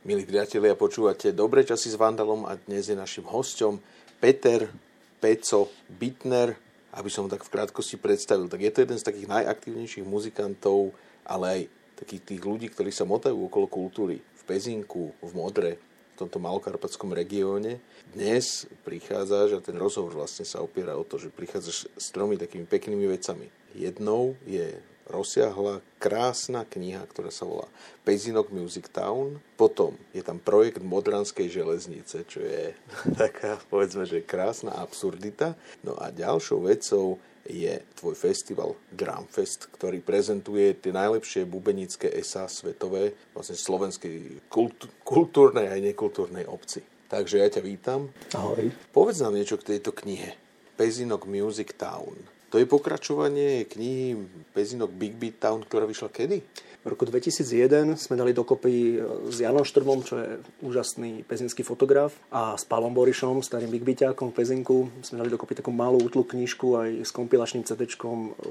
Milí 0.00 0.24
priatelia, 0.24 0.72
počúvate 0.80 1.28
Dobré 1.28 1.60
časy 1.60 1.92
s 1.92 2.00
Vandalom 2.00 2.48
a 2.48 2.56
dnes 2.56 2.88
je 2.88 2.96
našim 2.96 3.20
hosťom 3.20 3.76
Peter 4.16 4.72
Peco 5.20 5.68
Bitner. 5.92 6.56
Aby 6.96 7.12
som 7.12 7.28
tak 7.28 7.44
v 7.44 7.52
krátkosti 7.52 8.00
predstavil, 8.00 8.48
tak 8.48 8.64
je 8.64 8.72
to 8.72 8.80
jeden 8.80 8.96
z 8.96 9.04
takých 9.04 9.28
najaktívnejších 9.28 10.08
muzikantov, 10.08 10.96
ale 11.20 11.44
aj 11.52 11.60
takých 12.00 12.32
tých 12.32 12.40
ľudí, 12.40 12.72
ktorí 12.72 12.88
sa 12.88 13.04
motajú 13.04 13.44
okolo 13.44 13.68
kultúry. 13.68 14.24
V 14.24 14.42
Pezinku, 14.48 15.12
v 15.20 15.30
Modre, 15.36 15.76
v 15.76 16.14
tomto 16.16 16.40
malokarpatskom 16.40 17.12
regióne. 17.12 17.84
Dnes 18.16 18.72
prichádzaš 18.88 19.60
a 19.60 19.60
ten 19.60 19.76
rozhovor 19.76 20.16
vlastne 20.16 20.48
sa 20.48 20.64
opiera 20.64 20.96
o 20.96 21.04
to, 21.04 21.20
že 21.20 21.28
prichádzaš 21.28 21.92
s 21.92 22.06
tromi 22.08 22.40
takými 22.40 22.64
peknými 22.64 23.04
vecami. 23.04 23.52
Jednou 23.76 24.32
je 24.48 24.80
rozsiahla, 25.10 25.82
krásna 25.98 26.64
kniha, 26.64 27.04
ktorá 27.10 27.28
sa 27.28 27.44
volá 27.44 27.66
Pezinok 28.06 28.48
Music 28.54 28.88
Town. 28.88 29.42
Potom 29.58 29.98
je 30.16 30.22
tam 30.22 30.38
projekt 30.40 30.80
Modranskej 30.80 31.50
železnice, 31.50 32.24
čo 32.24 32.40
je 32.40 32.72
taká, 33.20 33.58
povedzme, 33.68 34.06
že 34.06 34.24
krásna 34.24 34.72
absurdita. 34.78 35.58
No 35.82 35.98
a 35.98 36.08
ďalšou 36.14 36.64
vecou 36.70 37.18
je 37.50 37.82
tvoj 37.98 38.14
festival 38.14 38.76
Drumfest, 38.92 39.72
ktorý 39.74 40.04
prezentuje 40.04 40.76
tie 40.78 40.92
najlepšie 40.94 41.48
bubenické 41.48 42.06
esá 42.12 42.46
svetové, 42.46 43.16
vlastne 43.34 43.56
slovenskej 43.58 44.46
kult- 44.46 44.88
kultúrnej 45.02 45.66
aj 45.72 45.80
nekultúrnej 45.92 46.46
obci. 46.46 46.84
Takže 47.10 47.42
ja 47.42 47.48
ťa 47.50 47.62
vítam. 47.66 48.06
Ahoj. 48.38 48.70
Povedz 48.94 49.18
nám 49.18 49.34
niečo 49.34 49.58
k 49.58 49.76
tejto 49.76 49.90
knihe. 49.90 50.38
Pezinok 50.78 51.26
Music 51.26 51.74
Town. 51.74 52.14
To 52.50 52.58
je 52.58 52.66
pokračovanie 52.66 53.70
knihy 53.70 54.18
Pezinok 54.50 54.90
Big 54.90 55.14
Beat 55.14 55.38
Town, 55.38 55.62
ktorá 55.62 55.86
vyšla 55.86 56.10
kedy? 56.10 56.42
V 56.80 56.88
roku 56.88 57.04
2001 57.04 58.00
sme 58.00 58.16
dali 58.16 58.32
dokopy 58.32 58.72
e, 58.72 59.04
s 59.28 59.36
Janom 59.36 59.68
Štrbom, 59.68 60.00
čo 60.00 60.16
je 60.16 60.40
úžasný 60.64 61.28
pezinský 61.28 61.60
fotograf, 61.60 62.16
a 62.32 62.56
s 62.56 62.64
Pálom 62.64 62.96
Borišom, 62.96 63.44
starým 63.44 63.68
Big 63.68 63.84
Beatákom 63.84 64.32
v 64.32 64.40
Pezinku. 64.40 64.88
Sme 65.04 65.20
dali 65.20 65.28
dokopy 65.28 65.60
takú 65.60 65.76
malú 65.76 66.00
útlu 66.00 66.24
knižku 66.24 66.80
aj 66.80 67.04
s 67.04 67.12
kompilačným 67.12 67.68
CD 67.68 67.84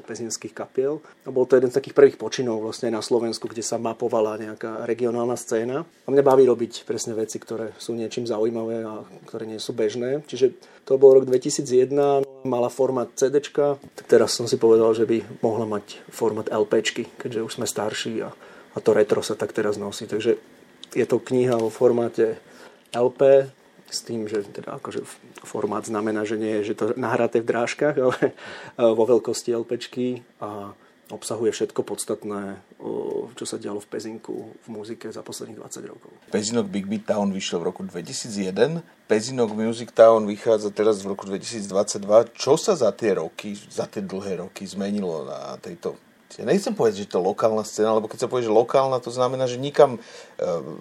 pezinských 0.05 0.53
kapiel. 0.53 1.01
A 1.25 1.33
bol 1.33 1.49
to 1.49 1.57
jeden 1.57 1.73
z 1.73 1.81
takých 1.81 1.97
prvých 1.97 2.21
počinov 2.21 2.61
vlastne 2.61 2.93
na 2.93 3.01
Slovensku, 3.01 3.49
kde 3.49 3.65
sa 3.65 3.81
mapovala 3.81 4.37
nejaká 4.37 4.85
regionálna 4.85 5.33
scéna. 5.33 5.89
A 6.05 6.13
mňa 6.13 6.21
baví 6.21 6.45
robiť 6.45 6.85
presne 6.85 7.17
veci, 7.17 7.41
ktoré 7.41 7.73
sú 7.81 7.97
niečím 7.97 8.29
zaujímavé 8.29 8.85
a 8.85 9.09
ktoré 9.25 9.49
nie 9.49 9.57
sú 9.57 9.73
bežné. 9.73 10.21
Čiže 10.29 10.53
to 10.85 11.01
bol 11.01 11.17
rok 11.17 11.25
2001, 11.25 12.25
mala 12.45 12.69
formát 12.69 13.09
CD, 13.13 13.41
teraz 14.07 14.37
som 14.37 14.45
si 14.49 14.55
povedal, 14.55 14.93
že 14.95 15.05
by 15.05 15.41
mohla 15.45 15.65
mať 15.67 16.01
formát 16.09 16.47
LPčky, 16.49 17.05
keďže 17.19 17.45
už 17.45 17.51
sme 17.57 17.67
starší 17.69 18.18
a, 18.23 18.29
a 18.73 18.77
to 18.79 18.93
retro 18.93 19.23
sa 19.23 19.35
tak 19.35 19.55
teraz 19.55 19.79
nosí. 19.79 20.05
Takže 20.05 20.37
je 20.93 21.05
to 21.05 21.17
kniha 21.21 21.57
vo 21.57 21.69
formáte 21.69 22.37
LP, 22.93 23.51
s 23.89 24.05
tým, 24.05 24.29
že 24.29 24.45
teda 24.45 24.77
akože 24.77 25.01
formát 25.41 25.81
znamená, 25.81 26.21
že 26.21 26.37
nie 26.37 26.61
je 26.61 26.73
že 26.73 26.77
to 26.77 26.85
nahraté 26.93 27.41
v 27.41 27.49
drážkach, 27.49 27.97
ale 27.97 28.17
vo 28.97 29.03
veľkosti 29.09 29.49
LPčky 29.49 30.21
a 30.39 30.77
obsahuje 31.09 31.49
všetko 31.49 31.81
podstatné, 31.81 32.61
čo 33.33 33.45
sa 33.49 33.57
dialo 33.57 33.81
v 33.81 33.89
Pezinku 33.89 34.53
v 34.61 34.67
muzike 34.69 35.09
za 35.09 35.25
posledných 35.25 35.57
20 35.57 35.89
rokov. 35.89 36.13
Pezinok 36.29 36.69
Big 36.69 36.85
Beat 36.85 37.09
Town 37.09 37.33
vyšiel 37.33 37.65
v 37.65 37.73
roku 37.73 37.81
2001, 37.81 38.85
Pezinok 39.09 39.57
Music 39.57 39.89
Town 39.89 40.29
vychádza 40.29 40.69
teraz 40.69 41.01
v 41.01 41.17
roku 41.17 41.25
2022. 41.25 42.37
Čo 42.37 42.61
sa 42.61 42.77
za 42.77 42.93
tie 42.93 43.17
roky, 43.17 43.57
za 43.57 43.89
tie 43.89 44.05
dlhé 44.05 44.45
roky 44.45 44.69
zmenilo 44.69 45.25
na 45.25 45.57
tejto 45.57 45.97
ja 46.37 46.45
nechcem 46.45 46.77
povedať, 46.77 47.05
že 47.05 47.09
to 47.09 47.17
je 47.17 47.27
lokálna 47.33 47.65
scéna, 47.65 47.97
lebo 47.97 48.05
keď 48.05 48.25
sa 48.25 48.29
povie, 48.29 48.45
že 48.45 48.53
lokálna, 48.53 49.01
to 49.01 49.09
znamená, 49.09 49.49
že 49.49 49.57
nikam 49.57 49.97
e, 49.97 49.99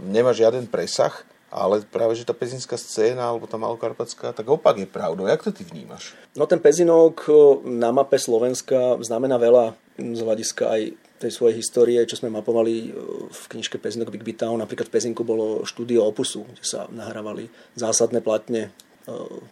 nemá 0.05 0.37
žiaden 0.37 0.69
presah, 0.69 1.15
ale 1.49 1.81
práve, 1.89 2.13
že 2.13 2.29
tá 2.29 2.37
pezinská 2.37 2.77
scéna, 2.77 3.25
alebo 3.25 3.49
tá 3.49 3.57
malokarpatská, 3.57 4.37
tak 4.37 4.45
opak 4.45 4.77
je 4.77 4.85
pravdou. 4.85 5.25
Jak 5.25 5.41
to 5.41 5.53
ty 5.53 5.65
vnímaš? 5.65 6.13
No 6.37 6.45
ten 6.45 6.61
pezinok 6.61 7.25
e, 7.25 7.33
na 7.65 7.89
mape 7.89 8.21
Slovenska 8.21 9.01
znamená 9.01 9.41
veľa 9.41 9.73
z 9.97 10.21
hľadiska 10.21 10.65
aj 10.69 10.83
tej 11.19 11.33
svojej 11.35 11.59
histórie, 11.59 11.99
čo 12.07 12.21
sme 12.21 12.31
mapovali 12.31 12.75
e, 12.79 12.89
v 13.33 13.43
knižke 13.57 13.81
Pezinok 13.81 14.15
Big 14.15 14.23
Beat. 14.23 14.47
Napríklad 14.47 14.87
v 14.87 14.95
Pezinku 14.95 15.27
bolo 15.27 15.67
štúdio 15.67 16.07
Opusu, 16.07 16.47
kde 16.47 16.65
sa 16.65 16.87
nahrávali 16.93 17.51
zásadné 17.75 18.23
platne 18.23 18.71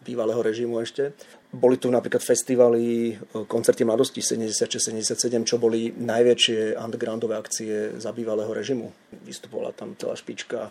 bývalého 0.04 0.40
režimu 0.42 0.80
ešte. 0.80 1.16
Boli 1.56 1.80
tu 1.80 1.88
napríklad 1.88 2.20
festivaly, 2.20 3.12
e, 3.12 3.44
koncerty 3.48 3.88
mladosti 3.88 4.20
76-77, 4.20 5.46
čo 5.48 5.56
boli 5.56 5.94
najväčšie 5.96 6.76
undergroundové 6.76 7.38
akcie 7.38 7.96
za 7.96 8.12
bývalého 8.12 8.52
režimu. 8.52 8.92
Vystupovala 9.24 9.72
tam 9.72 9.96
celá 9.96 10.12
špička 10.18 10.68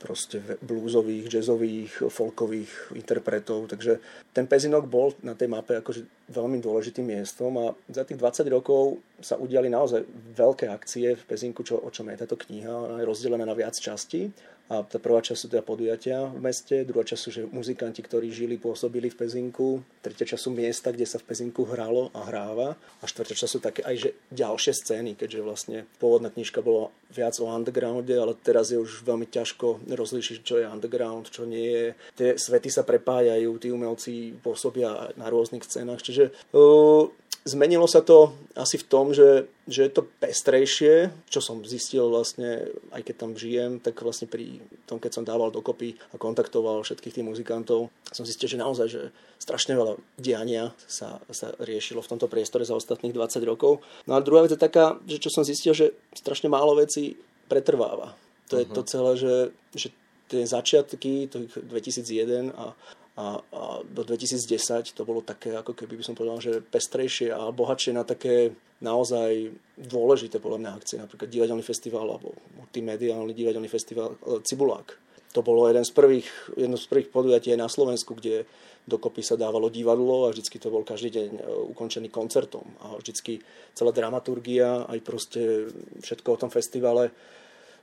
proste 0.00 0.40
bluesových, 0.64 1.28
jazzových, 1.28 2.08
folkových 2.08 2.96
interpretov. 2.96 3.68
Takže 3.68 4.00
ten 4.32 4.48
Pezinok 4.48 4.88
bol 4.88 5.12
na 5.20 5.36
tej 5.36 5.52
mape 5.52 5.76
akože 5.76 6.19
veľmi 6.30 6.62
dôležitým 6.62 7.04
miestom 7.04 7.52
a 7.58 7.66
za 7.90 8.06
tých 8.06 8.16
20 8.16 8.46
rokov 8.54 9.02
sa 9.18 9.36
udiali 9.36 9.66
naozaj 9.68 10.06
veľké 10.38 10.70
akcie 10.70 11.18
v 11.18 11.26
Pezinku, 11.26 11.66
čo, 11.66 11.76
o 11.76 11.90
čom 11.90 12.08
je 12.08 12.22
táto 12.22 12.38
kniha. 12.38 12.70
Ona 12.70 12.96
je 13.02 13.08
rozdelená 13.10 13.44
na 13.44 13.58
viac 13.58 13.74
častí 13.76 14.30
a 14.70 14.86
tá 14.86 15.02
prvá 15.02 15.18
časť 15.18 15.34
sú 15.34 15.46
teda 15.50 15.66
podujatia 15.66 16.30
v 16.30 16.46
meste, 16.46 16.86
druhá 16.86 17.02
časť 17.02 17.20
sú 17.20 17.30
že 17.34 17.42
muzikanti, 17.50 18.06
ktorí 18.06 18.30
žili, 18.30 18.54
pôsobili 18.54 19.10
v 19.10 19.18
Pezinku, 19.18 19.82
tretia 19.98 20.22
časť 20.22 20.42
sú 20.46 20.54
miesta, 20.54 20.94
kde 20.94 21.10
sa 21.10 21.18
v 21.18 21.26
Pezinku 21.26 21.66
hralo 21.66 22.14
a 22.14 22.22
hráva 22.30 22.78
a 23.02 23.04
štvrtia 23.04 23.34
časť 23.34 23.50
sú 23.50 23.58
také 23.58 23.82
aj 23.82 23.96
že 23.98 24.10
ďalšie 24.30 24.70
scény, 24.70 25.18
keďže 25.18 25.40
vlastne 25.42 25.78
pôvodná 25.98 26.30
knižka 26.30 26.62
bola 26.62 26.94
viac 27.10 27.34
o 27.42 27.50
undergrounde, 27.50 28.14
ale 28.14 28.38
teraz 28.38 28.70
je 28.70 28.78
už 28.78 29.02
veľmi 29.02 29.26
ťažko 29.26 29.90
rozlíšiť, 29.90 30.38
čo 30.46 30.62
je 30.62 30.70
underground, 30.70 31.26
čo 31.34 31.42
nie 31.50 31.66
je. 31.66 31.86
Tie 32.14 32.28
svety 32.38 32.70
sa 32.70 32.86
prepájajú, 32.86 33.50
tí 33.58 33.74
umelci 33.74 34.38
pôsobia 34.38 35.10
na 35.18 35.26
rôznych 35.26 35.66
scénach, 35.66 35.98
čiže 35.98 36.19
uh, 36.28 37.08
Zmenilo 37.40 37.88
sa 37.88 38.04
to 38.04 38.36
asi 38.52 38.76
v 38.76 38.84
tom, 38.84 39.16
že, 39.16 39.48
že 39.64 39.88
je 39.88 39.92
to 39.96 40.04
pestrejšie, 40.20 41.08
čo 41.32 41.40
som 41.40 41.64
zistil 41.64 42.12
vlastne, 42.12 42.68
aj 42.92 43.00
keď 43.00 43.14
tam 43.16 43.32
žijem, 43.32 43.80
tak 43.80 43.96
vlastne 44.04 44.28
pri 44.28 44.60
tom, 44.84 45.00
keď 45.00 45.16
som 45.16 45.24
dával 45.24 45.48
dokopy 45.48 45.96
a 46.12 46.20
kontaktoval 46.20 46.84
všetkých 46.84 47.16
tých 47.16 47.24
muzikantov, 47.24 47.88
som 48.12 48.28
zistil, 48.28 48.44
že 48.44 48.60
naozaj, 48.60 48.86
že 48.92 49.02
strašne 49.40 49.72
veľa 49.72 49.96
diania 50.20 50.76
sa, 50.84 51.16
sa 51.32 51.56
riešilo 51.64 52.04
v 52.04 52.10
tomto 52.12 52.28
priestore 52.28 52.68
za 52.68 52.76
ostatných 52.76 53.16
20 53.16 53.40
rokov. 53.48 53.80
No 54.04 54.20
a 54.20 54.22
druhá 54.22 54.44
vec 54.44 54.52
je 54.52 54.60
taká, 54.60 55.00
že 55.08 55.16
čo 55.16 55.32
som 55.32 55.40
zistil, 55.40 55.72
že 55.72 55.96
strašne 56.12 56.52
málo 56.52 56.76
vecí 56.76 57.16
pretrváva. 57.48 58.12
To 58.52 58.60
uh-huh. 58.60 58.62
je 58.62 58.66
to 58.68 58.82
mhm. 58.84 58.88
celé, 58.92 59.12
že, 59.16 59.34
že 59.72 59.88
tie 60.28 60.44
začiatky, 60.44 61.32
to 61.32 61.48
2001 61.72 62.52
a 62.52 62.76
a, 63.18 63.42
a 63.42 63.62
do 63.82 64.02
2010 64.06 64.94
to 64.94 65.02
bolo 65.02 65.20
také, 65.20 65.54
ako 65.56 65.74
keby 65.74 65.98
by 65.98 66.04
som 66.06 66.14
povedal, 66.14 66.38
že 66.38 66.62
pestrejšie 66.62 67.34
a 67.34 67.50
bohatšie 67.50 67.90
na 67.94 68.06
také 68.06 68.54
naozaj 68.80 69.52
dôležité 69.76 70.40
podľa 70.40 70.58
mňa 70.62 70.70
akcie, 70.72 70.96
napríklad 70.96 71.28
divadelný 71.28 71.64
festival 71.64 72.06
alebo 72.06 72.32
multimediálny 72.56 73.32
divadelný 73.36 73.68
festival 73.68 74.16
e, 74.16 74.40
Cibulák. 74.46 74.96
To 75.30 75.46
bolo 75.46 75.70
jeden 75.70 75.86
z 75.86 75.92
prvých, 75.94 76.26
jedno 76.58 76.74
z 76.74 76.90
prvých 76.90 77.12
podujatí 77.14 77.54
aj 77.54 77.60
na 77.60 77.70
Slovensku, 77.70 78.18
kde 78.18 78.48
dokopy 78.88 79.22
sa 79.22 79.38
dávalo 79.38 79.70
divadlo 79.70 80.26
a 80.26 80.32
vždycky 80.34 80.58
to 80.58 80.72
bol 80.72 80.82
každý 80.82 81.12
deň 81.12 81.30
e, 81.36 81.40
ukončený 81.76 82.08
koncertom 82.08 82.64
a 82.82 82.96
vždycky 82.96 83.38
celá 83.76 83.92
dramaturgia, 83.92 84.88
aj 84.88 84.98
proste 85.04 85.70
všetko 86.00 86.28
o 86.34 86.40
tom 86.40 86.50
festivale 86.50 87.12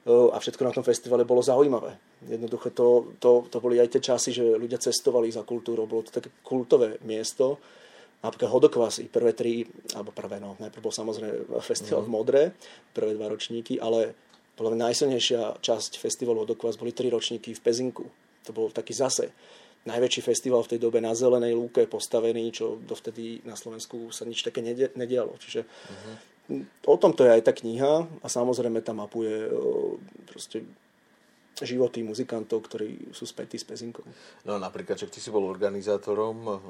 a 0.05 0.37
všetko 0.39 0.63
na 0.63 0.75
tom 0.75 0.85
festivale 0.85 1.27
bolo 1.27 1.43
zaujímavé. 1.43 1.95
Jednoducho 2.27 2.71
to, 2.71 2.87
to, 3.19 3.31
to 3.51 3.57
boli 3.59 3.79
aj 3.81 3.91
tie 3.91 4.01
časy, 4.01 4.31
že 4.31 4.55
ľudia 4.55 4.79
cestovali 4.79 5.27
za 5.27 5.43
kultúrou, 5.43 5.89
bolo 5.89 6.07
to 6.07 6.15
také 6.15 6.31
kultové 6.43 7.01
miesto. 7.03 7.59
Napríklad 8.17 8.49
Hodokvasy, 8.49 9.13
prvé 9.13 9.37
tri, 9.37 9.61
alebo 9.93 10.09
prvé, 10.09 10.41
no, 10.41 10.57
najprv 10.57 10.81
bol 10.81 10.95
samozrejme 10.95 11.61
festival 11.61 12.01
mm. 12.01 12.07
v 12.07 12.13
Modre, 12.13 12.41
prvé 12.89 13.13
dva 13.13 13.29
ročníky, 13.29 13.77
ale 13.77 14.15
podľa 14.57 14.73
mňa 14.73 14.83
najsilnejšia 14.89 15.41
časť 15.61 16.01
festivalu 16.01 16.47
Hodokvas 16.47 16.81
boli 16.81 16.95
tri 16.95 17.13
ročníky 17.13 17.53
v 17.53 17.61
Pezinku. 17.61 18.09
To 18.49 18.51
bol 18.55 18.73
taký 18.73 18.95
zase 18.95 19.29
najväčší 19.87 20.21
festival 20.21 20.67
v 20.67 20.75
tej 20.75 20.79
dobe 20.83 20.99
na 20.99 21.15
zelenej 21.15 21.55
lúke 21.55 21.87
postavený, 21.87 22.51
čo 22.51 22.75
dovtedy 22.83 23.47
na 23.47 23.55
Slovensku 23.55 24.11
sa 24.11 24.27
nič 24.27 24.43
také 24.43 24.59
nedialo. 24.93 25.39
Čiže 25.39 25.63
uh-huh 25.63 26.37
o 26.87 26.95
tomto 26.95 27.27
je 27.27 27.31
aj 27.35 27.43
tá 27.43 27.51
kniha 27.51 28.07
a 28.23 28.27
samozrejme 28.27 28.79
tam 28.79 29.03
mapuje 29.03 29.51
proste 30.27 30.63
životy 31.57 32.05
muzikantov, 32.05 32.69
ktorí 32.69 33.11
sú 33.11 33.25
spätí 33.25 33.57
s 33.57 33.65
Pezinkou. 33.65 34.05
No 34.45 34.61
napríklad, 34.61 34.95
že 34.95 35.09
ty 35.09 35.17
si 35.17 35.33
bol 35.33 35.43
organizátorom 35.49 36.61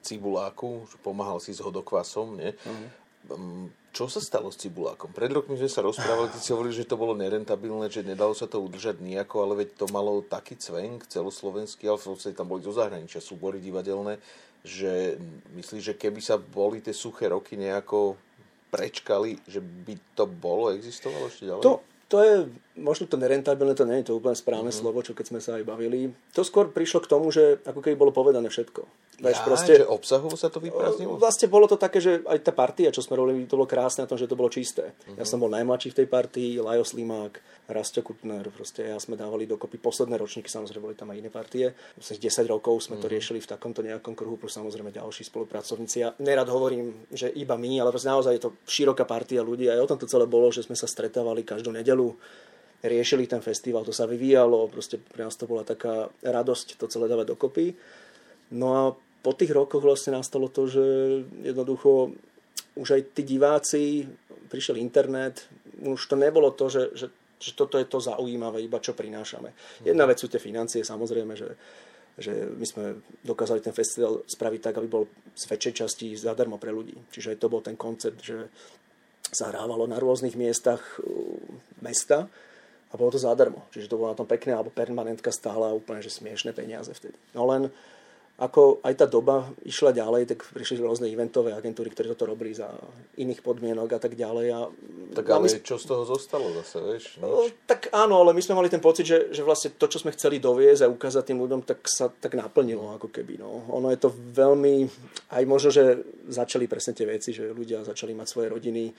Cibuláku, 0.00 0.88
pomáhal 1.02 1.38
si 1.42 1.52
s 1.52 1.60
hodokvasom, 1.60 2.38
nie? 2.38 2.50
Uh-huh. 2.54 3.68
Čo 3.96 4.12
sa 4.12 4.20
stalo 4.20 4.52
s 4.52 4.60
Cibulákom? 4.60 5.08
Pred 5.08 5.32
rokmi 5.32 5.56
sme 5.56 5.72
sa 5.72 5.80
rozprávali, 5.80 6.28
ty 6.28 6.36
si 6.36 6.52
hovorili, 6.52 6.76
že 6.76 6.84
to 6.84 7.00
bolo 7.00 7.16
nerentabilné, 7.16 7.88
že 7.88 8.04
nedalo 8.04 8.36
sa 8.36 8.44
to 8.44 8.60
udržať 8.60 9.00
nejako, 9.00 9.40
ale 9.40 9.64
veď 9.64 9.72
to 9.72 9.88
malo 9.88 10.20
taký 10.20 10.52
cvenk 10.52 11.08
celoslovenský, 11.08 11.88
ale 11.88 11.96
v 11.96 12.36
tam 12.36 12.44
boli 12.44 12.60
zo 12.60 12.76
zahraničia 12.76 13.24
súbory 13.24 13.56
divadelné, 13.56 14.20
že 14.60 15.16
myslíš, 15.56 15.80
že 15.80 15.94
keby 15.96 16.20
sa 16.20 16.36
boli 16.36 16.84
tie 16.84 16.92
suché 16.92 17.32
roky 17.32 17.56
nejako 17.56 18.20
prečkali, 18.68 19.40
že 19.48 19.64
by 19.64 19.96
to 20.12 20.28
bolo, 20.28 20.76
existovalo 20.76 21.32
ešte 21.32 21.48
ďalej? 21.48 21.64
To, 21.64 21.80
to 22.12 22.16
je 22.20 22.34
možno 22.76 23.08
to 23.08 23.16
nerentabilné, 23.16 23.72
to 23.72 23.88
nie 23.88 24.04
je 24.04 24.12
to 24.12 24.16
úplne 24.20 24.36
správne 24.36 24.68
mm-hmm. 24.68 24.80
slovo, 24.84 25.00
čo 25.00 25.16
keď 25.16 25.26
sme 25.32 25.40
sa 25.40 25.56
aj 25.56 25.64
bavili. 25.64 26.12
To 26.36 26.44
skôr 26.44 26.68
prišlo 26.68 27.02
k 27.02 27.10
tomu, 27.10 27.32
že 27.32 27.60
ako 27.64 27.80
keby 27.80 27.96
bolo 27.96 28.12
povedané 28.12 28.52
všetko. 28.52 28.84
Veď 29.16 29.32
ja, 29.32 29.44
proste, 29.48 29.72
že 29.80 29.88
obsahovo 29.88 30.36
sa 30.36 30.52
to 30.52 30.60
vyprázdnilo? 30.60 31.16
Vlastne 31.16 31.48
bolo 31.48 31.64
to 31.64 31.80
také, 31.80 32.04
že 32.04 32.20
aj 32.28 32.36
tá 32.44 32.52
partia, 32.52 32.92
čo 32.92 33.00
sme 33.00 33.16
robili, 33.16 33.48
to 33.48 33.56
bolo 33.56 33.64
krásne 33.64 34.04
na 34.04 34.08
tom, 34.12 34.20
že 34.20 34.28
to 34.28 34.36
bolo 34.36 34.52
čisté. 34.52 34.92
Mm-hmm. 34.92 35.16
Ja 35.16 35.24
som 35.24 35.40
bol 35.40 35.48
najmladší 35.48 35.96
v 35.96 35.98
tej 36.04 36.08
partii, 36.12 36.60
Lajos 36.60 36.92
Limák, 36.92 37.40
Rastio 37.72 38.04
Kutner, 38.04 38.44
proste 38.52 38.92
ja 38.92 39.00
sme 39.00 39.16
dávali 39.16 39.48
dokopy 39.48 39.80
posledné 39.80 40.20
ročníky, 40.20 40.52
samozrejme 40.52 40.84
boli 40.84 40.96
tam 41.00 41.08
aj 41.10 41.18
iné 41.18 41.30
partie. 41.32 41.72
Vlastne 41.96 42.20
10 42.20 42.44
rokov 42.44 42.84
sme 42.84 43.00
mm-hmm. 43.00 43.02
to 43.02 43.08
mhm. 43.08 43.14
riešili 43.16 43.38
v 43.40 43.48
takomto 43.48 43.80
nejakom 43.80 44.12
kruhu, 44.12 44.36
plus 44.36 44.52
samozrejme 44.52 44.92
ďalší 44.92 45.24
spolupracovníci. 45.32 45.96
Ja 46.04 46.12
nerad 46.20 46.52
hovorím, 46.52 47.08
že 47.08 47.32
iba 47.32 47.56
my, 47.56 47.80
ale 47.80 47.96
naozaj 47.96 48.36
je 48.36 48.44
to 48.44 48.50
široká 48.68 49.08
partia 49.08 49.40
ľudí. 49.40 49.64
Aj 49.72 49.80
o 49.80 49.88
tom 49.88 49.96
to 49.96 50.04
celé 50.04 50.28
bolo, 50.28 50.52
že 50.52 50.60
sme 50.60 50.76
sa 50.76 50.84
stretávali 50.84 51.40
každú 51.40 51.72
nedelu 51.72 52.12
riešili 52.88 53.26
ten 53.26 53.42
festival, 53.42 53.84
to 53.84 53.94
sa 53.94 54.06
vyvíjalo, 54.06 54.70
proste 54.70 54.98
pre 54.98 55.26
nás 55.26 55.36
to 55.36 55.46
bola 55.46 55.62
taká 55.62 56.10
radosť 56.22 56.78
to 56.78 56.86
celé 56.86 57.06
dávať 57.06 57.34
dokopy. 57.34 57.74
No 58.54 58.66
a 58.74 58.82
po 59.22 59.32
tých 59.34 59.50
rokoch 59.50 59.82
vlastne 59.82 60.14
nastalo 60.14 60.46
to, 60.46 60.70
že 60.70 60.84
jednoducho 61.42 62.14
už 62.76 62.88
aj 62.94 63.02
tí 63.16 63.22
diváci, 63.26 64.06
prišiel 64.46 64.78
internet, 64.78 65.48
už 65.82 65.98
to 66.06 66.14
nebolo 66.14 66.54
to, 66.54 66.70
že, 66.70 66.82
že, 66.94 67.06
že 67.40 67.50
toto 67.58 67.80
je 67.80 67.88
to 67.88 67.98
zaujímavé, 67.98 68.62
iba 68.62 68.78
čo 68.78 68.94
prinášame. 68.94 69.50
Jedna 69.82 70.06
vec 70.06 70.20
sú 70.20 70.30
tie 70.30 70.38
financie, 70.38 70.86
samozrejme, 70.86 71.34
že, 71.34 71.58
že 72.20 72.32
my 72.54 72.66
sme 72.68 72.84
dokázali 73.24 73.64
ten 73.64 73.74
festival 73.74 74.22
spraviť 74.28 74.60
tak, 74.62 74.74
aby 74.78 74.88
bol 74.88 75.04
z 75.34 75.44
väčšej 75.50 75.74
časti 75.74 76.06
zadarmo 76.14 76.60
pre 76.60 76.70
ľudí. 76.70 76.94
Čiže 77.10 77.40
to 77.40 77.50
bol 77.50 77.64
ten 77.64 77.74
koncept, 77.74 78.22
že 78.22 78.46
sa 79.26 79.50
hrávalo 79.50 79.90
na 79.90 79.98
rôznych 79.98 80.38
miestach 80.38 80.80
uh, 81.02 81.04
mesta 81.82 82.30
a 82.90 82.94
bolo 82.94 83.10
to 83.10 83.18
zadarmo. 83.18 83.66
Čiže 83.74 83.90
to 83.90 83.98
bolo 83.98 84.14
na 84.14 84.18
tom 84.18 84.28
pekné, 84.28 84.54
alebo 84.54 84.70
permanentka 84.70 85.34
stála 85.34 85.74
úplne 85.74 86.02
že 86.02 86.14
smiešné 86.14 86.54
peniaze 86.54 86.90
vtedy. 86.94 87.18
No 87.34 87.46
len 87.50 87.70
ako 88.36 88.84
aj 88.84 88.94
tá 89.00 89.06
doba 89.08 89.48
išla 89.64 89.96
ďalej, 89.96 90.28
tak 90.28 90.44
prišli 90.52 90.76
rôzne 90.84 91.08
eventové 91.08 91.56
agentúry, 91.56 91.88
ktoré 91.88 92.12
toto 92.12 92.28
robili 92.28 92.52
za 92.52 92.68
iných 93.16 93.40
podmienok 93.40 93.96
a 93.96 94.00
tak 94.00 94.12
ďalej. 94.12 94.46
A 94.52 94.68
tak 95.16 95.24
ale 95.32 95.48
my... 95.48 95.64
čo 95.64 95.80
z 95.80 95.88
toho 95.88 96.04
zostalo 96.04 96.52
zase, 96.60 96.76
vieš? 96.84 97.04
No, 97.16 97.48
tak 97.64 97.88
áno, 97.96 98.20
ale 98.20 98.36
my 98.36 98.42
sme 98.44 98.60
mali 98.60 98.68
ten 98.68 98.84
pocit, 98.84 99.08
že, 99.08 99.32
že 99.32 99.40
vlastne 99.40 99.72
to, 99.72 99.88
čo 99.88 100.04
sme 100.04 100.12
chceli 100.12 100.36
doviezť 100.36 100.84
a 100.84 100.92
ukázať 100.92 101.32
tým 101.32 101.40
ľuďom, 101.40 101.64
tak 101.64 101.80
sa 101.88 102.12
tak 102.12 102.36
naplnilo 102.36 102.92
ako 103.00 103.08
keby. 103.08 103.40
No. 103.40 103.64
Ono 103.72 103.88
je 103.88 104.04
to 104.04 104.12
veľmi, 104.12 104.84
aj 105.32 105.42
možno, 105.48 105.72
že 105.72 106.04
začali 106.28 106.68
presne 106.68 106.92
tie 106.92 107.08
veci, 107.08 107.32
že 107.32 107.56
ľudia 107.56 107.88
začali 107.88 108.12
mať 108.12 108.28
svoje 108.28 108.52
rodiny. 108.52 108.92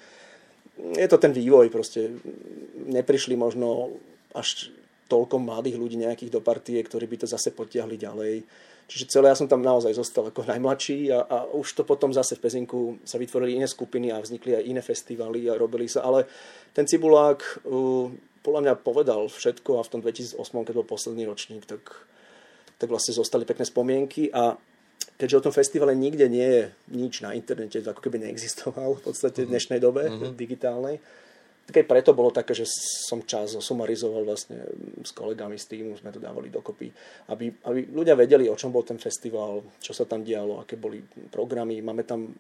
Je 0.77 1.07
to 1.09 1.18
ten 1.18 1.33
vývoj, 1.33 1.74
proste 1.74 2.21
neprišli 2.88 3.33
možno 3.33 3.97
až 4.38 4.69
toľko 5.07 5.39
mladých 5.39 5.79
ľudí 5.79 5.97
nejakých 5.97 6.31
do 6.33 6.41
partie, 6.44 6.77
ktorí 6.83 7.07
by 7.07 7.24
to 7.24 7.27
zase 7.27 7.56
potiahli 7.56 7.95
ďalej. 7.95 8.44
Čiže 8.88 9.12
celé 9.12 9.31
ja 9.31 9.35
som 9.35 9.51
tam 9.51 9.59
naozaj 9.59 9.91
zostal 9.91 10.31
ako 10.31 10.47
najmladší 10.47 11.12
a, 11.12 11.27
a 11.27 11.38
už 11.51 11.75
to 11.75 11.83
potom 11.83 12.15
zase 12.15 12.39
v 12.39 12.44
Pezinku 12.44 12.79
sa 13.03 13.19
vytvorili 13.19 13.59
iné 13.59 13.68
skupiny 13.68 14.15
a 14.15 14.24
vznikli 14.24 14.56
aj 14.56 14.63
iné 14.63 14.79
festivaly 14.79 15.51
a 15.51 15.59
robili 15.59 15.91
sa, 15.91 16.07
ale 16.07 16.24
ten 16.71 16.88
Cibulák 16.88 17.68
uh, 17.68 18.07
podľa 18.47 18.62
mňa 18.63 18.73
povedal 18.80 19.27
všetko 19.27 19.83
a 19.83 19.83
v 19.83 19.91
tom 19.91 20.00
2008, 20.00 20.39
keď 20.39 20.75
bol 20.80 20.88
posledný 20.88 21.27
ročník, 21.27 21.68
tak, 21.68 21.83
tak 22.80 22.88
vlastne 22.88 23.12
zostali 23.12 23.44
pekné 23.44 23.68
spomienky 23.68 24.31
a 24.31 24.56
keďže 25.17 25.37
o 25.37 25.45
tom 25.49 25.53
festivale 25.53 25.97
nikde 25.97 26.29
nie 26.29 26.45
je 26.45 26.63
nič 26.93 27.25
na 27.25 27.33
internete, 27.33 27.81
ako 27.81 27.99
keby 27.99 28.21
neexistoval 28.21 29.01
v 29.01 29.03
podstate 29.03 29.43
v 29.43 29.51
dnešnej 29.51 29.81
dobe 29.81 30.07
mm-hmm. 30.07 30.37
digitálnej, 30.37 31.01
tak 31.67 31.83
aj 31.83 31.89
preto 31.91 32.15
bolo 32.15 32.31
také, 32.31 32.55
že 32.55 32.63
som 33.03 33.27
čas 33.27 33.51
zosumarizoval 33.59 34.23
vlastne 34.23 34.55
s 35.03 35.11
kolegami 35.11 35.59
z 35.59 35.67
týmu, 35.67 35.99
sme 35.99 36.15
to 36.15 36.23
dávali 36.23 36.47
dokopy, 36.47 36.87
aby, 37.27 37.51
aby 37.67 37.91
ľudia 37.91 38.15
vedeli, 38.15 38.47
o 38.47 38.55
čom 38.55 38.71
bol 38.71 38.87
ten 38.87 38.95
festival, 38.95 39.59
čo 39.83 39.91
sa 39.91 40.07
tam 40.07 40.23
dialo, 40.23 40.63
aké 40.63 40.79
boli 40.79 41.03
programy. 41.27 41.83
Máme 41.83 42.07
tam 42.07 42.23
e, 42.23 42.31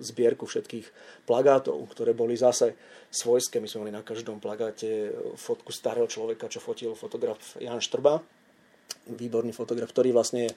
zbierku 0.00 0.48
všetkých 0.48 0.86
plagátov, 1.28 1.84
ktoré 1.92 2.16
boli 2.16 2.32
zase 2.32 2.72
svojské. 3.12 3.60
My 3.60 3.68
sme 3.68 3.84
mali 3.84 3.92
na 3.92 4.00
každom 4.00 4.40
plagáte 4.40 5.12
fotku 5.36 5.68
starého 5.68 6.08
človeka, 6.08 6.48
čo 6.48 6.64
fotil 6.64 6.96
fotograf 6.96 7.60
Jan 7.60 7.84
Štrba, 7.84 8.24
výborný 9.20 9.52
fotograf, 9.52 9.92
ktorý 9.92 10.16
vlastne 10.16 10.48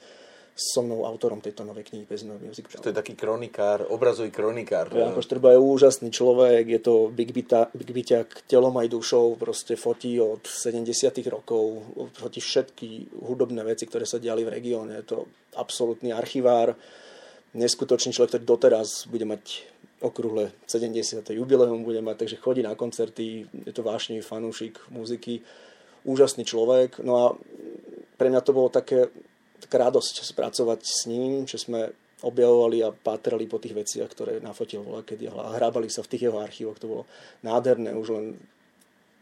so 0.54 0.86
mnou 0.86 1.10
autorom 1.10 1.42
tejto 1.42 1.66
novej 1.66 1.90
knihy 1.90 2.06
Pezinov 2.06 2.38
Music. 2.38 2.70
To 2.70 2.86
je 2.86 2.94
taký 2.94 3.18
kronikár, 3.18 3.90
obrazový 3.90 4.30
kronikár. 4.30 4.94
Janko 4.94 5.26
Štrba 5.26 5.58
je 5.58 5.60
úžasný 5.60 6.14
človek, 6.14 6.70
je 6.70 6.82
to 6.82 7.10
big, 7.10 7.34
bita, 7.34 7.74
big 7.74 7.90
byťak 7.90 8.46
telom 8.46 8.78
aj 8.78 8.88
dušou, 8.94 9.34
proste 9.42 9.74
fotí 9.74 10.22
od 10.22 10.46
70 10.46 10.94
rokov, 11.34 11.82
fotí 12.14 12.38
všetky 12.38 13.18
hudobné 13.26 13.66
veci, 13.66 13.90
ktoré 13.90 14.06
sa 14.06 14.22
diali 14.22 14.46
v 14.46 14.54
regióne. 14.54 15.02
Je 15.02 15.06
to 15.10 15.18
absolútny 15.58 16.14
archivár, 16.14 16.78
neskutočný 17.58 18.14
človek, 18.14 18.38
ktorý 18.38 18.46
doteraz 18.46 19.10
bude 19.10 19.26
mať 19.26 19.74
okrúhle 20.06 20.54
70. 20.70 21.24
jubileum 21.34 21.82
bude 21.82 22.04
mať, 22.04 22.28
takže 22.28 22.38
chodí 22.38 22.62
na 22.62 22.76
koncerty, 22.78 23.48
je 23.50 23.74
to 23.74 23.82
vášny 23.82 24.20
fanúšik 24.22 24.78
muziky, 24.92 25.42
úžasný 26.04 26.44
človek. 26.46 27.00
No 27.02 27.14
a 27.18 27.26
pre 28.20 28.28
mňa 28.28 28.42
to 28.44 28.52
bolo 28.52 28.68
také 28.68 29.08
taká 29.64 29.88
radosť 29.90 30.28
spracovať 30.28 30.80
s 30.84 31.08
ním, 31.08 31.48
že 31.48 31.58
sme 31.58 31.92
objavovali 32.24 32.80
a 32.84 32.96
pátrali 32.96 33.48
po 33.52 33.60
tých 33.60 33.76
veciach, 33.76 34.08
ktoré 34.08 34.40
nafotil 34.40 34.80
voľa 34.80 35.04
kedy 35.04 35.28
a 35.28 35.60
hrábali 35.60 35.92
sa 35.92 36.04
v 36.04 36.12
tých 36.16 36.32
jeho 36.32 36.40
archívoch. 36.40 36.80
To 36.80 36.88
bolo 36.88 37.04
nádherné, 37.44 37.92
už 37.96 38.16
len 38.16 38.26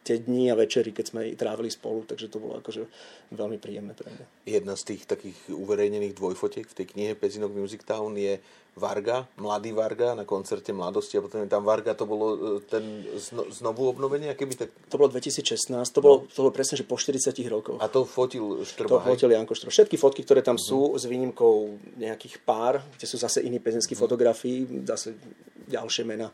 tie 0.02 0.18
dni 0.18 0.50
a 0.50 0.58
večery, 0.58 0.94
keď 0.94 1.06
sme 1.14 1.22
trávili 1.38 1.70
spolu, 1.70 2.06
takže 2.10 2.30
to 2.30 2.42
bolo 2.42 2.58
akože 2.58 2.86
veľmi 3.34 3.62
príjemné 3.62 3.94
pre 3.94 4.10
mňa. 4.10 4.26
Jedna 4.50 4.74
z 4.74 4.94
tých 4.94 5.06
takých 5.06 5.38
uverejnených 5.54 6.18
dvojfotiek 6.18 6.66
v 6.66 6.78
tej 6.78 6.88
knihe 6.98 7.12
Pezinok 7.14 7.54
Music 7.54 7.86
Town 7.86 8.18
je 8.18 8.42
Varga, 8.72 9.28
mladý 9.36 9.76
Varga 9.76 10.16
na 10.16 10.24
koncerte 10.24 10.72
mladosti 10.72 11.20
a 11.20 11.22
potom 11.22 11.44
je 11.44 11.52
tam 11.52 11.68
Varga, 11.68 11.92
to 11.92 12.08
bolo 12.08 12.56
e, 12.56 12.64
ten 12.64 13.04
zno, 13.20 13.52
znovu 13.52 13.92
obnovenie, 13.92 14.32
aké 14.32 14.48
by 14.48 14.56
tak... 14.56 14.70
To 14.88 14.96
bolo 14.96 15.12
2016, 15.12 15.92
to, 15.92 16.00
no. 16.00 16.04
bolo, 16.04 16.18
to 16.32 16.40
bolo 16.40 16.56
presne, 16.56 16.80
že 16.80 16.88
po 16.88 16.96
40 16.96 17.36
rokoch. 17.52 17.80
A 17.84 17.92
to 17.92 18.08
fotil 18.08 18.64
Štrba, 18.64 19.04
To 19.04 19.04
fotil 19.04 19.36
Janko 19.36 19.60
Štrba. 19.60 19.76
Všetky 19.76 20.00
fotky, 20.00 20.24
ktoré 20.24 20.40
tam 20.40 20.56
uh-huh. 20.56 20.96
sú, 20.96 20.96
s 20.96 21.04
výnimkou 21.04 21.84
nejakých 22.00 22.48
pár, 22.48 22.80
kde 22.96 23.06
sú 23.12 23.20
zase 23.20 23.44
iní 23.44 23.60
pezinskí 23.60 23.92
uh-huh. 23.92 24.08
fotografii, 24.08 24.88
zase 24.88 25.20
ďalšie 25.68 26.08
mená 26.08 26.32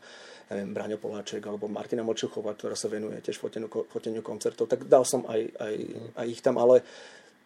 neviem, 0.48 0.72
Braňo 0.72 0.96
Poláček 0.96 1.44
alebo 1.44 1.68
Martina 1.68 2.00
Močuchová, 2.00 2.56
ktorá 2.56 2.72
sa 2.72 2.88
venuje 2.88 3.20
tiež 3.20 3.36
foteniu, 3.36 3.68
foteniu 3.68 4.24
koncertov, 4.24 4.64
tak 4.70 4.88
dal 4.88 5.04
som 5.04 5.26
aj, 5.28 5.40
aj, 5.60 5.74
aj 6.16 6.26
ich 6.30 6.40
tam, 6.40 6.56
ale 6.56 6.80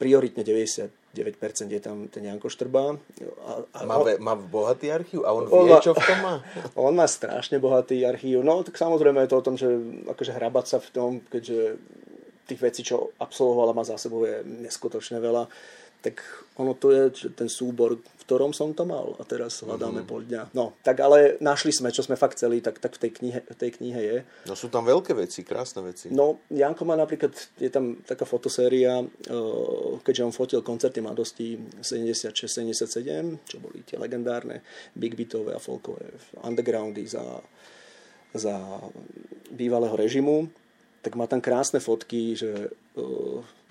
prioritne 0.02 0.43
99% 0.43 0.90
je 1.71 1.78
tam 1.78 2.11
ten 2.11 2.26
Janko 2.26 2.50
Štrba. 2.50 2.99
A, 3.47 3.50
a 3.71 3.78
má, 3.87 4.02
on, 4.02 4.18
má 4.18 4.35
bohatý 4.35 4.90
archív 4.90 5.23
a 5.23 5.30
on, 5.30 5.47
on 5.47 5.71
vie, 5.71 5.78
má, 5.78 5.78
čo 5.78 5.94
v 5.94 6.02
tom 6.02 6.18
má? 6.18 6.35
On 6.90 6.90
má 6.90 7.06
strašne 7.06 7.62
bohatý 7.62 8.02
archív. 8.02 8.42
No 8.42 8.66
tak 8.66 8.75
samozrejme 8.75 9.23
je 9.23 9.30
to 9.30 9.38
o 9.38 9.47
tom, 9.47 9.54
že 9.54 9.71
akože 10.11 10.35
hrabať 10.35 10.66
sa 10.66 10.78
v 10.82 10.88
tom, 10.90 11.11
keďže 11.30 11.78
tých 12.50 12.59
vecí, 12.59 12.82
čo 12.82 13.14
absolvovala, 13.23 13.71
má 13.71 13.87
za 13.87 13.94
sebou 13.94 14.26
je 14.26 14.42
neskutočne 14.42 15.23
veľa 15.23 15.47
tak 16.02 16.21
ono 16.59 16.75
to 16.75 16.92
je 16.92 17.30
ten 17.32 17.49
súbor, 17.49 17.97
v 17.97 18.23
ktorom 18.28 18.52
som 18.52 18.76
to 18.76 18.85
mal 18.85 19.16
a 19.16 19.25
teraz 19.25 19.64
hľadáme 19.64 20.02
mm-hmm. 20.02 20.11
pol 20.11 20.21
dňa. 20.28 20.42
No, 20.52 20.76
tak 20.85 21.00
ale 21.00 21.40
našli 21.40 21.73
sme, 21.73 21.88
čo 21.94 22.04
sme 22.04 22.18
fakt 22.18 22.37
chceli, 22.37 22.61
tak, 22.61 22.76
tak 22.82 22.99
v, 22.99 23.09
tej 23.09 23.12
knihe, 23.23 23.40
v 23.40 23.56
tej 23.56 23.71
knihe 23.80 24.00
je. 24.02 24.18
No 24.50 24.59
sú 24.59 24.68
tam 24.68 24.85
veľké 24.85 25.16
veci, 25.16 25.47
krásne 25.47 25.80
veci. 25.80 26.12
No, 26.12 26.44
Janko 26.52 26.85
má 26.85 26.99
napríklad, 26.99 27.32
je 27.56 27.71
tam 27.73 28.02
taká 28.04 28.28
fotoséria, 28.28 29.00
eh, 29.00 29.92
keďže 30.04 30.26
on 30.26 30.35
fotil 30.35 30.61
koncerty 30.61 31.00
mladosti 31.00 31.56
76-77, 31.80 33.49
čo 33.49 33.56
boli 33.62 33.87
tie 33.87 33.97
legendárne 33.97 34.61
big 34.92 35.16
beatové 35.16 35.56
a 35.56 35.62
folkové 35.62 36.12
undergroundy 36.44 37.09
za, 37.09 37.25
za 38.37 38.59
bývalého 39.49 39.97
režimu, 39.97 40.52
tak 41.02 41.16
má 41.18 41.26
tam 41.26 41.40
krásne 41.40 41.80
fotky, 41.80 42.37
že 42.37 42.68
eh, 42.68 43.62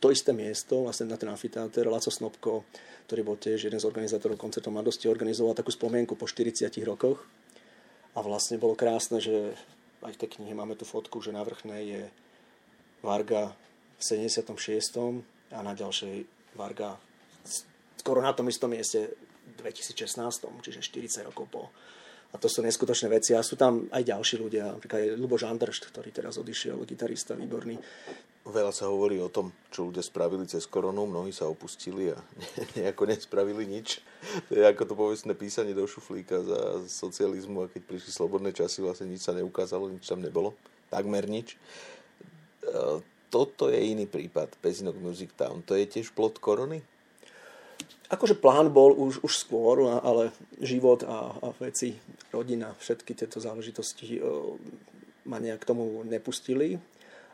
to 0.00 0.08
isté 0.08 0.32
miesto, 0.32 0.82
vlastne 0.82 1.12
na 1.12 1.20
ten 1.20 1.28
amfiteáter, 1.28 1.84
Laco 1.84 2.08
Snobko, 2.08 2.64
ktorý 3.04 3.20
bol 3.20 3.36
tiež 3.36 3.68
jeden 3.68 3.76
z 3.76 3.84
organizátorov 3.84 4.40
koncertov 4.40 4.72
mladosti, 4.72 5.12
organizoval 5.12 5.52
takú 5.52 5.68
spomienku 5.68 6.16
po 6.16 6.24
40 6.24 6.72
rokoch. 6.88 7.20
A 8.16 8.24
vlastne 8.24 8.56
bolo 8.58 8.74
krásne, 8.74 9.20
že 9.20 9.54
aj 10.00 10.16
v 10.16 10.20
tej 10.24 10.40
knihe 10.40 10.56
máme 10.56 10.74
tú 10.74 10.88
fotku, 10.88 11.20
že 11.20 11.30
na 11.30 11.44
vrchnej 11.44 11.82
je 11.84 12.02
Varga 13.04 13.52
v 14.00 14.02
76. 14.02 14.56
a 15.52 15.58
na 15.60 15.76
ďalšej 15.76 16.24
Varga 16.56 16.96
skoro 18.00 18.24
na 18.24 18.32
tom 18.32 18.48
istom 18.48 18.72
mieste 18.72 19.12
2016, 19.60 20.48
čiže 20.64 20.80
40 20.80 21.28
rokov 21.28 21.44
po. 21.52 21.62
A 22.30 22.38
to 22.38 22.46
sú 22.46 22.62
neskutočné 22.62 23.10
veci. 23.10 23.34
A 23.34 23.42
sú 23.42 23.58
tam 23.58 23.90
aj 23.90 24.06
ďalší 24.06 24.38
ľudia, 24.38 24.70
napríklad 24.78 25.02
aj 25.02 25.08
Luboš 25.18 25.50
Andršt, 25.50 25.90
ktorý 25.90 26.14
teraz 26.14 26.38
odišiel, 26.38 26.78
gitarista 26.86 27.34
výborný. 27.34 27.74
Veľa 28.40 28.72
sa 28.72 28.88
hovorí 28.88 29.20
o 29.20 29.28
tom, 29.28 29.52
čo 29.68 29.92
ľudia 29.92 30.00
spravili 30.00 30.48
cez 30.48 30.64
koronu, 30.64 31.04
mnohí 31.04 31.28
sa 31.28 31.44
opustili 31.44 32.08
a 32.08 32.18
nejako 32.78 33.10
nespravili 33.10 33.68
nič. 33.68 34.00
To 34.48 34.56
je 34.56 34.64
ako 34.64 34.82
to 34.88 34.94
povestné 34.96 35.32
písanie 35.36 35.76
do 35.76 35.84
šuflíka 35.84 36.40
za 36.40 36.60
socializmu 36.88 37.66
a 37.66 37.70
keď 37.70 37.82
prišli 37.84 38.10
slobodné 38.10 38.56
časy, 38.56 38.80
vlastne 38.80 39.12
nič 39.12 39.26
sa 39.26 39.36
neukázalo, 39.36 39.92
nič 39.92 40.08
tam 40.08 40.24
nebolo. 40.24 40.56
Takmer 40.88 41.28
nič. 41.28 41.60
toto 43.30 43.70
je 43.70 43.78
iný 43.78 44.08
prípad, 44.08 44.56
Pezinok 44.58 44.96
Music 44.98 45.30
Town. 45.36 45.62
To 45.68 45.76
je 45.76 45.86
tiež 45.86 46.10
plot 46.16 46.40
korony? 46.40 46.82
Akože 48.10 48.34
plán 48.34 48.74
bol 48.74 48.90
už, 48.90 49.22
už 49.22 49.32
skôr, 49.38 49.86
ale 49.86 50.34
život 50.58 51.06
a, 51.06 51.30
a 51.30 51.48
veci, 51.62 51.94
rodina, 52.34 52.74
všetky 52.74 53.14
tieto 53.14 53.38
záležitosti 53.38 54.18
ma 55.30 55.38
nejak 55.38 55.62
tomu 55.62 56.02
nepustili. 56.02 56.82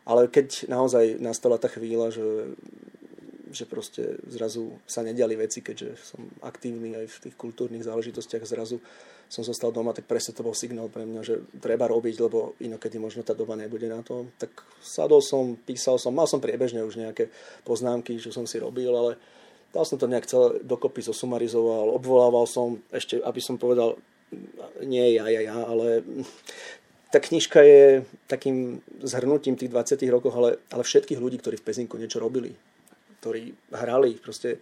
Ale 0.07 0.29
keď 0.31 0.69
naozaj 0.71 1.19
nastala 1.19 1.59
tá 1.59 1.67
chvíľa, 1.67 2.13
že, 2.13 2.55
že 3.51 3.65
proste 3.67 4.21
zrazu 4.29 4.77
sa 4.87 5.03
nediali 5.03 5.35
veci, 5.35 5.59
keďže 5.59 5.89
som 5.99 6.21
aktívny 6.45 6.95
aj 6.95 7.07
v 7.11 7.21
tých 7.27 7.35
kultúrnych 7.35 7.83
záležitostiach, 7.83 8.47
zrazu 8.47 8.79
som 9.27 9.43
zostal 9.43 9.75
doma, 9.75 9.91
tak 9.91 10.07
presne 10.07 10.31
to 10.31 10.45
bol 10.45 10.55
signál 10.55 10.87
pre 10.87 11.03
mňa, 11.03 11.21
že 11.25 11.43
treba 11.59 11.91
robiť, 11.91 12.15
lebo 12.23 12.55
inokedy 12.63 12.95
možno 12.95 13.27
tá 13.27 13.35
doba 13.35 13.59
nebude 13.59 13.91
na 13.91 13.99
to. 13.99 14.31
Tak 14.39 14.63
sadol 14.79 15.19
som, 15.19 15.59
písal 15.59 15.99
som, 15.99 16.15
mal 16.15 16.23
som 16.31 16.39
priebežne 16.39 16.79
už 16.87 16.95
nejaké 17.03 17.27
poznámky, 17.67 18.15
čo 18.23 18.31
som 18.31 18.47
si 18.47 18.55
robil, 18.63 18.87
ale 18.95 19.19
dal 19.73 19.85
som 19.85 19.99
to 19.99 20.07
nejak 20.07 20.29
celé 20.29 20.63
dokopy, 20.63 21.03
zosumarizoval, 21.03 21.91
obvolával 21.93 22.47
som, 22.47 22.79
ešte 22.91 23.19
aby 23.21 23.41
som 23.43 23.59
povedal, 23.59 23.99
nie 24.83 25.15
ja, 25.15 25.27
ja, 25.31 25.41
ja, 25.43 25.57
ale 25.63 26.03
tá 27.07 27.23
knižka 27.23 27.63
je 27.63 28.03
takým 28.27 28.83
zhrnutím 28.99 29.55
tých 29.55 29.71
20 29.71 30.03
rokov, 30.11 30.31
ale, 30.35 30.59
ale 30.67 30.83
všetkých 30.83 31.19
ľudí, 31.19 31.39
ktorí 31.39 31.55
v 31.59 31.65
Pezinku 31.67 31.95
niečo 31.95 32.19
robili, 32.19 32.51
ktorí 33.23 33.55
hrali, 33.71 34.19
proste 34.19 34.59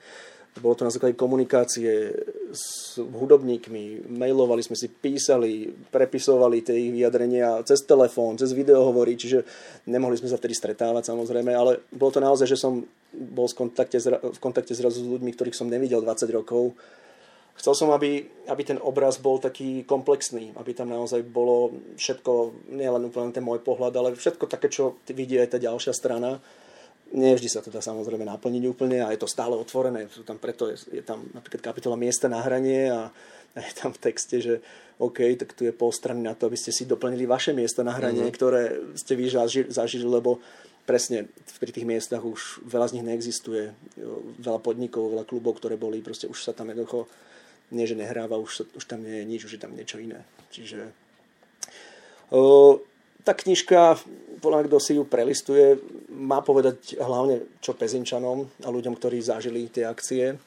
bolo 0.56 0.76
to 0.76 0.88
na 0.88 0.94
základe 0.94 1.20
komunikácie 1.20 2.16
s 2.56 2.96
hudobníkmi, 2.96 4.08
mailovali 4.08 4.64
sme 4.64 4.80
si, 4.80 4.88
písali, 4.88 5.68
prepisovali 5.92 6.64
tie 6.64 6.80
ich 6.80 6.96
vyjadrenia 6.96 7.60
cez 7.68 7.84
telefón, 7.84 8.40
cez 8.40 8.56
videohovory, 8.56 9.20
čiže 9.20 9.44
nemohli 9.92 10.16
sme 10.16 10.32
sa 10.32 10.40
vtedy 10.40 10.56
stretávať 10.56 11.12
samozrejme, 11.12 11.52
ale 11.52 11.84
bolo 11.92 12.12
to 12.16 12.24
naozaj, 12.24 12.48
že 12.48 12.56
som 12.56 12.88
bol 13.12 13.52
v 13.52 13.58
kontakte, 14.40 14.74
zrazu 14.76 15.00
s 15.04 15.12
ľuďmi, 15.12 15.32
ktorých 15.36 15.58
som 15.60 15.68
nevidel 15.68 16.00
20 16.00 16.24
rokov. 16.32 16.72
Chcel 17.56 17.76
som, 17.76 17.90
aby, 17.92 18.24
aby 18.52 18.62
ten 18.64 18.80
obraz 18.80 19.20
bol 19.20 19.40
taký 19.40 19.84
komplexný, 19.88 20.56
aby 20.56 20.72
tam 20.76 20.92
naozaj 20.92 21.24
bolo 21.24 21.72
všetko, 21.96 22.32
nielen 22.72 23.12
úplne 23.12 23.32
ten 23.36 23.44
môj 23.44 23.64
pohľad, 23.64 23.96
ale 23.96 24.16
všetko 24.16 24.48
také, 24.48 24.72
čo 24.72 25.00
vidie 25.12 25.40
aj 25.40 25.56
tá 25.56 25.60
ďalšia 25.60 25.92
strana 25.96 26.40
Nevždy 27.16 27.48
sa 27.48 27.64
to 27.64 27.72
dá 27.72 27.80
samozrejme 27.80 28.28
naplniť 28.28 28.64
úplne 28.68 29.00
a 29.00 29.16
je 29.16 29.20
to 29.24 29.32
stále 29.32 29.56
otvorené. 29.56 30.12
Sú 30.12 30.28
tam 30.28 30.36
preto 30.36 30.68
je, 30.68 31.00
je 31.00 31.04
tam 31.04 31.24
napríklad 31.32 31.64
kapitola 31.64 31.96
miesta 31.96 32.28
na 32.28 32.44
hranie 32.44 32.92
a, 32.92 33.08
je 33.72 33.74
tam 33.80 33.96
v 33.96 34.04
texte, 34.04 34.36
že 34.44 34.54
OK, 35.00 35.24
tak 35.40 35.56
tu 35.56 35.64
je 35.64 35.72
pol 35.72 35.92
strany 35.96 36.20
na 36.24 36.36
to, 36.36 36.52
aby 36.52 36.60
ste 36.60 36.76
si 36.76 36.84
doplnili 36.84 37.24
vaše 37.24 37.56
miesto 37.56 37.84
na 37.88 37.96
hranie, 37.96 38.28
mm-hmm. 38.28 38.36
ktoré 38.36 38.62
ste 39.00 39.16
vy 39.16 39.32
zažili, 39.72 40.04
lebo 40.04 40.44
presne 40.86 41.28
pri 41.58 41.72
tých 41.74 41.88
miestach 41.88 42.22
už 42.22 42.64
veľa 42.64 42.92
z 42.92 42.94
nich 43.00 43.06
neexistuje. 43.08 43.74
Veľa 44.40 44.60
podnikov, 44.62 45.12
veľa 45.12 45.26
klubov, 45.28 45.58
ktoré 45.58 45.76
boli, 45.76 46.00
proste 46.00 46.30
už 46.30 46.38
sa 46.38 46.54
tam 46.54 46.72
jednoducho 46.72 47.10
nie, 47.74 47.90
že 47.90 47.98
nehráva, 47.98 48.38
už, 48.38 48.78
už 48.78 48.84
tam 48.86 49.02
nie 49.02 49.24
je 49.24 49.26
nič, 49.26 49.42
už 49.50 49.58
je 49.58 49.62
tam 49.62 49.74
niečo 49.74 49.98
iné. 49.98 50.22
Čiže 50.54 50.94
o, 52.30 52.78
tá 53.26 53.34
knižka, 53.34 53.98
podľa 54.40 54.70
kto 54.70 54.78
si 54.78 54.94
ju 54.94 55.04
prelistuje, 55.10 55.82
má 56.14 56.46
povedať 56.46 57.02
hlavne 57.02 57.58
čo 57.58 57.74
Pezinčanom 57.74 58.46
a 58.62 58.70
ľuďom, 58.70 58.94
ktorí 58.94 59.18
zažili 59.20 59.66
tie 59.74 59.90
akcie. 59.90 60.38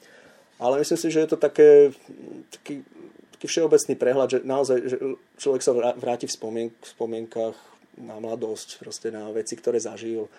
Ale 0.59 0.79
myslím 0.79 0.99
si, 0.99 1.07
že 1.11 1.27
je 1.27 1.29
to 1.35 1.37
také, 1.39 1.91
taký, 2.51 2.83
taký 3.35 3.45
všeobecný 3.47 3.93
prehľad, 3.99 4.29
že 4.31 4.39
naozaj 4.47 4.77
že 4.87 4.97
človek 5.35 5.61
sa 5.63 5.75
vráti 5.75 6.25
v, 6.27 6.35
spomien- 6.35 6.75
v 6.79 6.87
spomienkach 6.87 7.55
na 7.99 8.15
mladosť, 8.19 8.79
proste 8.79 9.11
na 9.11 9.27
veci, 9.35 9.59
ktoré 9.59 9.79
zažil. 9.79 10.31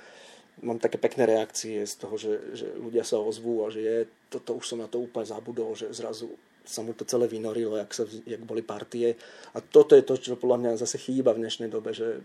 Mám 0.65 0.81
také 0.81 1.01
pekné 1.01 1.25
reakcie 1.25 1.85
z 1.85 1.95
toho, 2.01 2.17
že, 2.21 2.57
že 2.57 2.69
ľudia 2.77 3.05
sa 3.05 3.21
ozvú 3.21 3.65
a 3.65 3.73
že 3.73 3.81
je, 3.81 3.97
toto 4.29 4.61
už 4.61 4.65
som 4.65 4.81
na 4.81 4.89
to 4.89 5.01
úplne 5.01 5.29
zabudol, 5.29 5.73
že 5.73 5.93
zrazu 5.93 6.33
sa 6.71 6.87
mu 6.87 6.95
to 6.95 7.03
celé 7.03 7.27
vynorilo, 7.27 7.75
jak, 7.75 7.91
sa, 7.91 8.07
jak 8.07 8.43
boli 8.47 8.62
partie. 8.62 9.19
A 9.55 9.59
toto 9.59 9.99
je 9.99 10.07
to, 10.07 10.15
čo 10.15 10.39
podľa 10.39 10.59
mňa 10.62 10.81
zase 10.81 11.03
chýba 11.03 11.35
v 11.35 11.43
dnešnej 11.43 11.67
dobe, 11.67 11.91
že 11.91 12.23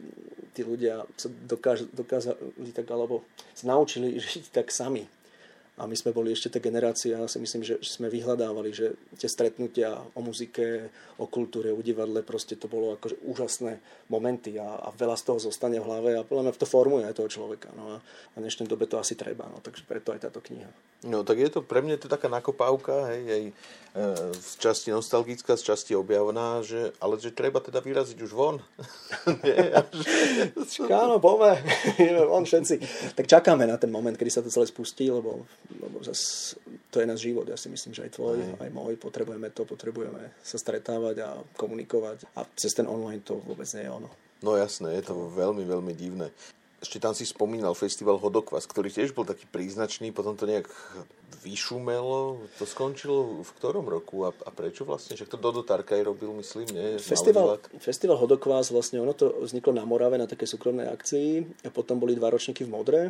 tí 0.53 0.61
ľudia 0.61 1.09
sa 1.17 1.33
dokáž, 1.33 1.89
dokázali 1.89 2.69
tak, 2.69 2.85
alebo 2.93 3.25
sa 3.57 3.73
naučili 3.73 4.15
žiť 4.21 4.53
tak 4.53 4.69
sami 4.69 5.09
a 5.75 5.83
my 5.91 5.95
sme 5.95 6.15
boli 6.15 6.31
ešte 6.31 6.55
tá 6.55 6.59
generácia, 6.63 7.19
ja 7.19 7.27
si 7.27 7.35
myslím, 7.35 7.67
že 7.67 7.75
sme 7.83 8.07
vyhľadávali, 8.07 8.71
že 8.71 8.95
tie 9.19 9.27
stretnutia 9.27 9.99
o 10.15 10.23
muzike, 10.23 10.87
o 11.19 11.27
kultúre, 11.27 11.75
o 11.75 11.83
divadle, 11.83 12.23
proste 12.23 12.55
to 12.55 12.71
bolo 12.71 12.95
akože 12.95 13.19
úžasné 13.27 13.83
momenty 14.07 14.55
a, 14.55 14.79
a 14.87 14.89
veľa 14.95 15.19
z 15.19 15.23
toho 15.27 15.39
zostane 15.51 15.83
v 15.83 15.87
hlave 15.87 16.11
a 16.15 16.23
podľa 16.23 16.47
mňa 16.47 16.53
to 16.55 16.67
formuje 16.67 17.03
aj 17.03 17.19
toho 17.19 17.27
človeka. 17.27 17.75
No 17.75 17.91
a, 17.91 17.95
a 17.99 18.35
v 18.39 18.43
dnešnej 18.47 18.71
dobe 18.71 18.87
to 18.87 18.95
asi 18.95 19.19
treba, 19.19 19.51
no, 19.51 19.59
takže 19.59 19.83
preto 19.83 20.15
aj 20.15 20.23
táto 20.23 20.39
kniha. 20.39 20.71
No 21.03 21.27
tak 21.27 21.43
je 21.43 21.51
to, 21.51 21.59
pre 21.59 21.83
mňa 21.83 21.99
to 21.99 22.07
taká 22.07 22.31
nakopávka, 22.31 23.11
hej, 23.11 23.23
aj 23.27 23.43
e, 23.45 23.53
z 24.39 24.51
časti 24.57 24.89
nostalgická, 24.95 25.59
z 25.59 25.75
časti 25.75 25.91
objavná, 25.91 26.63
že, 26.63 26.95
ale 27.03 27.19
že 27.19 27.35
treba 27.35 27.59
teda 27.59 27.83
vyraziť 27.83 28.17
už 28.23 28.31
von. 28.31 28.63
Nie. 29.43 29.75
Áno, 30.87 31.19
poďme, 31.19 31.59
von 32.31 32.47
všetci. 32.47 32.75
Tak 33.13 33.27
čakáme 33.27 33.67
na 33.67 33.75
ten 33.75 33.91
moment, 33.91 34.15
kedy 34.15 34.31
sa 34.31 34.41
to 34.41 34.49
celé 34.49 34.65
spustí, 34.65 35.11
lebo 35.11 35.45
lebo 35.81 36.01
zas 36.05 36.53
to 36.89 37.01
je 37.01 37.09
náš 37.09 37.27
život, 37.27 37.47
ja 37.47 37.57
si 37.57 37.67
myslím, 37.67 37.91
že 37.91 38.07
aj 38.07 38.11
tvoj, 38.15 38.37
aj, 38.39 38.67
aj 38.67 38.71
môj, 38.71 38.95
potrebujeme 38.95 39.49
to, 39.51 39.67
potrebujeme 39.67 40.31
sa 40.41 40.57
stretávať 40.57 41.15
a 41.25 41.29
komunikovať 41.59 42.25
a 42.37 42.47
cez 42.55 42.71
ten 42.71 42.87
online 42.87 43.21
to 43.25 43.41
vôbec 43.43 43.67
nie 43.75 43.83
je 43.83 43.91
ono. 43.91 44.09
No 44.43 44.55
jasné, 44.55 44.95
je 44.99 45.09
to 45.09 45.31
veľmi, 45.33 45.63
veľmi 45.65 45.93
divné. 45.95 46.29
Ešte 46.83 47.01
tam 47.01 47.17
si 47.17 47.25
spomínal 47.25 47.73
festival 47.73 48.21
Hodokvas, 48.21 48.69
ktorý 48.69 48.93
tiež 48.93 49.15
bol 49.15 49.25
taký 49.25 49.49
príznačný, 49.49 50.13
potom 50.13 50.37
to 50.37 50.45
nejak 50.45 50.69
vyšumelo. 51.41 52.45
To 52.61 52.65
skončilo 52.65 53.41
v 53.41 53.51
ktorom 53.57 53.89
roku 53.89 54.25
a, 54.25 54.33
a 54.45 54.49
prečo 54.53 54.85
vlastne? 54.85 55.17
Však 55.17 55.33
to 55.33 55.41
Dodo 55.41 55.65
Tarkaj 55.65 56.05
robil, 56.05 56.29
myslím, 56.41 56.69
nie? 56.73 57.01
Festival, 57.01 57.57
festival 57.81 58.17
Hodokvás, 58.21 58.69
vlastne 58.69 59.01
ono 59.01 59.17
to 59.17 59.33
vzniklo 59.41 59.73
na 59.73 59.85
Morave 59.85 60.21
na 60.21 60.29
také 60.29 60.45
súkromnej 60.45 60.89
akcii 60.89 61.63
a 61.65 61.69
potom 61.73 61.97
boli 61.97 62.13
dva 62.13 62.29
ročníky 62.29 62.65
v 62.65 62.73
Modre 62.73 63.01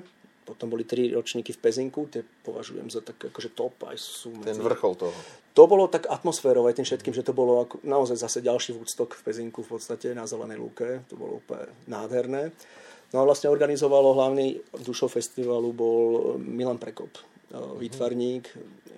potom 0.46 0.70
boli 0.70 0.86
tri 0.86 1.10
ročníky 1.10 1.52
v 1.52 1.60
Pezinku, 1.60 2.06
tie 2.06 2.22
považujem 2.22 2.86
za 2.94 3.02
tak 3.02 3.18
akože 3.18 3.58
top, 3.58 3.90
aj 3.90 3.98
sú 3.98 4.30
medzi... 4.38 4.62
Ten 4.62 4.62
vrchol 4.62 4.94
toho. 4.94 5.18
To 5.58 5.66
bolo 5.66 5.90
tak 5.90 6.06
atmosférové 6.06 6.78
tým 6.78 6.86
všetkým, 6.86 7.16
že 7.18 7.26
to 7.26 7.34
bolo 7.34 7.66
ako, 7.66 7.82
naozaj 7.82 8.22
zase 8.22 8.46
ďalší 8.46 8.78
Woodstock 8.78 9.18
v 9.18 9.26
Pezinku 9.26 9.66
v 9.66 9.74
podstate 9.74 10.14
na 10.14 10.30
Zelenej 10.30 10.62
lúke. 10.62 11.02
To 11.10 11.18
bolo 11.18 11.42
úplne 11.42 11.66
nádherné. 11.90 12.54
No 13.10 13.24
a 13.24 13.28
vlastne 13.28 13.50
organizovalo 13.50 14.14
hlavný 14.14 14.60
dušou 14.84 15.08
festivalu 15.08 15.72
bol 15.72 16.36
Milan 16.38 16.78
Prekop, 16.78 17.16
mm-hmm. 17.16 17.80
výtvarník, 17.82 18.46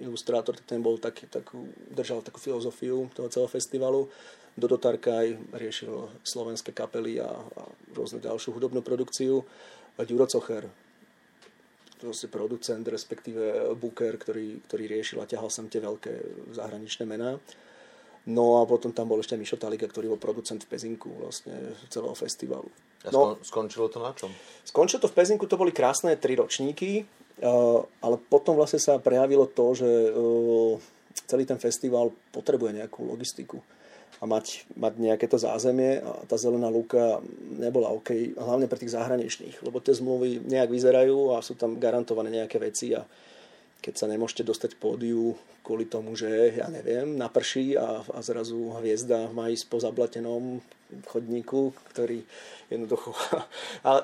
ilustrátor, 0.01 0.57
ten 0.65 0.81
bol 0.81 0.97
taký, 0.97 1.29
takú, 1.29 1.69
držal 1.93 2.25
takú 2.25 2.41
filozofiu 2.41 3.07
toho 3.13 3.29
celého 3.29 3.49
festivalu. 3.49 4.09
Dodo 4.57 4.81
Tarkaj 4.81 5.53
riešil 5.53 6.09
slovenské 6.25 6.73
kapely 6.73 7.21
a, 7.21 7.29
a 7.29 7.61
rôznu 7.93 8.17
ďalšiu 8.17 8.57
hudobnú 8.57 8.81
produkciu. 8.81 9.45
Ďuro 10.01 10.25
Cocher, 10.25 10.65
proste 11.97 12.29
producent, 12.29 12.85
respektíve 12.85 13.73
booker, 13.75 14.15
ktorý, 14.15 14.61
ktorý 14.69 14.83
riešil 14.87 15.19
a 15.19 15.29
ťahal 15.29 15.49
sem 15.49 15.65
tie 15.67 15.81
veľké 15.81 16.13
zahraničné 16.53 17.03
mená. 17.09 17.41
No 18.27 18.59
a 18.59 18.67
potom 18.67 18.91
tam 18.91 19.07
bol 19.07 19.23
ešte 19.23 19.39
Mišo 19.39 19.55
Talika, 19.55 19.87
ktorý 19.87 20.11
bol 20.11 20.19
producent 20.19 20.59
v 20.63 20.69
Pezinku 20.71 21.09
vlastne 21.15 21.75
celého 21.87 22.11
festivalu. 22.11 22.67
A 23.07 23.13
no, 23.15 23.39
skončilo 23.39 23.87
to 23.87 24.03
na 24.03 24.11
čom? 24.11 24.27
Skončilo 24.67 24.99
to 24.99 25.07
v 25.07 25.15
Pezinku, 25.15 25.47
to 25.47 25.55
boli 25.55 25.71
krásne 25.71 26.11
tri 26.19 26.35
ročníky, 26.35 27.07
ale 28.03 28.15
potom 28.27 28.59
vlastne 28.59 28.83
sa 28.83 28.99
prejavilo 28.99 29.47
to, 29.47 29.65
že 29.79 29.89
celý 31.23 31.47
ten 31.47 31.55
festival 31.55 32.11
potrebuje 32.35 32.83
nejakú 32.83 33.07
logistiku 33.07 33.63
a 34.17 34.23
mať, 34.25 34.65
mať 34.73 34.93
nejaké 34.97 35.29
to 35.29 35.37
zázemie 35.37 36.01
a 36.01 36.25
tá 36.25 36.35
zelená 36.41 36.73
lúka 36.73 37.21
nebola 37.53 37.93
OK, 37.93 38.33
hlavne 38.33 38.65
pre 38.65 38.81
tých 38.81 38.97
zahraničných, 38.97 39.61
lebo 39.61 39.77
tie 39.77 39.93
zmluvy 39.93 40.41
nejak 40.41 40.73
vyzerajú 40.73 41.37
a 41.37 41.45
sú 41.45 41.53
tam 41.53 41.77
garantované 41.77 42.33
nejaké 42.41 42.57
veci 42.57 42.97
a 42.97 43.05
keď 43.77 43.93
sa 43.93 44.09
nemôžete 44.09 44.41
dostať 44.41 44.81
pódiu 44.81 45.37
kvôli 45.61 45.85
tomu, 45.85 46.17
že 46.17 46.57
ja 46.57 46.65
neviem, 46.65 47.13
naprší 47.13 47.77
a, 47.77 48.01
a 48.01 48.19
zrazu 48.25 48.73
hviezda 48.81 49.29
má 49.29 49.53
ísť 49.53 49.65
po 49.69 49.77
zablatenom 49.77 50.59
chodníku, 51.07 51.75
ktorý 51.93 52.23
jednoducho, 52.67 53.15
ale, 53.87 54.03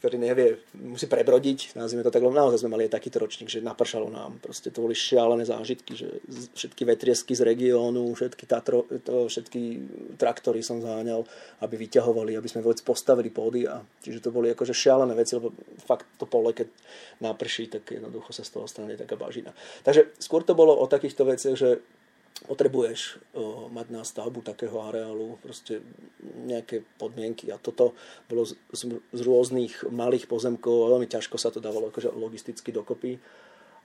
ktorý 0.00 0.16
nevie, 0.16 0.60
musí 0.80 1.04
prebrodiť, 1.04 1.76
nazvime 1.76 2.04
to 2.04 2.12
tak, 2.12 2.24
lebo 2.24 2.32
naozaj 2.32 2.64
sme 2.64 2.72
mali 2.72 2.88
aj 2.88 2.96
takýto 2.96 3.20
ročník, 3.20 3.52
že 3.52 3.60
napršalo 3.60 4.08
nám, 4.08 4.40
proste 4.40 4.72
to 4.72 4.80
boli 4.80 4.96
šialené 4.96 5.44
zážitky, 5.44 5.92
že 5.92 6.08
všetky 6.56 6.88
vetriesky 6.88 7.36
z 7.36 7.44
regiónu, 7.44 8.16
všetky, 8.16 8.44
tatro, 8.48 8.88
to, 9.04 9.28
všetky 9.28 9.60
traktory 10.16 10.64
som 10.64 10.80
záňal, 10.80 11.24
aby 11.60 11.74
vyťahovali, 11.76 12.36
aby 12.36 12.48
sme 12.48 12.64
vôbec 12.64 12.80
postavili 12.80 13.28
pódia, 13.28 13.84
čiže 14.00 14.24
to 14.24 14.32
boli 14.32 14.48
akože 14.52 14.72
šialené 14.72 15.12
veci, 15.12 15.36
lebo 15.36 15.52
fakt 15.84 16.08
to 16.16 16.24
pole, 16.24 16.56
keď 16.56 16.72
naprší, 17.20 17.68
tak 17.68 17.84
jednoducho 17.92 18.32
sa 18.32 18.40
z 18.40 18.50
toho 18.56 18.64
stane 18.64 18.96
taká 18.96 19.20
bažina. 19.20 19.52
Takže 19.84 20.16
skôr 20.16 20.42
to 20.44 20.56
bolo 20.56 20.72
o 20.80 20.88
takýchto 20.88 21.28
veciach, 21.28 21.56
že 21.56 21.84
potrebuješ 22.42 23.22
o, 23.32 23.68
mať 23.70 23.86
na 23.94 24.02
stavbu 24.02 24.42
takého 24.42 24.74
areálu 24.82 25.38
proste 25.38 25.78
nejaké 26.42 26.82
podmienky 26.98 27.54
a 27.54 27.60
toto 27.60 27.94
bolo 28.26 28.42
z, 28.48 28.58
z, 28.74 29.20
rôznych 29.22 29.86
malých 29.86 30.26
pozemkov 30.26 30.90
veľmi 30.90 31.06
ťažko 31.06 31.38
sa 31.38 31.54
to 31.54 31.62
dávalo 31.62 31.94
akože 31.94 32.10
logisticky 32.10 32.74
dokopy. 32.74 33.22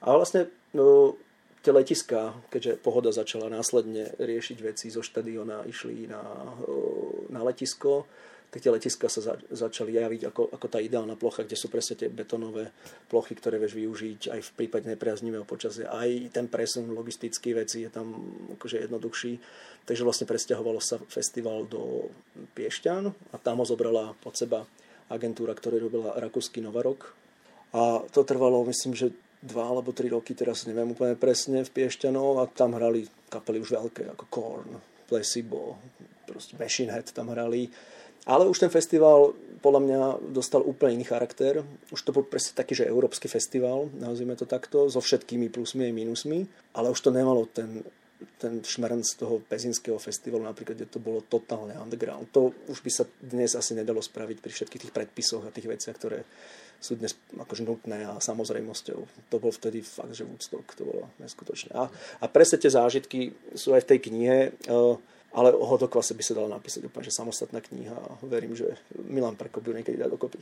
A 0.02 0.14
vlastne 0.14 0.50
o, 0.74 1.14
tie 1.62 1.70
letiská, 1.70 2.34
keďže 2.50 2.82
pohoda 2.82 3.14
začala 3.14 3.50
následne 3.50 4.14
riešiť 4.18 4.58
veci 4.62 4.90
zo 4.90 5.02
štadiona, 5.02 5.66
išli 5.66 6.10
na, 6.10 6.22
o, 6.66 7.26
na 7.30 7.46
letisko, 7.46 8.10
tak 8.48 8.64
tie 8.64 8.72
letiska 8.72 9.12
sa 9.12 9.20
za, 9.20 9.34
začali 9.52 10.00
javiť 10.00 10.32
ako, 10.32 10.42
ako 10.56 10.66
tá 10.72 10.80
ideálna 10.80 11.20
plocha, 11.20 11.44
kde 11.44 11.52
sú 11.52 11.68
presne 11.68 12.00
tie 12.00 12.08
betonové 12.08 12.72
plochy, 13.12 13.36
ktoré 13.36 13.60
vieš 13.60 13.76
využiť 13.76 14.32
aj 14.32 14.40
v 14.40 14.50
prípade 14.56 14.88
nepriaznivého 14.88 15.44
počasia. 15.44 15.92
Aj 15.92 16.08
ten 16.32 16.48
presun 16.48 16.88
logistický 16.96 17.52
veci 17.52 17.84
je 17.84 17.90
tam 17.92 18.16
akože 18.56 18.88
jednoduchší. 18.88 19.32
Takže 19.84 20.04
vlastne 20.04 20.24
presťahovalo 20.24 20.80
sa 20.80 20.96
festival 21.12 21.68
do 21.68 22.08
Piešťan 22.56 23.04
a 23.08 23.36
tam 23.36 23.60
ho 23.60 23.68
zobrala 23.68 24.16
pod 24.20 24.36
seba 24.36 24.64
agentúra, 25.12 25.52
ktorá 25.52 25.76
robila 25.76 26.16
Rakúsky 26.16 26.64
Novarok. 26.64 27.12
A 27.76 28.00
to 28.08 28.24
trvalo, 28.24 28.64
myslím, 28.64 28.96
že 28.96 29.12
dva 29.44 29.68
alebo 29.68 29.92
tri 29.92 30.08
roky, 30.08 30.32
teraz 30.32 30.64
neviem 30.64 30.96
úplne 30.96 31.20
presne, 31.20 31.62
v 31.62 31.72
Piešťanov 31.72 32.40
a 32.40 32.48
tam 32.48 32.74
hrali 32.74 33.04
kapely 33.28 33.60
už 33.60 33.76
veľké, 33.76 34.08
ako 34.16 34.24
Korn, 34.32 34.70
Placebo, 35.04 35.76
proste 36.26 36.56
Machine 36.60 36.92
Head 36.92 37.12
tam 37.12 37.32
hrali 37.32 37.70
ale 38.28 38.44
už 38.44 38.60
ten 38.60 38.68
festival 38.68 39.32
podľa 39.58 39.80
mňa 39.82 40.00
dostal 40.30 40.62
úplne 40.62 41.02
iný 41.02 41.06
charakter. 41.08 41.66
Už 41.90 42.00
to 42.06 42.14
bol 42.14 42.22
presne 42.22 42.54
taký, 42.54 42.78
že 42.78 42.86
európsky 42.86 43.26
festival, 43.26 43.90
nazvime 43.98 44.38
to 44.38 44.46
takto, 44.46 44.86
so 44.86 45.02
všetkými 45.02 45.50
plusmi 45.50 45.90
a 45.90 45.90
minusmi, 45.90 46.46
ale 46.78 46.94
už 46.94 47.00
to 47.02 47.10
nemalo 47.10 47.50
ten, 47.50 47.82
ten 48.38 48.62
šmrnc 48.62 49.06
toho 49.18 49.42
pezinského 49.42 49.98
festivalu, 49.98 50.46
napríklad, 50.46 50.78
kde 50.78 50.86
to 50.86 51.02
bolo 51.02 51.26
totálne 51.26 51.74
underground. 51.74 52.30
To 52.30 52.54
už 52.70 52.78
by 52.86 52.90
sa 52.90 53.04
dnes 53.18 53.58
asi 53.58 53.74
nedalo 53.74 53.98
spraviť 53.98 54.38
pri 54.38 54.52
všetkých 54.54 54.82
tých 54.86 54.94
predpisoch 54.94 55.42
a 55.42 55.54
tých 55.54 55.66
veciach, 55.66 55.96
ktoré 55.98 56.22
sú 56.78 56.94
dnes 56.94 57.18
akože 57.34 57.66
nutné 57.66 58.06
a 58.06 58.22
samozrejmosťou. 58.22 58.98
To 59.34 59.36
bol 59.42 59.50
vtedy 59.50 59.82
fakt, 59.82 60.14
že 60.14 60.22
Woodstock, 60.22 60.78
to 60.78 60.86
bolo 60.86 61.10
neskutočné. 61.18 61.74
A, 61.74 61.90
a 62.22 62.24
presne 62.30 62.62
tie 62.62 62.70
zážitky 62.70 63.34
sú 63.58 63.74
aj 63.74 63.82
v 63.82 63.88
tej 63.90 63.98
knihe. 64.06 64.38
Uh, 64.70 64.94
ale 65.32 65.52
o 65.52 65.64
Hodokvase 65.64 66.16
by 66.16 66.24
sa 66.24 66.36
dalo 66.36 66.48
napísať 66.48 66.88
úplne, 66.88 67.04
že 67.04 67.12
samostatná 67.12 67.60
kniha 67.60 67.94
a 67.94 68.16
verím, 68.24 68.56
že 68.56 68.80
Milan 68.96 69.36
Prokop 69.36 69.64
ju 69.66 69.76
niekedy 69.76 70.00
dá 70.00 70.08
dokopy. 70.08 70.40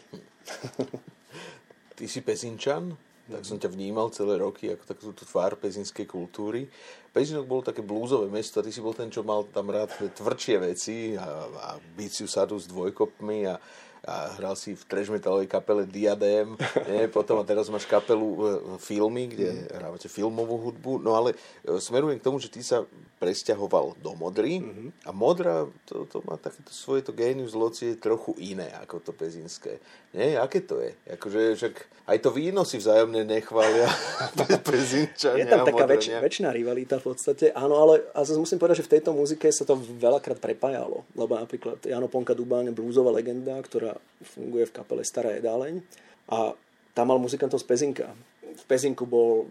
Ty 1.97 2.05
si 2.07 2.21
Pezinčan, 2.23 2.95
tak 3.26 3.43
som 3.43 3.59
ťa 3.59 3.73
vnímal 3.75 4.14
celé 4.14 4.38
roky 4.38 4.71
ako 4.71 4.85
takú 4.87 5.11
tvár 5.11 5.59
pezinskej 5.59 6.07
kultúry. 6.07 6.71
Pezinok 7.11 7.50
bolo 7.50 7.66
také 7.66 7.83
blúzové 7.83 8.31
mesto, 8.31 8.62
ty 8.62 8.71
si 8.71 8.78
bol 8.78 8.95
ten, 8.95 9.11
čo 9.11 9.26
mal 9.26 9.43
tam 9.50 9.73
rád 9.75 9.90
tvrdšie 10.14 10.57
veci 10.62 11.19
a, 11.19 11.26
a 11.50 11.69
biciu 11.99 12.31
sadu 12.31 12.55
s 12.55 12.71
dvojkopmi 12.71 13.50
a 13.50 13.59
a 14.07 14.38
hral 14.38 14.55
si 14.55 14.78
v 14.78 14.87
trash 14.87 15.11
metalovej 15.11 15.50
kapele 15.50 15.83
Diadem, 15.83 16.55
nie? 16.87 17.11
potom 17.11 17.43
a 17.43 17.45
teraz 17.45 17.66
máš 17.66 17.90
kapelu 17.90 18.23
e, 18.23 18.38
filmy, 18.78 19.26
kde 19.26 19.50
mm. 19.50 19.83
hrávate 19.83 20.07
filmovú 20.07 20.62
hudbu, 20.62 21.02
no 21.02 21.19
ale 21.19 21.35
e, 21.66 21.83
smerujem 21.83 22.23
k 22.23 22.26
tomu, 22.26 22.38
že 22.38 22.47
ty 22.47 22.62
sa 22.62 22.87
presťahoval 23.26 23.99
do 23.99 24.14
Modry 24.14 24.62
mm-hmm. 24.62 25.02
a 25.02 25.11
Modra, 25.11 25.66
to, 25.83 26.06
to 26.06 26.23
má 26.23 26.38
takéto 26.38 26.71
svoje 26.71 27.02
to 27.02 27.11
genius 27.11 27.59
loci 27.59 27.90
je 27.90 27.97
trochu 27.99 28.38
iné 28.38 28.71
ako 28.87 29.02
to 29.02 29.11
pezinské. 29.11 29.83
Nie, 30.14 30.38
aké 30.38 30.62
to 30.62 30.78
je? 30.78 30.95
Akože 31.11 31.59
však 31.59 31.75
aj 32.06 32.23
to 32.23 32.30
víno 32.30 32.62
si 32.62 32.78
vzájomne 32.78 33.26
nechvália 33.26 33.90
pezinčania. 34.71 35.42
Je 35.42 35.50
tam 35.50 35.66
taká 35.66 35.90
väč, 35.90 36.06
väčšiná 36.06 36.54
rivalita 36.54 37.02
v 37.02 37.11
podstate, 37.11 37.50
áno, 37.50 37.83
ale 37.83 38.06
a 38.14 38.23
zase 38.23 38.38
musím 38.38 38.62
povedať, 38.62 38.87
že 38.87 38.87
v 38.87 38.92
tejto 38.95 39.11
muzike 39.11 39.50
sa 39.50 39.66
to 39.66 39.75
veľakrát 39.75 40.38
prepájalo, 40.38 41.02
lebo 41.18 41.35
napríklad 41.35 41.83
Jano 41.83 42.06
Ponka 42.06 42.30
Dubáne, 42.30 42.71
bluesová 42.71 43.11
legenda, 43.11 43.59
ktorá 43.59 43.99
funguje 44.23 44.71
v 44.71 44.75
kapele 44.78 45.02
Stará 45.02 45.35
jedáleň 45.35 45.83
a 46.30 46.54
tam 46.95 47.11
mal 47.11 47.18
muzikantov 47.18 47.59
z 47.59 47.66
Pezinka. 47.66 48.06
V 48.47 48.64
Pezinku 48.71 49.02
bol 49.02 49.50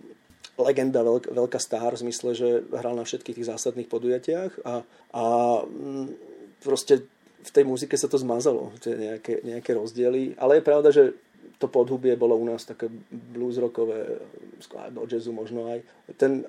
legenda, 0.56 1.04
veľk, 1.04 1.36
veľká 1.36 1.60
star 1.60 1.92
v 1.96 2.02
zmysle, 2.08 2.32
že 2.32 2.50
hral 2.72 2.96
na 2.96 3.04
všetkých 3.04 3.38
tých 3.42 3.50
zásadných 3.52 3.92
podujatiach 3.92 4.64
a, 4.64 4.74
a 5.12 5.24
mm, 5.68 6.08
proste 6.64 7.04
v 7.46 7.52
tej 7.54 7.64
muzike 7.68 7.94
sa 7.94 8.10
to 8.10 8.18
zmazalo, 8.18 8.74
tie 8.82 8.98
nejaké, 8.98 9.46
nejaké 9.46 9.78
rozdiely. 9.78 10.34
Ale 10.42 10.58
je 10.60 10.68
pravda, 10.68 10.90
že 10.90 11.14
to 11.62 11.70
podhubie 11.70 12.18
bolo 12.18 12.36
u 12.36 12.46
nás 12.46 12.66
také 12.66 12.90
blues 13.12 13.62
rockové, 13.62 14.18
do 14.92 15.06
jazzu 15.06 15.30
možno 15.30 15.70
aj. 15.70 15.80
Ten 16.18 16.44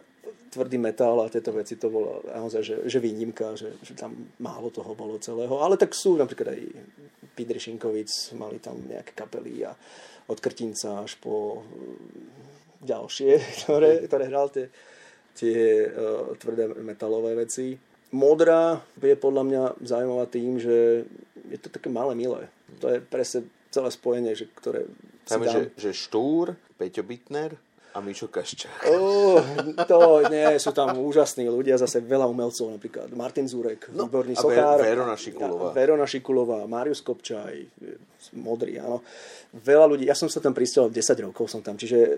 tvrdý 0.51 0.81
metal 0.81 1.21
a 1.21 1.29
tieto 1.29 1.53
veci, 1.53 1.77
to 1.77 1.93
bolo 1.93 2.25
naozaj, 2.25 2.63
že, 2.65 2.77
že 2.89 2.99
výnimka, 2.99 3.55
že, 3.55 3.77
že 3.85 3.93
tam 3.93 4.33
málo 4.41 4.73
toho 4.73 4.97
bolo 4.97 5.21
celého. 5.21 5.53
Ale 5.61 5.77
tak 5.77 5.93
sú 5.93 6.17
napríklad 6.17 6.57
aj 6.57 6.61
Pidri 7.37 7.61
Šinkovic, 7.61 8.09
mali 8.41 8.57
tam 8.59 8.81
nejaké 8.89 9.13
kapely 9.13 9.69
a 9.69 9.77
od 10.27 10.39
Krtinca 10.41 11.05
až 11.05 11.21
po 11.21 11.63
ďalšie, 12.83 13.33
ktoré, 13.65 14.05
ktoré 14.09 14.25
hral 14.29 14.49
tie, 14.53 14.67
tie 15.37 15.89
uh, 15.89 16.33
tvrdé 16.37 16.73
metalové 16.81 17.37
veci. 17.37 17.77
Modrá 18.15 18.81
je 19.03 19.17
podľa 19.19 19.43
mňa 19.43 19.63
zaujímavá 19.83 20.27
tým, 20.31 20.63
že 20.63 21.05
je 21.51 21.59
to 21.59 21.69
také 21.69 21.91
malé 21.91 22.15
milé. 22.15 22.49
To 22.81 22.91
je 22.91 22.99
presne 23.03 23.51
celé 23.75 23.91
spojenie, 23.93 24.33
že, 24.39 24.47
ktoré 24.57 24.87
tam 25.27 25.43
je, 25.43 25.51
že, 25.51 25.63
že 25.77 25.91
Štúr, 26.07 26.55
Peťo 26.79 27.03
Bitner, 27.03 27.59
a 27.97 28.05
Mišo 28.05 28.29
Kaščák. 28.29 28.93
Oh, 28.93 29.41
to 29.89 30.29
nie, 30.29 30.61
sú 30.61 30.77
tam 30.77 31.01
úžasní 31.01 31.49
ľudia, 31.49 31.81
zase 31.81 32.05
veľa 32.05 32.29
umelcov, 32.29 32.69
napríklad 32.77 33.09
Martin 33.17 33.49
Zurek, 33.49 33.89
no, 33.97 34.05
výborný 34.05 34.37
sochár. 34.37 34.85
Verona 34.85 35.17
Šikulová. 35.17 35.73
Verona 35.73 36.05
Šikulová, 36.05 36.61
Marius 36.69 37.01
Kopčaj, 37.01 37.57
modrý, 38.37 38.77
áno. 38.85 39.01
Veľa 39.57 39.87
ľudí, 39.89 40.05
ja 40.05 40.13
som 40.13 40.29
sa 40.29 40.45
tam 40.45 40.53
pristal 40.53 40.93
10 40.93 41.01
rokov 41.25 41.49
som 41.49 41.65
tam, 41.65 41.81
čiže 41.81 41.97
e, 41.97 42.13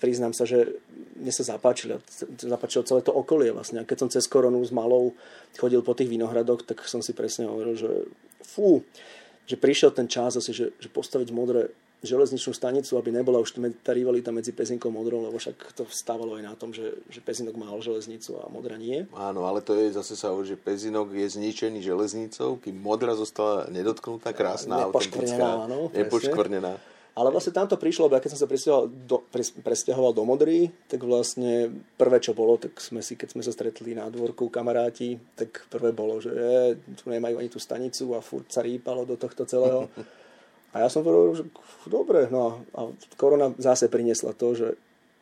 priznám 0.00 0.32
sa, 0.32 0.48
že 0.48 0.80
mne 1.20 1.32
sa 1.36 1.44
zapáčilo, 1.44 2.00
zapáčilo 2.40 2.88
celé 2.88 3.04
to 3.04 3.12
okolie 3.12 3.52
vlastne. 3.52 3.84
A 3.84 3.84
keď 3.84 3.96
som 4.00 4.08
cez 4.08 4.24
koronu 4.24 4.64
s 4.64 4.72
malou 4.72 5.12
chodil 5.60 5.84
po 5.84 5.92
tých 5.92 6.08
vinohradoch, 6.08 6.64
tak 6.64 6.80
som 6.88 7.04
si 7.04 7.12
presne 7.12 7.44
hovoril, 7.44 7.76
že 7.76 8.08
fú, 8.40 8.80
že 9.44 9.60
prišiel 9.60 9.92
ten 9.92 10.08
čas 10.08 10.40
zase, 10.40 10.56
že, 10.56 10.72
že 10.80 10.88
postaviť 10.88 11.28
modré 11.36 11.68
železničnú 12.00 12.56
stanicu, 12.56 12.96
aby 12.96 13.12
nebola 13.12 13.40
už 13.40 13.60
tá 13.84 13.92
rivalita 13.92 14.32
medzi 14.32 14.56
Pezinkou 14.56 14.88
a 14.88 14.94
Modrou, 14.96 15.20
lebo 15.28 15.36
však 15.36 15.76
to 15.76 15.84
stávalo 15.92 16.40
aj 16.40 16.44
na 16.48 16.54
tom, 16.56 16.72
že, 16.72 16.96
že 17.12 17.20
Pezinok 17.20 17.60
mal 17.60 17.76
železnicu 17.84 18.40
a 18.40 18.48
Modra 18.48 18.80
nie. 18.80 19.04
Áno, 19.12 19.44
ale 19.44 19.60
to 19.60 19.76
je 19.76 19.92
zase 19.92 20.16
sa 20.16 20.32
hovorí, 20.32 20.48
že 20.48 20.56
Pezinok 20.56 21.12
je 21.12 21.28
zničený 21.28 21.84
železnicou, 21.84 22.56
kým 22.56 22.80
Modra 22.80 23.12
zostala 23.12 23.68
nedotknutá, 23.68 24.32
krásna, 24.32 24.88
autentická, 24.88 25.68
áno, 25.68 25.92
nepoškvrnená. 25.92 26.80
Ale 27.10 27.28
vlastne 27.34 27.52
tam 27.52 27.68
to 27.68 27.76
prišlo, 27.76 28.06
lebo 28.06 28.16
ja 28.16 28.22
keď 28.22 28.32
som 28.32 28.40
sa 28.40 28.48
presťahoval 28.48 28.86
do, 29.04 29.18
presťahoval 29.60 30.12
do 30.14 30.24
Modry, 30.24 30.72
tak 30.88 31.04
vlastne 31.04 31.68
prvé, 32.00 32.16
čo 32.22 32.32
bolo, 32.32 32.56
tak 32.56 32.78
sme 32.80 33.04
si, 33.04 33.18
keď 33.18 33.36
sme 33.36 33.42
sa 33.44 33.52
stretli 33.52 33.92
na 33.92 34.08
dvorku 34.08 34.48
kamaráti, 34.48 35.18
tak 35.36 35.68
prvé 35.68 35.90
bolo, 35.92 36.22
že 36.22 36.32
je, 36.32 36.80
tu 36.96 37.10
nemajú 37.10 37.42
ani 37.42 37.50
tú 37.50 37.60
stanicu 37.60 38.16
a 38.16 38.24
furt 38.24 38.48
sa 38.48 38.64
rýpalo 38.64 39.04
do 39.04 39.20
tohto 39.20 39.44
celého. 39.44 39.84
A 40.70 40.86
ja 40.86 40.88
som 40.88 41.02
povedal, 41.02 41.42
že 41.42 41.44
dobre, 41.90 42.30
no 42.30 42.62
a 42.76 42.86
korona 43.18 43.50
zase 43.58 43.90
priniesla 43.90 44.36
to, 44.38 44.54
že 44.54 44.68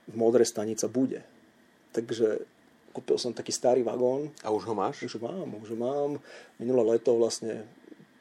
v 0.08 0.14
modre 0.16 0.44
stanica 0.44 0.88
bude. 0.88 1.24
Takže 1.92 2.44
kúpil 2.92 3.16
som 3.16 3.32
taký 3.32 3.52
starý 3.52 3.80
vagón. 3.80 4.32
A 4.44 4.52
už 4.52 4.68
ho 4.68 4.74
máš? 4.76 5.08
Už 5.08 5.16
ho 5.16 5.22
mám, 5.24 5.48
už 5.60 5.72
ho 5.72 5.78
mám. 5.78 6.10
Minulé 6.60 6.98
leto 6.98 7.16
vlastne 7.16 7.64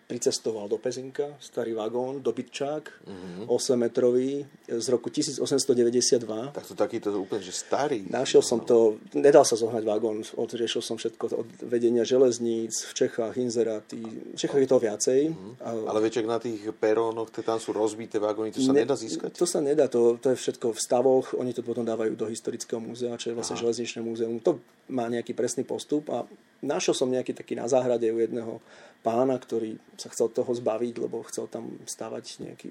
pricestoval 0.07 0.71
do 0.71 0.79
Pezinka, 0.79 1.35
starý 1.35 1.75
vagón, 1.75 2.23
dobytčák, 2.23 2.83
mm-hmm. 3.03 3.51
8-metrový, 3.51 4.47
z 4.71 4.87
roku 4.87 5.11
1892. 5.11 6.55
Tak 6.55 6.63
to 6.63 6.75
takýto 6.79 7.11
úplne, 7.11 7.43
že 7.43 7.51
starý. 7.51 8.07
Našiel 8.07 8.39
som 8.39 8.63
to, 8.63 9.03
nedal 9.11 9.43
sa 9.43 9.59
zohnať 9.59 9.83
vagón, 9.83 10.23
odriešil 10.23 10.79
som 10.79 10.95
všetko 10.95 11.23
od 11.35 11.47
vedenia 11.67 12.07
železníc 12.07 12.87
v 12.87 12.91
Čechách, 13.03 13.35
inzeráty, 13.35 13.99
v 14.31 14.39
Čechách 14.39 14.63
je 14.63 14.69
to 14.71 14.79
viacej. 14.79 15.21
Mm-hmm. 15.27 15.51
A... 15.59 15.69
Ale 15.91 15.99
vieš, 15.99 16.23
na 16.23 16.39
tých 16.39 16.63
perónoch, 16.79 17.27
tam 17.43 17.59
sú 17.59 17.75
rozbité 17.75 18.15
vagóny, 18.15 18.55
to 18.55 18.63
sa 18.63 18.71
ne, 18.71 18.87
nedá 18.87 18.95
získať? 18.95 19.35
To 19.35 19.43
sa 19.43 19.59
nedá, 19.59 19.91
to, 19.91 20.15
to 20.23 20.31
je 20.31 20.39
všetko 20.39 20.71
v 20.71 20.79
stavoch, 20.79 21.35
oni 21.35 21.51
to 21.51 21.59
potom 21.59 21.83
dávajú 21.83 22.15
do 22.15 22.31
historického 22.31 22.79
múzea, 22.79 23.19
čo 23.19 23.31
je 23.31 23.35
vlastne 23.35 23.59
Aha. 23.59 23.63
železničné 23.67 23.99
múzeum. 23.99 24.39
To 24.39 24.63
má 24.87 25.11
nejaký 25.11 25.35
presný 25.35 25.67
postup 25.67 26.07
a 26.15 26.23
našiel 26.61 26.95
som 26.97 27.11
nejaký 27.11 27.33
taký 27.33 27.53
na 27.53 27.69
záhrade 27.69 28.09
u 28.09 28.17
jedného 28.17 28.61
pána, 29.05 29.37
ktorý 29.37 29.77
sa 29.95 30.09
chcel 30.09 30.33
toho 30.33 30.51
zbaviť, 30.51 30.95
lebo 30.99 31.23
chcel 31.29 31.47
tam 31.47 31.77
stavať 31.85 32.43
nejaký 32.43 32.69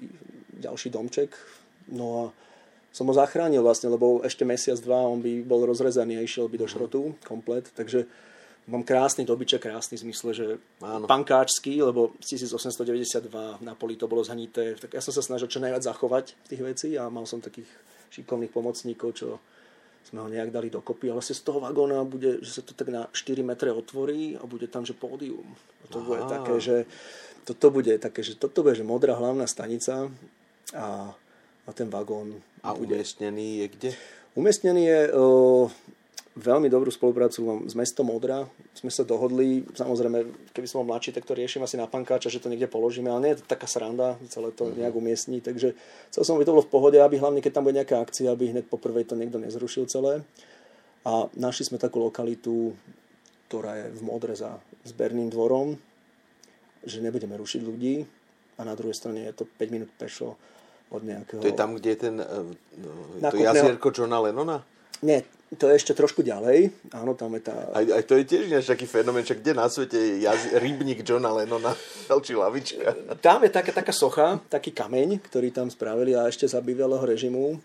ďalší 0.59 0.91
domček. 0.91 1.33
No 1.93 2.05
a 2.19 2.23
som 2.91 3.07
ho 3.07 3.13
zachránil 3.13 3.61
vlastne, 3.61 3.93
lebo 3.93 4.25
ešte 4.25 4.41
mesiac, 4.41 4.77
dva 4.81 5.05
on 5.05 5.21
by 5.21 5.45
bol 5.45 5.63
rozrezaný 5.69 6.17
a 6.17 6.25
išiel 6.25 6.49
by 6.49 6.57
do 6.57 6.67
mhm. 6.67 6.73
šrotu 6.73 7.01
komplet. 7.23 7.69
Takže 7.73 8.09
mám 8.67 8.83
krásny 8.83 9.23
dobyček, 9.23 9.63
krásny 9.63 9.95
zmysle, 9.97 10.31
že 10.35 10.45
Áno. 10.83 11.07
pankáčský, 11.07 11.79
lebo 11.79 12.17
1892 12.19 13.63
na 13.63 13.73
poli 13.77 13.95
to 13.95 14.11
bolo 14.11 14.25
zhanité. 14.25 14.75
Tak 14.75 14.97
ja 14.97 15.01
som 15.01 15.15
sa 15.15 15.23
snažil 15.23 15.47
čo 15.47 15.63
najviac 15.63 15.83
zachovať 15.87 16.35
tých 16.51 16.61
vecí 16.61 16.89
a 16.99 17.07
mal 17.07 17.23
som 17.23 17.39
takých 17.39 17.69
šikovných 18.11 18.51
pomocníkov, 18.51 19.09
čo 19.15 19.39
sme 20.07 20.23
ho 20.23 20.31
nejak 20.31 20.55
dali 20.55 20.71
dokopy, 20.71 21.11
ale 21.11 21.19
z 21.19 21.35
toho 21.43 21.59
vagóna 21.59 21.99
bude, 22.07 22.39
že 22.39 22.59
sa 22.59 22.61
to 22.63 22.71
tak 22.71 22.87
na 22.87 23.11
4 23.11 23.43
metre 23.43 23.75
otvorí 23.75 24.39
a 24.39 24.47
bude 24.47 24.71
tam, 24.71 24.87
že 24.87 24.95
pódium. 24.95 25.43
A 25.83 25.85
to 25.91 25.99
Aha. 25.99 26.07
bude 26.07 26.21
také, 26.31 26.53
že 26.63 26.75
toto 27.43 27.67
bude 27.67 27.91
také, 27.99 28.23
že 28.23 28.39
toto 28.39 28.63
bude, 28.63 28.79
že 28.79 28.87
modrá 28.87 29.19
hlavná 29.19 29.43
stanica 29.47 30.07
a, 30.71 31.11
a 31.67 31.69
ten 31.75 31.91
vagón. 31.91 32.39
A 32.63 32.71
bude... 32.71 32.95
umiestnený 32.95 33.47
je 33.59 33.67
kde? 33.67 33.91
Umiestnený 34.39 34.83
je 34.87 35.01
uh, 35.11 35.67
veľmi 36.37 36.69
dobrú 36.69 36.93
spoluprácu 36.93 37.65
s 37.65 37.73
mestom 37.73 38.13
Modra. 38.13 38.45
Sme 38.77 38.93
sa 38.93 39.01
dohodli, 39.01 39.65
samozrejme, 39.73 40.49
keby 40.53 40.67
som 40.69 40.85
bol 40.85 40.93
mladší, 40.93 41.17
tak 41.17 41.25
to 41.25 41.33
riešim 41.33 41.65
asi 41.65 41.81
na 41.81 41.89
pankáča, 41.89 42.29
že 42.29 42.37
to 42.37 42.53
niekde 42.53 42.69
položíme, 42.69 43.09
ale 43.09 43.21
nie 43.25 43.31
je 43.33 43.41
to 43.41 43.49
taká 43.49 43.65
sranda, 43.65 44.21
celé 44.29 44.53
to 44.53 44.69
mhm. 44.69 44.85
nejak 44.85 44.95
umiestniť, 44.95 45.41
takže 45.41 45.73
chcel 46.13 46.23
som, 46.23 46.37
aby 46.37 46.45
to 46.45 46.53
bolo 46.53 46.65
v 46.65 46.73
pohode, 46.73 46.97
aby 47.01 47.17
hlavne, 47.17 47.41
keď 47.41 47.51
tam 47.57 47.65
bude 47.65 47.81
nejaká 47.81 47.97
akcia, 47.97 48.29
aby 48.29 48.53
hneď 48.53 48.69
po 48.69 48.77
prvej 48.77 49.09
to 49.09 49.17
niekto 49.17 49.41
nezrušil 49.41 49.89
celé. 49.89 50.21
A 51.07 51.25
našli 51.33 51.65
sme 51.65 51.81
takú 51.81 52.03
lokalitu, 52.03 52.75
ktorá 53.47 53.79
je 53.79 53.87
v 53.95 54.01
Modre 54.03 54.35
za 54.35 54.59
zberným 54.85 55.31
dvorom, 55.31 55.79
že 56.83 56.99
nebudeme 57.01 57.33
rušiť 57.39 57.61
ľudí 57.63 58.03
a 58.59 58.61
na 58.67 58.75
druhej 58.75 58.93
strane 58.93 59.23
je 59.25 59.33
to 59.33 59.43
5 59.47 59.73
minút 59.73 59.89
pešo 59.95 60.35
od 60.91 61.01
nejakého... 61.03 61.39
To 61.39 61.47
je 61.47 61.55
tam, 61.55 61.75
kde 61.75 61.89
je 61.95 61.99
ten, 61.99 62.15
uh, 62.19 63.31
to 63.31 63.39
jazierko 63.39 63.91
Johna 63.91 64.19
Lennona? 64.19 64.63
Nie, 65.03 65.23
to 65.55 65.71
je 65.71 65.79
ešte 65.79 65.95
trošku 65.95 66.27
ďalej. 66.27 66.75
Áno, 66.91 67.15
tam 67.15 67.31
je 67.39 67.47
tá... 67.47 67.55
Aj, 67.71 67.85
aj 67.87 68.03
to 68.03 68.19
je 68.19 68.27
tiež 68.27 68.51
nejaký 68.51 68.67
taký 68.67 68.87
fenomén, 68.91 69.23
čak 69.23 69.39
kde 69.39 69.55
na 69.55 69.71
svete 69.71 69.95
je 69.95 70.27
jaz... 70.27 70.51
rybník 70.59 71.07
Johna 71.07 71.31
Lennona, 71.31 71.71
či 72.19 72.35
lavička. 72.35 73.15
Tam 73.23 73.47
je 73.47 73.51
taká, 73.55 73.71
taká 73.71 73.95
socha, 73.95 74.43
taký 74.51 74.75
kameň, 74.75 75.23
ktorý 75.23 75.55
tam 75.55 75.71
spravili 75.71 76.11
a 76.19 76.27
ešte 76.27 76.43
za 76.43 76.59
bývalého 76.59 76.99
režimu, 76.99 77.63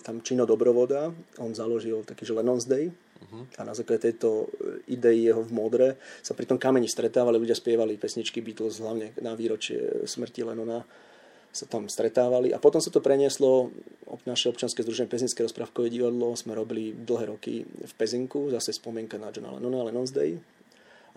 tam 0.00 0.24
Čino 0.24 0.48
Dobrovoda, 0.48 1.12
on 1.36 1.52
založil 1.52 2.00
taký, 2.08 2.24
že 2.24 2.32
Lennon's 2.32 2.64
Day, 2.64 2.88
Uh-huh. 3.18 3.42
A 3.58 3.66
na 3.66 3.74
základe 3.74 4.06
tejto 4.06 4.46
idei 4.86 5.26
jeho 5.26 5.42
v 5.42 5.50
modre 5.50 5.88
sa 6.22 6.38
pri 6.38 6.46
tom 6.46 6.54
kameni 6.54 6.86
stretávali, 6.86 7.34
ľudia 7.34 7.58
spievali 7.58 7.98
pesničky 7.98 8.38
Beatles, 8.38 8.78
hlavne 8.78 9.10
na 9.18 9.34
výročie 9.34 10.06
smrti 10.06 10.46
Lennona 10.46 10.86
sa 11.58 11.66
tam 11.66 11.90
stretávali 11.90 12.54
a 12.54 12.62
potom 12.62 12.78
sa 12.78 12.94
to 12.94 13.02
prenieslo 13.02 13.74
naše 14.22 14.46
občanské 14.46 14.86
združenie 14.86 15.10
Pezinské 15.10 15.42
rozprávkové 15.42 15.90
divadlo 15.90 16.38
sme 16.38 16.54
robili 16.54 16.94
dlhé 16.94 17.34
roky 17.34 17.66
v 17.66 17.92
Pezinku, 17.98 18.54
zase 18.54 18.70
spomienka 18.70 19.18
na 19.18 19.34
Johna 19.34 19.58
Lennona, 19.58 19.90
Lennon's 19.90 20.14
Day 20.14 20.38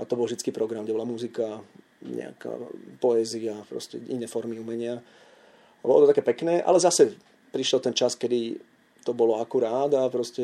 a 0.01 0.05
to 0.09 0.17
bol 0.17 0.25
vždy 0.25 0.49
program, 0.49 0.81
kde 0.81 0.97
bola 0.97 1.05
muzika, 1.05 1.61
nejaká 2.01 2.49
poézia, 2.97 3.53
proste 3.69 4.01
iné 4.09 4.25
formy 4.25 4.57
umenia. 4.57 4.97
A 4.97 5.83
bolo 5.85 6.05
to 6.05 6.11
také 6.17 6.25
pekné, 6.25 6.65
ale 6.65 6.81
zase 6.81 7.13
prišiel 7.53 7.77
ten 7.85 7.93
čas, 7.93 8.17
kedy 8.17 8.57
to 9.05 9.13
bolo 9.13 9.37
akurát 9.37 9.89
a 9.93 10.09
proste 10.09 10.41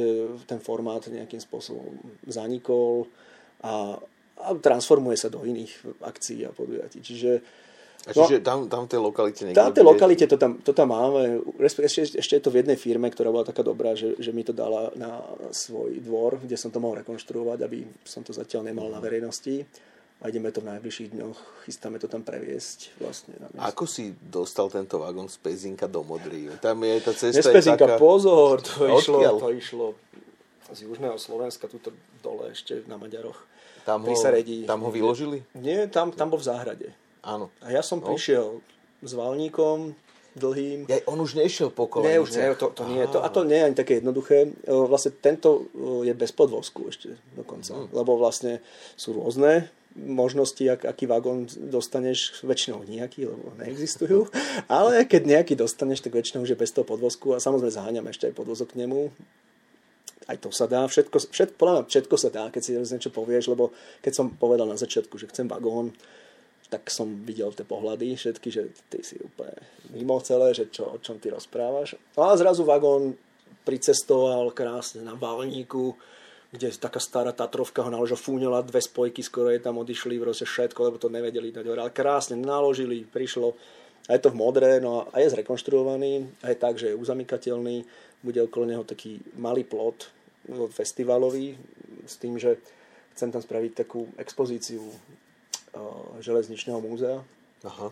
ten 0.50 0.62
formát 0.62 1.06
nejakým 1.10 1.42
spôsobom 1.42 1.98
zanikol 2.30 3.10
a, 3.66 3.98
a 4.42 4.48
transformuje 4.58 5.18
sa 5.18 5.30
do 5.30 5.42
iných 5.46 6.02
akcií 6.06 6.46
a 6.46 6.54
podujatí. 6.54 7.02
Čiže 7.02 7.42
čiže 8.14 8.40
no, 8.40 8.46
tam, 8.46 8.58
tam 8.72 8.82
v 8.86 8.90
tej 8.92 9.02
lokalite 9.02 9.42
niekde... 9.44 9.60
Tam 9.60 9.72
v 9.72 9.78
tej 9.78 9.86
lokalite 9.86 10.26
to 10.28 10.38
tam, 10.40 10.52
to 10.64 10.72
tam 10.72 10.92
máme. 10.92 11.44
Ešte, 11.60 12.20
ešte 12.20 12.34
je 12.40 12.44
to 12.44 12.52
v 12.54 12.64
jednej 12.64 12.78
firme, 12.80 13.08
ktorá 13.12 13.32
bola 13.32 13.44
taká 13.48 13.64
dobrá, 13.64 13.94
že, 13.94 14.16
že 14.20 14.32
mi 14.32 14.44
to 14.48 14.56
dala 14.56 14.92
na 14.96 15.20
svoj 15.52 16.00
dvor, 16.00 16.40
kde 16.40 16.56
som 16.56 16.72
to 16.72 16.80
mohol 16.80 17.00
rekonštruovať, 17.04 17.60
aby 17.64 17.84
som 18.08 18.24
to 18.24 18.32
zatiaľ 18.32 18.68
nemal 18.68 18.88
na 18.88 19.04
verejnosti. 19.04 19.68
A 20.18 20.34
ideme 20.34 20.50
to 20.50 20.66
v 20.66 20.74
najbližších 20.74 21.14
dňoch, 21.14 21.38
chystáme 21.70 22.02
to 22.02 22.10
tam 22.10 22.26
previesť. 22.26 22.98
Vlastne 22.98 23.38
na 23.38 23.70
Ako 23.70 23.86
si 23.86 24.18
dostal 24.18 24.66
tento 24.74 24.98
vagón 24.98 25.30
z 25.30 25.38
Pezinka 25.38 25.86
do 25.86 26.02
Modry? 26.02 26.50
Tam 26.58 26.82
je 26.82 26.96
tá 27.06 27.14
cesta... 27.14 27.46
z 27.46 27.54
Pezinka, 27.54 27.86
taká... 27.86 28.02
pozor, 28.02 28.66
to 28.66 28.98
išlo, 28.98 29.22
to 29.38 29.50
išlo 29.54 29.86
z 30.74 30.90
južného 30.90 31.22
Slovenska, 31.22 31.70
tuto 31.70 31.94
dole 32.26 32.50
ešte 32.50 32.82
na 32.90 32.98
Maďaroch. 32.98 33.38
Tam 33.86 34.04
ho, 34.04 34.16
tam 34.68 34.80
ho 34.84 34.90
vyložili? 34.92 35.46
Nie, 35.56 35.88
tam, 35.88 36.12
tam 36.12 36.28
bol 36.28 36.42
v 36.44 36.48
záhrade. 36.50 36.88
Áno. 37.28 37.52
A 37.60 37.76
ja 37.76 37.84
som 37.84 38.00
no. 38.00 38.08
prišiel 38.08 38.64
s 39.04 39.12
valníkom 39.12 39.94
dlhým. 40.38 40.86
Ja, 40.88 41.02
on 41.10 41.20
už 41.20 41.36
nešiel 41.36 41.74
po 41.74 41.90
kolenice. 41.90 42.14
Nie, 42.14 42.24
už 42.24 42.30
nie, 42.32 42.48
to, 42.56 42.68
to 42.72 42.84
nie. 42.88 43.04
To, 43.10 43.20
a 43.26 43.28
to 43.28 43.42
nie 43.44 43.58
je 43.58 43.68
ani 43.68 43.76
také 43.76 44.00
jednoduché. 44.00 44.54
Vlastne 44.70 45.12
tento 45.18 45.68
je 46.06 46.14
bez 46.14 46.32
podvozku 46.32 46.88
ešte 46.88 47.18
dokonca. 47.34 47.74
Mm. 47.74 47.90
Lebo 47.92 48.16
vlastne 48.16 48.62
sú 48.94 49.18
rôzne 49.18 49.74
možnosti, 49.98 50.62
ak, 50.62 50.86
aký 50.86 51.10
vagón 51.10 51.50
dostaneš, 51.50 52.46
väčšinou 52.46 52.86
nejaký, 52.86 53.34
lebo 53.34 53.50
neexistujú, 53.58 54.30
ale 54.70 55.10
keď 55.10 55.22
nejaký 55.26 55.58
dostaneš, 55.58 56.06
tak 56.06 56.14
väčšinou 56.14 56.46
už 56.46 56.54
je 56.54 56.62
bez 56.62 56.70
toho 56.70 56.86
podvozku 56.86 57.34
a 57.34 57.42
samozrejme 57.42 57.74
zaháňame 57.74 58.14
ešte 58.14 58.30
aj 58.30 58.38
podvozok 58.38 58.78
k 58.78 58.86
nemu. 58.86 59.10
Aj 60.30 60.38
to 60.38 60.54
sa 60.54 60.70
dá, 60.70 60.86
všetko, 60.86 61.18
všetko, 61.34 61.56
podľa 61.58 61.74
mňa 61.74 61.84
všetko 61.90 62.16
sa 62.20 62.30
dá, 62.30 62.44
keď 62.54 62.62
si 62.62 62.72
niečo 62.78 63.10
povieš, 63.10 63.50
lebo 63.50 63.74
keď 64.06 64.14
som 64.14 64.30
povedal 64.30 64.70
na 64.70 64.78
začiatku, 64.78 65.18
že 65.18 65.32
chcem 65.34 65.50
vagón, 65.50 65.96
tak 66.68 66.92
som 66.92 67.08
videl 67.24 67.52
tie 67.56 67.64
pohľady 67.64 68.20
všetky, 68.20 68.50
že 68.52 68.68
ty 68.92 69.00
si 69.00 69.16
úplne 69.24 69.56
mimo 69.96 70.20
celé, 70.20 70.52
že 70.52 70.68
čo, 70.68 70.96
o 70.96 70.98
čom 71.00 71.16
ty 71.16 71.32
rozprávaš. 71.32 71.96
No 72.20 72.28
a 72.28 72.36
zrazu 72.36 72.68
vagón 72.68 73.16
pricestoval 73.64 74.52
krásne 74.52 75.04
na 75.04 75.16
valníku, 75.16 75.96
kde 76.52 76.72
taká 76.80 77.00
stará 77.00 77.36
Tatrovka 77.36 77.84
ho 77.84 77.92
naložila, 77.92 78.20
fúňala 78.20 78.64
dve 78.64 78.80
spojky, 78.80 79.20
skoro 79.20 79.52
je 79.52 79.60
tam 79.60 79.80
odišli, 79.80 80.20
proste 80.20 80.48
všetko, 80.48 80.80
lebo 80.80 80.98
to 81.00 81.12
nevedeli 81.12 81.52
dať 81.52 81.66
ale 81.76 81.92
krásne 81.92 82.40
naložili, 82.40 83.04
prišlo 83.04 83.56
a 84.08 84.16
je 84.16 84.24
to 84.24 84.32
v 84.32 84.40
modré, 84.40 84.80
no 84.80 85.04
a 85.12 85.20
je 85.20 85.36
zrekonštruovaný, 85.36 86.32
a 86.44 86.56
je 86.56 86.58
tak, 86.58 86.80
že 86.80 86.96
je 86.96 87.00
uzamykateľný, 87.00 87.84
bude 88.24 88.40
okolo 88.48 88.64
neho 88.64 88.84
taký 88.88 89.20
malý 89.36 89.68
plot 89.68 90.08
festivalový, 90.72 91.60
s 92.08 92.16
tým, 92.16 92.40
že 92.40 92.56
chcem 93.20 93.36
tam 93.36 93.44
spraviť 93.44 93.84
takú 93.84 94.08
expozíciu 94.16 94.80
železničného 96.22 96.80
múzea. 96.82 97.22
Aha. 97.66 97.90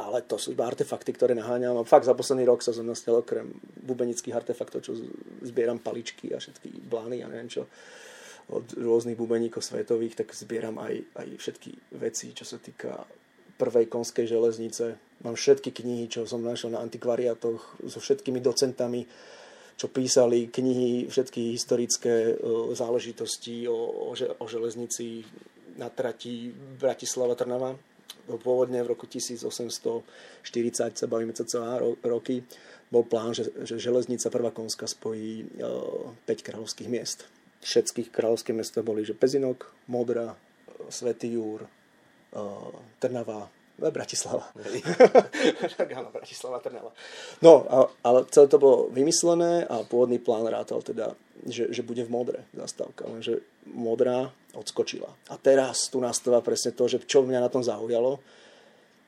Ale 0.00 0.24
to 0.24 0.40
sú 0.40 0.56
iba 0.56 0.64
artefakty, 0.64 1.12
ktoré 1.12 1.36
naháňam. 1.36 1.76
A 1.76 1.84
fakt 1.84 2.08
za 2.08 2.16
posledný 2.16 2.48
rok 2.48 2.64
sa 2.64 2.72
som 2.72 2.88
nastal 2.88 3.20
okrem 3.20 3.52
bubenických 3.84 4.32
artefaktov, 4.32 4.80
čo 4.80 4.96
zbieram 5.44 5.76
paličky 5.76 6.32
a 6.32 6.40
všetky 6.40 6.88
blány 6.88 7.20
a 7.20 7.28
neviem 7.28 7.52
čo 7.52 7.68
od 8.50 8.74
rôznych 8.74 9.14
bubeníkov 9.14 9.62
svetových, 9.62 10.18
tak 10.18 10.34
zbieram 10.34 10.76
aj, 10.82 10.98
aj 11.14 11.28
všetky 11.38 11.70
veci, 12.02 12.34
čo 12.34 12.42
sa 12.42 12.58
týka 12.58 13.06
prvej 13.56 13.86
konskej 13.86 14.26
železnice. 14.26 14.98
Mám 15.22 15.38
všetky 15.38 15.70
knihy, 15.70 16.10
čo 16.10 16.26
som 16.26 16.42
našiel 16.42 16.74
na 16.74 16.82
antikvariátoch 16.82 17.86
so 17.86 17.98
všetkými 18.02 18.42
docentami, 18.42 19.06
čo 19.78 19.86
písali 19.88 20.50
knihy, 20.50 21.06
všetky 21.06 21.54
historické 21.54 22.36
záležitosti 22.74 23.70
o, 23.70 24.10
o, 24.10 24.14
o 24.14 24.46
železnici 24.50 25.22
na 25.76 25.88
trati 25.88 26.52
Bratislava-Trnava. 26.80 27.76
Pôvodne 28.22 28.78
v 28.86 28.92
roku 28.94 29.10
1840, 29.10 30.04
sa 30.94 31.06
bavíme 31.10 31.34
celá 31.34 31.82
roky, 32.06 32.46
bol 32.92 33.08
plán, 33.08 33.32
že, 33.32 33.48
že 33.64 33.80
železnica 33.80 34.28
prvá 34.28 34.52
konská 34.52 34.84
spojí 34.84 35.48
5 35.56 36.28
e, 36.28 36.42
kráľovských 36.44 36.92
miest. 36.92 37.24
Všetkých 37.64 38.12
kráľovské 38.12 38.52
mesta 38.52 38.84
boli, 38.84 39.02
že 39.02 39.16
Pezinok, 39.16 39.72
Modra, 39.88 40.36
Svetý 40.92 41.34
Júr, 41.34 41.64
e, 41.64 41.68
Trnava, 43.00 43.48
Bratislava. 43.80 44.52
áno, 45.98 46.12
Bratislava, 46.12 46.60
Trnava. 46.60 46.92
No, 47.40 47.64
ale 48.04 48.28
celé 48.28 48.46
to 48.46 48.60
bolo 48.60 48.92
vymyslené 48.92 49.64
a 49.64 49.82
pôvodný 49.82 50.20
plán 50.20 50.46
rátal 50.46 50.84
teda, 50.84 51.16
že, 51.48 51.72
že 51.72 51.82
bude 51.82 52.04
v 52.04 52.12
modre 52.12 52.38
zastávka, 52.52 53.08
lenže 53.08 53.40
modrá 53.72 54.30
odskočila. 54.52 55.08
A 55.32 55.34
teraz 55.40 55.88
tu 55.88 56.00
nastáva 56.00 56.44
presne 56.44 56.76
to, 56.76 56.84
že 56.88 57.02
čo 57.04 57.24
mňa 57.24 57.40
na 57.40 57.52
tom 57.52 57.64
zaujalo. 57.64 58.20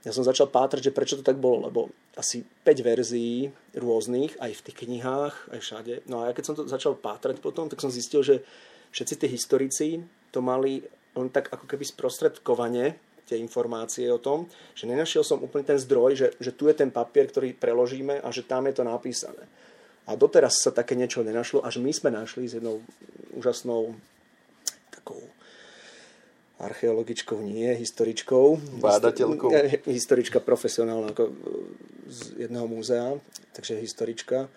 Ja 0.05 0.13
som 0.13 0.21
začal 0.21 0.53
pátrať, 0.53 0.93
že 0.93 0.97
prečo 0.97 1.17
to 1.17 1.25
tak 1.25 1.41
bolo, 1.41 1.65
lebo 1.65 1.89
asi 2.13 2.45
5 2.45 2.85
verzií 2.85 3.49
rôznych, 3.73 4.37
aj 4.37 4.53
v 4.53 4.65
tých 4.69 4.77
knihách, 4.85 5.35
aj 5.57 5.61
všade. 5.65 5.95
No 6.13 6.21
a 6.21 6.29
ja 6.29 6.37
keď 6.37 6.45
som 6.45 6.55
to 6.57 6.69
začal 6.69 6.93
pátrať 6.97 7.41
potom, 7.41 7.73
tak 7.73 7.81
som 7.81 7.89
zistil, 7.89 8.21
že 8.21 8.45
všetci 8.93 9.15
tí 9.17 9.27
historici 9.33 9.89
to 10.29 10.45
mali 10.45 10.85
len 11.17 11.29
tak 11.33 11.49
ako 11.49 11.65
keby 11.65 11.89
sprostredkovane 11.89 13.01
tie 13.25 13.41
informácie 13.41 14.05
o 14.13 14.21
tom, 14.21 14.45
že 14.77 14.85
nenašiel 14.85 15.25
som 15.25 15.41
úplne 15.41 15.65
ten 15.65 15.81
zdroj, 15.81 16.13
že, 16.13 16.29
že 16.37 16.53
tu 16.53 16.69
je 16.69 16.77
ten 16.77 16.93
papier, 16.93 17.25
ktorý 17.25 17.57
preložíme 17.57 18.21
a 18.21 18.29
že 18.29 18.45
tam 18.45 18.69
je 18.69 18.77
to 18.77 18.85
napísané. 18.85 19.49
A 20.05 20.13
doteraz 20.13 20.61
sa 20.61 20.69
také 20.69 20.93
niečo 20.93 21.25
nenašlo, 21.25 21.65
až 21.65 21.81
my 21.81 21.89
sme 21.89 22.13
našli 22.13 22.45
s 22.45 22.61
jednou 22.61 22.85
úžasnou 23.33 23.97
takou 25.05 25.21
archeologičkou 26.65 27.37
nie, 27.45 27.69
historičkou. 27.77 28.81
Bádateľkou. 28.81 29.53
Historička 29.85 30.41
profesionálna 30.41 31.13
ako 31.13 31.29
z 32.09 32.49
jedného 32.49 32.65
múzea, 32.65 33.13
takže 33.53 33.77
historička. 33.85 34.49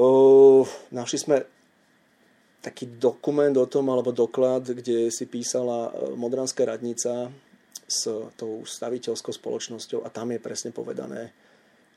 O, 0.00 0.64
našli 0.88 1.18
sme 1.20 1.36
taký 2.64 2.88
dokument 2.96 3.52
o 3.60 3.68
tom, 3.68 3.92
alebo 3.92 4.16
doklad, 4.16 4.72
kde 4.72 5.12
si 5.12 5.28
písala 5.28 5.92
e, 5.92 6.14
Modranská 6.16 6.64
radnica 6.64 7.28
s 7.84 8.08
tou 8.38 8.64
staviteľskou 8.64 9.34
spoločnosťou 9.34 10.06
a 10.06 10.08
tam 10.08 10.32
je 10.32 10.40
presne 10.40 10.70
povedané, 10.72 11.34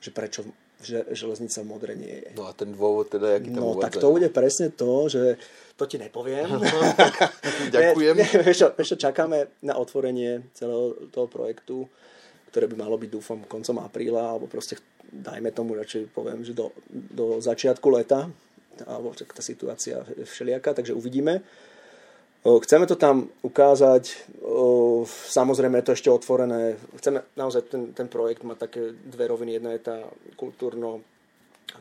že 0.04 0.10
prečo 0.12 0.44
že 0.82 1.06
železnica 1.13 1.62
v 1.62 1.67
Modre 1.67 1.94
nie 1.94 2.15
je. 2.26 2.30
No 2.36 2.50
a 2.50 2.54
ten 2.54 2.74
dôvod 2.74 3.08
teda, 3.10 3.38
aký 3.38 3.54
tam 3.54 3.62
No 3.62 3.78
uvádzajú? 3.78 3.86
tak 3.86 3.94
to 4.02 4.08
bude 4.13 4.30
presne 4.34 4.67
to, 4.74 4.91
že 5.08 5.24
to 5.78 5.84
ti 5.86 5.98
nepoviem. 5.98 6.50
Ďakujem. 7.76 8.15
Ne, 8.22 8.28
ne, 8.28 8.98
čakáme 8.98 9.50
na 9.65 9.78
otvorenie 9.78 10.52
celého 10.54 11.10
toho 11.10 11.26
projektu, 11.26 11.89
ktoré 12.54 12.67
by 12.67 12.76
malo 12.76 13.00
byť, 13.00 13.10
dúfam, 13.10 13.39
koncom 13.48 13.80
apríla, 13.82 14.36
alebo 14.36 14.46
proste 14.52 14.78
dajme 15.12 15.52
tomu, 15.52 15.76
radšej 15.76 16.12
poviem, 16.12 16.44
že 16.44 16.56
do, 16.56 16.72
do 16.89 17.39
začiatku 17.39 17.88
leta, 17.91 18.32
alebo 18.88 19.12
tá 19.13 19.44
situácia 19.44 20.02
všelijaká, 20.08 20.72
takže 20.74 20.96
uvidíme. 20.96 21.44
Chceme 22.41 22.89
to 22.89 22.97
tam 22.97 23.30
ukázať, 23.45 24.34
samozrejme 25.30 25.77
je 25.77 25.86
to 25.86 25.93
ešte 25.93 26.10
otvorené. 26.10 26.73
Chceme 26.97 27.21
naozaj 27.38 27.69
ten, 27.69 27.93
ten 27.93 28.10
projekt 28.10 28.41
má 28.41 28.58
také 28.58 28.97
dve 28.97 29.30
roviny. 29.30 29.62
Jedna 29.62 29.77
je 29.77 29.86
tá 29.86 29.97
kultúrno 30.34 31.06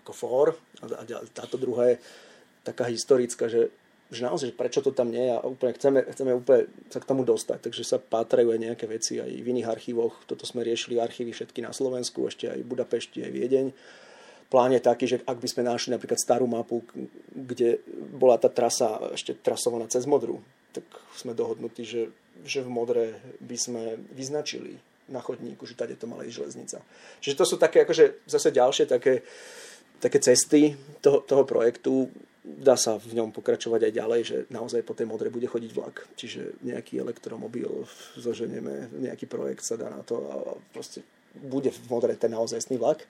ako 0.04 0.12
for 0.12 0.46
a, 0.84 1.00
táto 1.32 1.56
druhá 1.56 1.96
je 1.96 1.96
taká 2.60 2.92
historická, 2.92 3.48
že, 3.48 3.72
že 4.12 4.20
naozaj, 4.20 4.52
prečo 4.52 4.84
to 4.84 4.92
tam 4.92 5.08
nie 5.08 5.24
je 5.24 5.32
a 5.32 5.40
úplne 5.48 5.72
chceme, 5.72 6.04
chceme 6.12 6.36
úplne 6.36 6.68
sa 6.92 7.00
k 7.00 7.08
tomu 7.08 7.24
dostať. 7.24 7.64
Takže 7.64 7.80
sa 7.80 7.96
pátrajú 7.96 8.52
aj 8.52 8.60
nejaké 8.60 8.84
veci 8.84 9.16
aj 9.16 9.32
v 9.32 9.50
iných 9.56 9.70
archívoch. 9.72 10.28
Toto 10.28 10.44
sme 10.44 10.60
riešili 10.60 11.00
archívy 11.00 11.32
všetky 11.32 11.64
na 11.64 11.72
Slovensku, 11.72 12.28
ešte 12.28 12.52
aj 12.52 12.60
v 12.60 12.68
Budapešti, 12.68 13.24
aj 13.24 13.32
Viedeň 13.32 13.66
plán 14.50 14.74
je 14.74 14.82
taký, 14.82 15.06
že 15.06 15.22
ak 15.22 15.38
by 15.38 15.48
sme 15.48 15.62
našli 15.62 15.94
napríklad 15.94 16.18
starú 16.18 16.50
mapu, 16.50 16.82
kde 17.30 17.78
bola 18.18 18.34
tá 18.36 18.50
trasa 18.50 18.98
ešte 19.14 19.38
trasovaná 19.38 19.86
cez 19.86 20.04
Modru, 20.04 20.42
tak 20.74 20.84
sme 21.14 21.38
dohodnutí, 21.38 21.86
že, 21.86 22.10
že 22.42 22.66
v 22.66 22.70
Modre 22.70 23.04
by 23.38 23.56
sme 23.56 23.82
vyznačili 24.10 24.74
na 25.10 25.22
chodníku, 25.22 25.66
že 25.66 25.78
tady 25.78 25.94
to 25.98 26.06
mala 26.06 26.26
ísť 26.26 26.36
železnica. 26.36 26.78
Čiže 27.22 27.38
to 27.38 27.44
sú 27.46 27.56
také 27.58 27.82
akože 27.86 28.26
zase 28.26 28.54
ďalšie 28.54 28.84
také, 28.86 29.22
také 29.98 30.18
cesty 30.22 30.74
toho, 31.02 31.22
toho 31.26 31.42
projektu. 31.42 32.10
Dá 32.40 32.78
sa 32.78 32.96
v 32.96 33.18
ňom 33.18 33.34
pokračovať 33.34 33.90
aj 33.90 33.92
ďalej, 33.92 34.20
že 34.24 34.36
naozaj 34.48 34.86
po 34.86 34.94
tej 34.94 35.10
modre 35.10 35.28
bude 35.28 35.50
chodiť 35.50 35.70
vlak. 35.74 36.06
Čiže 36.14 36.62
nejaký 36.62 37.02
elektromobil 37.02 37.84
zoženieme, 38.16 38.90
nejaký 38.96 39.26
projekt 39.26 39.66
sa 39.66 39.74
dá 39.74 39.90
na 39.90 40.00
to 40.06 40.22
a 40.30 40.34
proste 40.70 41.02
bude 41.34 41.70
v 41.70 41.78
ten 42.18 42.30
naozajstný 42.34 42.76
vlak. 42.76 43.06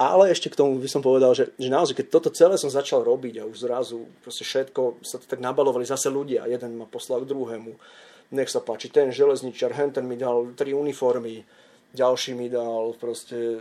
Ale 0.00 0.32
ešte 0.32 0.48
k 0.48 0.58
tomu 0.58 0.80
by 0.80 0.88
som 0.88 1.04
povedal, 1.04 1.36
že, 1.36 1.52
že 1.60 1.68
naozaj, 1.68 2.00
keď 2.00 2.06
toto 2.08 2.30
celé 2.32 2.56
som 2.56 2.72
začal 2.72 3.04
robiť 3.04 3.44
a 3.44 3.48
už 3.48 3.68
zrazu 3.68 4.08
proste 4.24 4.46
všetko 4.46 5.04
sa 5.04 5.20
to 5.20 5.26
tak 5.28 5.42
nabalovali 5.42 5.84
zase 5.84 6.08
ľudia. 6.08 6.48
Jeden 6.48 6.80
ma 6.80 6.88
poslal 6.88 7.22
k 7.22 7.30
druhému. 7.30 7.72
Nech 8.32 8.52
sa 8.52 8.60
páči, 8.60 8.92
ten 8.92 9.08
železničar, 9.08 9.72
hen 9.72 9.92
ten 9.92 10.04
mi 10.04 10.16
dal 10.16 10.52
tri 10.52 10.76
uniformy, 10.76 11.44
ďalší 11.94 12.36
mi 12.36 12.52
dal 12.52 12.92
proste 13.00 13.58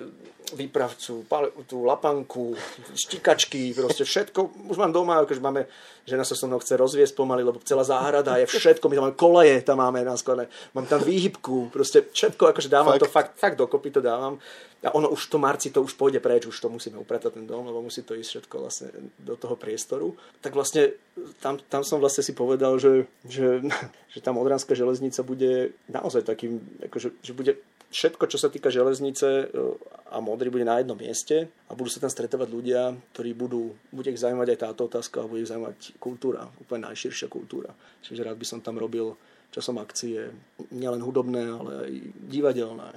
výpravcu, 0.56 1.28
tú 1.68 1.84
lapanku, 1.84 2.56
štikačky, 2.96 3.76
proste 3.76 4.08
všetko. 4.08 4.72
Už 4.72 4.80
mám 4.80 4.96
doma, 4.96 5.20
akože 5.20 5.44
máme, 5.44 5.68
žena 6.08 6.24
sa 6.24 6.40
so 6.40 6.48
mnou 6.48 6.64
chce 6.64 6.80
rozviesť 6.80 7.16
pomaly, 7.16 7.44
lebo 7.44 7.60
celá 7.68 7.84
záhrada 7.84 8.40
je 8.40 8.48
všetko, 8.48 8.88
my 8.88 8.96
tam 8.96 9.04
máme 9.04 9.20
koleje, 9.20 9.56
tam 9.68 9.78
máme 9.84 10.08
na 10.08 10.16
skone, 10.16 10.48
mám 10.72 10.88
tam 10.88 11.04
výhybku, 11.04 11.68
proste 11.68 12.08
všetko, 12.08 12.56
akože 12.56 12.72
dávam 12.72 12.96
fakt. 12.96 13.04
to 13.04 13.08
fakt, 13.12 13.32
fakt 13.36 13.58
dokopy 13.60 13.92
to 13.92 14.00
dávam. 14.00 14.40
A 14.86 14.94
ono 14.94 15.10
už 15.10 15.28
to 15.28 15.42
marci 15.42 15.74
to 15.74 15.82
už 15.82 15.98
pôjde 15.98 16.22
preč, 16.22 16.46
už 16.46 16.56
to 16.56 16.70
musíme 16.70 17.02
upratať 17.02 17.34
ten 17.34 17.50
dom, 17.50 17.66
lebo 17.66 17.82
musí 17.82 18.06
to 18.06 18.14
ísť 18.16 18.30
všetko 18.30 18.56
vlastne 18.62 18.88
do 19.20 19.36
toho 19.36 19.58
priestoru. 19.58 20.16
Tak 20.40 20.54
vlastne 20.54 20.96
tam, 21.42 21.58
tam 21.68 21.82
som 21.82 21.98
vlastne 22.00 22.22
si 22.24 22.32
povedal, 22.32 22.78
že, 22.78 23.10
že, 23.26 23.66
že 24.14 24.20
tá 24.22 24.30
Modranská 24.32 24.78
železnica 24.78 25.26
bude 25.26 25.76
naozaj 25.90 26.24
takým, 26.24 26.62
akože, 26.88 27.10
že 27.20 27.34
bude 27.34 27.58
všetko, 27.92 28.24
čo 28.28 28.38
sa 28.38 28.52
týka 28.52 28.68
železnice 28.68 29.52
a 30.12 30.18
modry 30.20 30.52
bude 30.52 30.68
na 30.68 30.80
jednom 30.80 31.00
mieste 31.00 31.48
a 31.68 31.72
budú 31.76 31.88
sa 31.88 32.04
tam 32.04 32.12
stretávať 32.12 32.50
ľudia, 32.52 32.96
ktorí 33.16 33.32
budú, 33.32 33.76
bude 33.92 34.12
ich 34.12 34.20
zaujímať 34.20 34.48
aj 34.56 34.60
táto 34.60 34.82
otázka 34.88 35.24
a 35.24 35.30
bude 35.30 35.44
ich 35.44 35.52
zaujímať 35.52 36.00
kultúra, 36.00 36.48
úplne 36.60 36.88
najširšia 36.92 37.32
kultúra. 37.32 37.72
Čiže 38.04 38.28
rád 38.28 38.38
by 38.40 38.48
som 38.48 38.60
tam 38.60 38.80
robil 38.80 39.16
časom 39.52 39.80
akcie, 39.80 40.32
nielen 40.76 41.00
hudobné, 41.00 41.44
ale 41.48 41.72
aj 41.88 41.94
divadelné, 42.28 42.92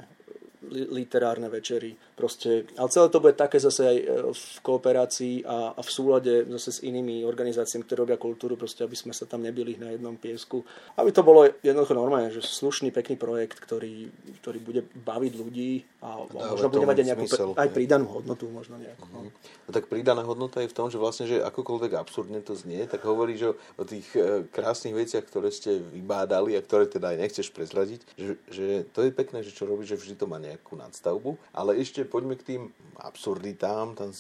literárne 0.71 1.51
večery. 1.51 1.93
Proste, 2.15 2.71
ale 2.79 2.89
celé 2.89 3.07
to 3.11 3.19
bude 3.19 3.35
také 3.35 3.59
zase 3.59 3.83
aj 3.83 3.97
v 4.31 4.45
kooperácii 4.63 5.43
a, 5.45 5.75
a 5.75 5.81
v 5.83 5.91
súlade 5.91 6.47
zase 6.57 6.71
s 6.71 6.81
inými 6.87 7.27
organizáciami, 7.27 7.83
ktoré 7.85 8.07
robia 8.07 8.19
kultúru, 8.21 8.55
proste 8.55 8.87
aby 8.87 8.95
sme 8.95 9.11
sa 9.11 9.27
tam 9.27 9.43
nebili 9.43 9.75
na 9.81 9.91
jednom 9.93 10.15
piesku. 10.15 10.63
Aby 10.95 11.11
to 11.11 11.27
bolo 11.27 11.49
jednoducho 11.65 11.95
normálne, 11.97 12.31
že 12.31 12.45
slušný, 12.45 12.95
pekný 12.95 13.17
projekt, 13.19 13.59
ktorý, 13.59 14.13
ktorý 14.45 14.59
bude 14.61 14.83
baviť 14.85 15.33
ľudí 15.35 15.73
a, 16.05 16.23
a 16.23 16.55
možno 16.55 16.69
bude 16.71 16.87
mať 16.87 16.99
aj 17.03 17.07
nejakú 17.13 17.27
smysel, 17.27 17.51
aj 17.57 17.69
pridanú 17.73 18.07
hodnotu. 18.21 18.45
Možno 18.53 18.77
nejakú, 18.77 19.05
mm-hmm. 19.09 19.31
no. 19.67 19.73
tak 19.73 19.89
pridaná 19.89 20.23
hodnota 20.23 20.61
je 20.61 20.71
v 20.71 20.77
tom, 20.77 20.93
že 20.93 21.01
vlastne, 21.01 21.25
že 21.27 21.41
akokoľvek 21.41 21.93
absurdne 21.97 22.41
to 22.45 22.53
znie, 22.53 22.85
tak 22.85 23.01
hovorí, 23.09 23.41
že 23.41 23.57
o 23.81 23.85
tých 23.85 24.07
e, 24.13 24.45
krásnych 24.53 24.93
veciach, 24.93 25.25
ktoré 25.25 25.49
ste 25.49 25.81
vybádali 25.81 26.55
a 26.57 26.65
ktoré 26.65 26.85
teda 26.87 27.17
aj 27.17 27.19
nechceš 27.25 27.49
prezradiť, 27.53 28.01
že, 28.21 28.33
že 28.53 28.67
to 28.93 29.09
je 29.09 29.11
pekné, 29.11 29.41
že 29.41 29.57
čo 29.57 29.65
robíš, 29.65 29.97
že 29.97 30.01
vždy 30.01 30.15
to 30.21 30.27
má 30.29 30.37
nejakú 30.37 30.60
nadstavbu. 30.69 31.41
Ale 31.57 31.81
ešte 31.81 32.05
poďme 32.05 32.37
k 32.37 32.47
tým 32.47 32.63
absurditám. 33.01 33.97
Tam, 33.97 34.13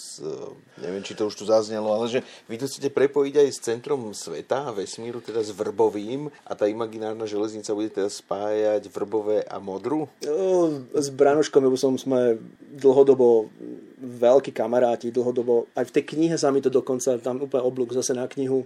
neviem, 0.80 1.04
či 1.04 1.12
to 1.12 1.28
už 1.28 1.36
tu 1.36 1.44
zaznelo, 1.44 1.92
ale 1.92 2.08
že 2.08 2.20
vy 2.48 2.56
to 2.56 2.64
chcete 2.64 2.90
prepojiť 2.96 3.34
aj 3.36 3.48
s 3.52 3.58
centrom 3.60 4.00
sveta 4.16 4.68
a 4.68 4.74
vesmíru, 4.74 5.20
teda 5.20 5.44
s 5.44 5.52
Vrbovým 5.52 6.32
a 6.48 6.52
tá 6.56 6.64
imaginárna 6.64 7.28
železnica 7.28 7.76
bude 7.76 7.92
teda 7.92 8.08
spájať 8.08 8.88
Vrbové 8.88 9.44
a 9.44 9.60
Modru? 9.60 10.08
No, 10.24 10.80
s 10.96 11.08
Branuškom 11.12 11.68
som 11.76 12.00
sme 12.00 12.40
dlhodobo 12.72 13.52
veľkí 14.00 14.56
kamaráti, 14.56 15.12
dlhodobo. 15.12 15.68
Aj 15.76 15.84
v 15.84 15.92
tej 15.92 16.16
knihe 16.16 16.40
sa 16.40 16.48
mi 16.48 16.64
to 16.64 16.72
dokonca, 16.72 17.20
tam 17.20 17.44
úplne 17.44 17.62
oblúk 17.62 17.92
zase 17.92 18.16
na 18.16 18.24
knihu. 18.24 18.64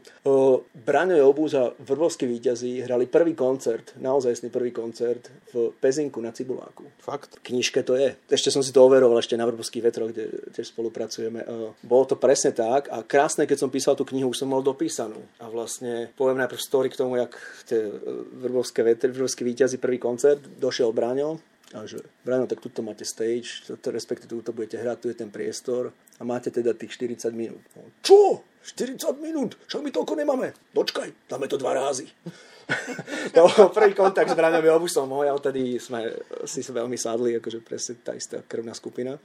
Braňo 0.73 1.19
Jobúz 1.19 1.59
a 1.59 1.75
Vrbovskí 1.75 2.25
víťazí 2.31 2.87
hrali 2.87 3.11
prvý 3.11 3.35
koncert, 3.35 3.93
naozajstný 3.99 4.49
prvý 4.49 4.71
koncert 4.71 5.27
v 5.51 5.75
Pezinku 5.83 6.23
na 6.23 6.31
Cibuláku. 6.31 6.87
Fakt? 7.03 7.43
V 7.43 7.53
knižke 7.53 7.83
to 7.83 7.99
je. 7.99 8.15
Ešte 8.31 8.55
som 8.55 8.63
si 8.63 8.71
to 8.71 8.87
overoval 8.87 9.19
ešte 9.19 9.35
na 9.35 9.45
Vrbovských 9.45 9.85
vetroch, 9.85 10.15
kde 10.15 10.55
tiež 10.55 10.71
spolupracujeme. 10.71 11.43
Bolo 11.83 12.05
to 12.07 12.17
presne 12.17 12.55
tak 12.55 12.87
a 12.95 13.03
krásne, 13.03 13.45
keď 13.51 13.67
som 13.67 13.71
písal 13.75 13.99
tú 13.99 14.07
knihu, 14.07 14.31
už 14.31 14.47
som 14.47 14.51
mal 14.51 14.63
dopísanú. 14.63 15.19
A 15.43 15.51
vlastne 15.51 16.15
poviem 16.15 16.39
najprv 16.39 16.61
story 16.63 16.89
k 16.89 16.99
tomu, 16.99 17.19
jak 17.19 17.35
tie 17.67 17.91
Vrbovské 18.39 18.87
vetry, 18.87 19.11
Vrbovskí 19.11 19.43
víťazí 19.43 19.83
prvý 19.83 19.99
koncert, 19.99 20.41
došiel 20.61 20.95
Braňo, 20.95 21.39
a 21.75 21.83
že 21.91 21.99
Brano, 22.23 22.47
tak 22.47 22.63
tuto 22.63 22.87
máte 22.87 23.03
stage, 23.03 23.67
respektíve 23.91 24.31
tuto 24.31 24.55
budete 24.55 24.79
hrať, 24.79 24.97
tu 25.03 25.07
je 25.11 25.19
ten 25.19 25.31
priestor 25.31 25.91
a 26.17 26.23
máte 26.23 26.55
teda 26.55 26.71
tých 26.71 26.95
40 26.95 27.35
minút. 27.35 27.63
No, 27.75 27.83
čo? 28.01 28.47
40 28.65 29.21
minút? 29.21 29.61
Čo 29.69 29.85
my 29.85 29.93
toľko 29.93 30.17
nemáme? 30.17 30.57
Počkaj, 30.73 31.29
dáme 31.29 31.45
to 31.45 31.61
dva 31.61 31.77
rázy. 31.77 32.09
to 33.37 33.45
bol 33.45 33.69
prvý 33.69 33.93
kontakt 33.93 34.33
s 34.33 34.37
Braňom 34.37 34.65
Jobusom 34.65 35.05
môj 35.05 35.29
a 35.29 35.37
odtedy 35.37 35.77
sme 35.77 36.09
si 36.49 36.65
veľmi 36.65 36.97
sadli, 36.97 37.37
akože 37.37 37.61
presne 37.61 38.01
tá 38.01 38.17
istá 38.17 38.41
krvná 38.41 38.73
skupina. 38.73 39.21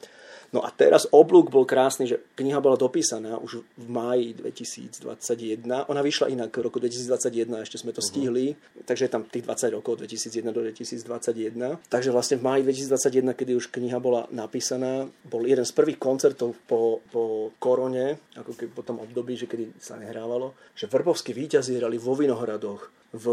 No 0.50 0.66
a 0.66 0.74
teraz 0.74 1.06
oblúk 1.14 1.54
bol 1.54 1.62
krásny, 1.62 2.10
že 2.10 2.18
kniha 2.34 2.58
bola 2.58 2.74
dopísaná 2.74 3.38
už 3.38 3.62
v 3.78 3.86
máji 3.86 4.34
2021. 4.34 5.62
Ona 5.86 6.02
vyšla 6.02 6.34
inak 6.34 6.50
v 6.50 6.66
roku 6.66 6.82
2021, 6.82 7.54
ešte 7.62 7.78
sme 7.78 7.94
to 7.94 8.02
uh-huh. 8.02 8.10
stihli, 8.10 8.58
takže 8.82 9.06
je 9.06 9.12
tam 9.14 9.30
tých 9.30 9.46
20 9.46 9.78
rokov 9.78 10.02
2001 10.02 10.50
do 10.50 10.62
2021. 10.66 11.78
Takže 11.86 12.10
vlastne 12.10 12.42
v 12.42 12.44
máji 12.50 12.62
2021, 12.66 13.38
kedy 13.38 13.52
už 13.62 13.70
kniha 13.70 14.02
bola 14.02 14.26
napísaná, 14.34 15.06
bol 15.30 15.46
jeden 15.46 15.66
z 15.66 15.74
prvých 15.78 16.02
koncertov 16.02 16.58
po, 16.66 17.06
po 17.14 17.54
korone, 17.62 18.18
ako 18.34 18.58
keby 18.58 18.72
po 18.74 18.82
tom 18.82 18.98
období, 19.06 19.29
že 19.36 19.50
kedy 19.50 19.78
sa 19.82 20.00
nehrávalo, 20.00 20.56
že 20.74 20.90
Vrbovskí 20.90 21.36
víťazi 21.36 21.78
hrali 21.78 21.98
vo 22.00 22.16
Vinohradoch 22.16 22.90
v, 23.14 23.26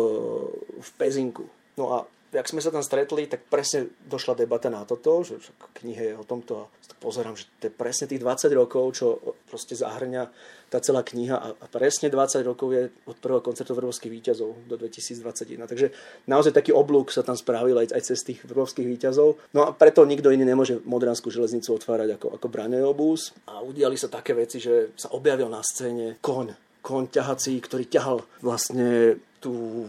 v 0.81 0.89
Pezinku. 0.97 1.47
No 1.77 1.85
a 1.93 1.99
jak 2.37 2.53
sme 2.53 2.61
sa 2.61 2.69
tam 2.69 2.85
stretli, 2.85 3.25
tak 3.25 3.49
presne 3.49 3.89
došla 4.05 4.37
debata 4.37 4.69
na 4.69 4.85
toto, 4.85 5.25
že 5.25 5.41
knihe 5.81 6.13
je 6.13 6.15
o 6.21 6.25
tomto 6.29 6.53
a 6.61 6.65
pozerám, 7.01 7.37
že 7.37 7.49
to 7.61 7.69
je 7.69 7.73
presne 7.73 8.05
tých 8.09 8.21
20 8.21 8.53
rokov, 8.53 8.85
čo 8.97 9.07
proste 9.49 9.73
zahrňa 9.73 10.29
tá 10.67 10.83
celá 10.83 11.01
kniha 11.07 11.37
a, 11.37 11.49
presne 11.71 12.11
20 12.11 12.43
rokov 12.43 12.69
je 12.75 12.83
od 13.07 13.17
prvého 13.17 13.41
koncertu 13.41 13.73
Vrbovských 13.73 14.11
víťazov 14.13 14.53
do 14.67 14.75
2021. 14.77 15.65
Takže 15.65 15.87
naozaj 16.27 16.53
taký 16.53 16.75
oblúk 16.75 17.15
sa 17.15 17.23
tam 17.23 17.39
spravil 17.39 17.79
aj, 17.79 17.95
aj 17.95 18.03
cez 18.03 18.21
tých 18.27 18.43
Vrbovských 18.45 18.85
víťazov. 18.85 19.39
No 19.55 19.69
a 19.69 19.71
preto 19.73 20.03
nikto 20.03 20.29
iný 20.35 20.45
nemôže 20.45 20.83
Modranskú 20.83 21.31
železnicu 21.31 21.73
otvárať 21.73 22.19
ako, 22.19 22.27
ako 22.37 22.47
Braňojobús. 22.51 23.33
A 23.49 23.63
udiali 23.63 23.95
sa 23.95 24.11
také 24.11 24.35
veci, 24.35 24.59
že 24.59 24.93
sa 24.99 25.15
objavil 25.15 25.47
na 25.47 25.63
scéne 25.63 26.19
koň, 26.19 26.59
koň 26.83 27.05
ťahací, 27.15 27.55
ktorý 27.63 27.85
ťahal 27.87 28.19
vlastne 28.43 29.23
tú 29.39 29.87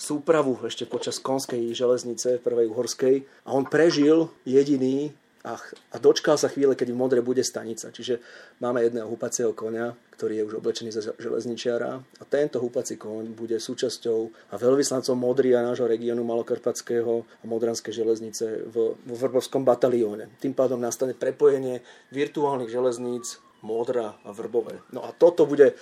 súpravu 0.00 0.56
ešte 0.64 0.88
počas 0.88 1.20
konskej 1.20 1.76
železnice 1.76 2.40
prvej 2.40 2.72
uhorskej 2.72 3.44
a 3.44 3.52
on 3.52 3.68
prežil 3.68 4.32
jediný 4.48 5.12
a, 5.40 5.56
a 5.92 5.96
dočkal 5.96 6.36
sa 6.36 6.52
chvíle, 6.52 6.76
keď 6.76 6.92
v 6.92 7.00
Modre 7.00 7.20
bude 7.24 7.40
stanica. 7.40 7.88
Čiže 7.88 8.20
máme 8.60 8.84
jedného 8.84 9.08
húpacieho 9.08 9.56
konia, 9.56 9.96
ktorý 10.16 10.40
je 10.40 10.46
už 10.52 10.54
oblečený 10.60 10.90
za 10.92 11.16
železničiara 11.16 11.96
a 11.96 12.24
tento 12.28 12.60
húpací 12.60 13.00
koň 13.00 13.32
bude 13.32 13.56
súčasťou 13.56 14.52
a 14.52 14.54
veľvyslancom 14.60 15.16
Modria 15.16 15.64
nášho 15.64 15.88
regiónu 15.88 16.24
Malokarpatského 16.28 17.24
a 17.24 17.44
Modranskej 17.48 17.92
železnice 17.92 18.68
v, 18.68 18.96
v 19.00 19.10
Vrbovskom 19.16 19.64
batalióne. 19.64 20.28
Tým 20.44 20.52
pádom 20.52 20.80
nastane 20.80 21.16
prepojenie 21.16 21.80
virtuálnych 22.12 22.68
železníc 22.68 23.40
Modra 23.64 24.20
a 24.24 24.32
Vrbové. 24.32 24.80
No 24.92 25.04
a 25.04 25.12
toto 25.16 25.48
bude 25.48 25.72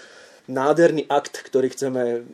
nádherný 0.49 1.07
akt, 1.11 1.45
ktorý 1.45 1.69
chceme 1.75 2.25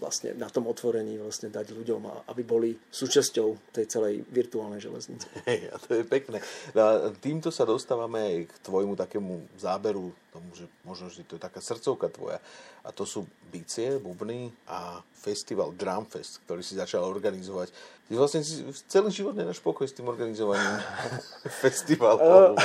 vlastne 0.00 0.34
na 0.34 0.48
tom 0.48 0.66
otvorení 0.66 1.20
vlastne 1.20 1.52
dať 1.52 1.76
ľuďom, 1.76 2.30
aby 2.30 2.42
boli 2.42 2.70
súčasťou 2.74 3.72
tej 3.74 3.86
celej 3.86 4.24
virtuálnej 4.32 4.80
železnice. 4.80 5.28
Hej, 5.46 5.70
a 5.70 5.76
to 5.78 6.00
je 6.00 6.04
pekné. 6.04 6.38
A 6.74 7.12
týmto 7.20 7.52
sa 7.52 7.68
dostávame 7.68 8.18
aj 8.18 8.36
k 8.50 8.54
tvojmu 8.64 8.96
takému 8.96 9.44
záberu, 9.60 10.10
tomu, 10.30 10.50
že 10.54 10.64
možno, 10.86 11.10
že 11.10 11.26
to 11.26 11.36
je 11.36 11.42
taká 11.42 11.58
srdcovka 11.58 12.06
tvoja. 12.08 12.38
A 12.86 12.94
to 12.94 13.04
sú 13.04 13.26
bicie, 13.50 13.98
bubny 14.00 14.48
a 14.70 15.02
festival 15.12 15.74
Drumfest, 15.76 16.40
ktorý 16.46 16.64
si 16.64 16.78
začal 16.78 17.04
organizovať. 17.04 17.68
Ty 18.08 18.12
vlastne 18.16 18.40
si 18.40 18.64
celý 18.88 19.12
život 19.12 19.36
nenáš 19.36 19.60
pokoj 19.60 19.84
s 19.84 19.92
tým 19.92 20.08
organizovaním 20.08 20.80
festivalov. 21.62 22.56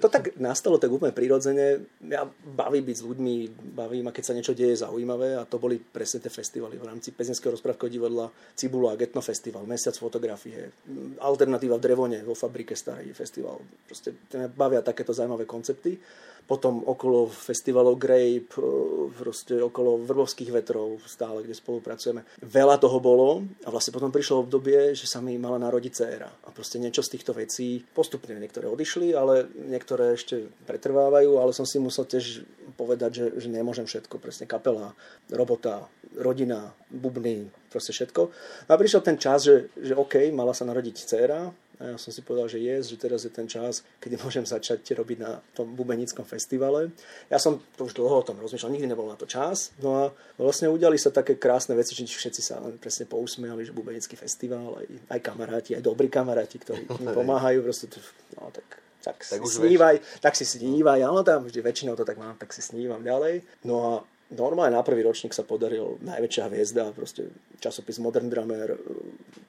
To 0.00 0.08
tak 0.08 0.34
nastalo 0.40 0.80
tak 0.80 0.88
úplne 0.88 1.12
prirodzene. 1.12 1.84
Ja 2.06 2.24
baví 2.42 2.80
byť 2.80 2.96
s 2.96 3.04
ľuďmi, 3.04 3.34
baví 3.76 4.00
ma, 4.00 4.14
keď 4.14 4.24
sa 4.24 4.34
niečo 4.34 4.56
deje 4.56 4.80
zaujímavé 4.80 5.36
a 5.36 5.44
to 5.44 5.60
boli 5.60 5.76
presne 5.76 6.24
tie 6.24 6.32
festivaly 6.32 6.47
v 6.56 6.88
rámci 6.88 7.12
Pezinského 7.12 7.52
rozprávkového 7.52 7.92
divadla 7.92 8.26
Cibula 8.56 8.92
a 8.92 8.98
Getno 8.98 9.20
Festival, 9.20 9.68
Mesiac 9.68 9.94
fotografie, 9.98 10.72
Alternatíva 11.20 11.76
v 11.76 11.84
Drevone 11.84 12.18
vo 12.24 12.32
fabrike 12.32 12.72
Starý 12.72 13.12
festival. 13.12 13.60
Proste 13.84 14.16
bavia 14.56 14.80
takéto 14.80 15.12
zaujímavé 15.12 15.44
koncepty 15.44 16.00
potom 16.48 16.80
okolo 16.88 17.28
festivalov 17.28 18.00
Grape, 18.00 18.56
e, 18.56 18.64
proste 19.12 19.60
okolo 19.60 20.00
Vrbovských 20.00 20.48
vetrov 20.48 20.96
stále, 21.04 21.44
kde 21.44 21.52
spolupracujeme. 21.52 22.24
Veľa 22.40 22.80
toho 22.80 22.96
bolo 23.04 23.44
a 23.60 23.68
vlastne 23.68 23.92
potom 23.92 24.08
prišlo 24.08 24.48
obdobie, 24.48 24.96
že 24.96 25.04
sa 25.04 25.20
mi 25.20 25.36
mala 25.36 25.60
narodiť 25.60 25.92
dcéra. 25.92 26.30
A 26.32 26.48
proste 26.48 26.80
niečo 26.80 27.04
z 27.04 27.20
týchto 27.20 27.36
vecí, 27.36 27.84
postupne 27.92 28.32
niektoré 28.40 28.64
odišli, 28.64 29.12
ale 29.12 29.44
niektoré 29.68 30.16
ešte 30.16 30.48
pretrvávajú, 30.64 31.36
ale 31.36 31.52
som 31.52 31.68
si 31.68 31.76
musel 31.76 32.08
tiež 32.08 32.40
povedať, 32.78 33.10
že, 33.10 33.26
že 33.42 33.48
nemôžem 33.50 33.84
všetko. 33.90 34.22
Presne 34.22 34.46
kapela, 34.46 34.94
robota, 35.34 35.90
rodina, 36.14 36.70
bubny, 36.94 37.50
proste 37.74 37.90
všetko. 37.90 38.30
A 38.70 38.78
prišiel 38.78 39.02
ten 39.02 39.18
čas, 39.18 39.42
že, 39.42 39.74
že 39.74 39.98
OK, 39.98 40.30
mala 40.30 40.54
sa 40.54 40.62
narodiť 40.62 40.94
dcéra, 40.94 41.50
a 41.78 41.94
ja 41.94 41.96
som 41.98 42.10
si 42.10 42.26
povedal, 42.26 42.50
že 42.50 42.58
je, 42.58 42.74
že 42.82 42.98
teraz 42.98 43.22
je 43.22 43.30
ten 43.30 43.46
čas, 43.46 43.86
kedy 44.02 44.18
môžem 44.18 44.42
začať 44.42 44.82
robiť 44.98 45.18
na 45.22 45.38
tom 45.54 45.78
bubenickom 45.78 46.26
festivale. 46.26 46.90
Ja 47.30 47.38
som 47.38 47.62
to 47.78 47.86
už 47.86 47.94
dlho 47.94 48.18
o 48.18 48.26
tom 48.26 48.42
rozmýšľal, 48.42 48.74
nikdy 48.74 48.90
nebol 48.90 49.06
na 49.06 49.14
to 49.14 49.30
čas. 49.30 49.70
No 49.78 49.94
a 49.94 50.04
vlastne 50.34 50.66
udiali 50.66 50.98
sa 50.98 51.14
také 51.14 51.38
krásne 51.38 51.78
veci, 51.78 51.94
že 51.94 52.10
všetci 52.10 52.42
sa 52.42 52.58
len 52.58 52.82
presne 52.82 53.06
pousmiali, 53.06 53.62
že 53.62 53.70
bubenický 53.70 54.18
festival, 54.18 54.82
aj, 54.82 54.86
aj 55.06 55.20
kamaráti, 55.22 55.78
aj 55.78 55.86
dobrí 55.86 56.10
kamaráti, 56.10 56.58
ktorí 56.58 56.82
mi 56.98 57.14
pomáhajú. 57.14 57.62
Proste, 57.62 57.86
no, 58.34 58.50
tak 58.50 58.87
tak, 59.02 59.22
tak 59.22 59.40
si 59.46 59.62
snívaj, 59.62 59.96
už 60.02 60.20
tak 60.20 60.34
si 60.34 60.44
snívaj, 60.44 61.00
áno, 61.06 61.22
tam 61.22 61.46
vždy 61.46 61.60
väčšinou 61.62 61.94
to 61.94 62.02
tak 62.02 62.18
mám, 62.18 62.34
tak 62.34 62.50
si 62.50 62.60
snívam 62.60 62.98
ďalej. 62.98 63.46
No 63.62 63.74
a 63.78 63.92
normálne 64.34 64.76
na 64.76 64.82
prvý 64.82 65.06
ročník 65.06 65.32
sa 65.32 65.46
podaril 65.46 65.96
najväčšia 66.02 66.50
hviezda, 66.50 66.92
proste 66.92 67.30
časopis 67.62 68.02
Modern 68.02 68.28
Drummer, 68.28 68.76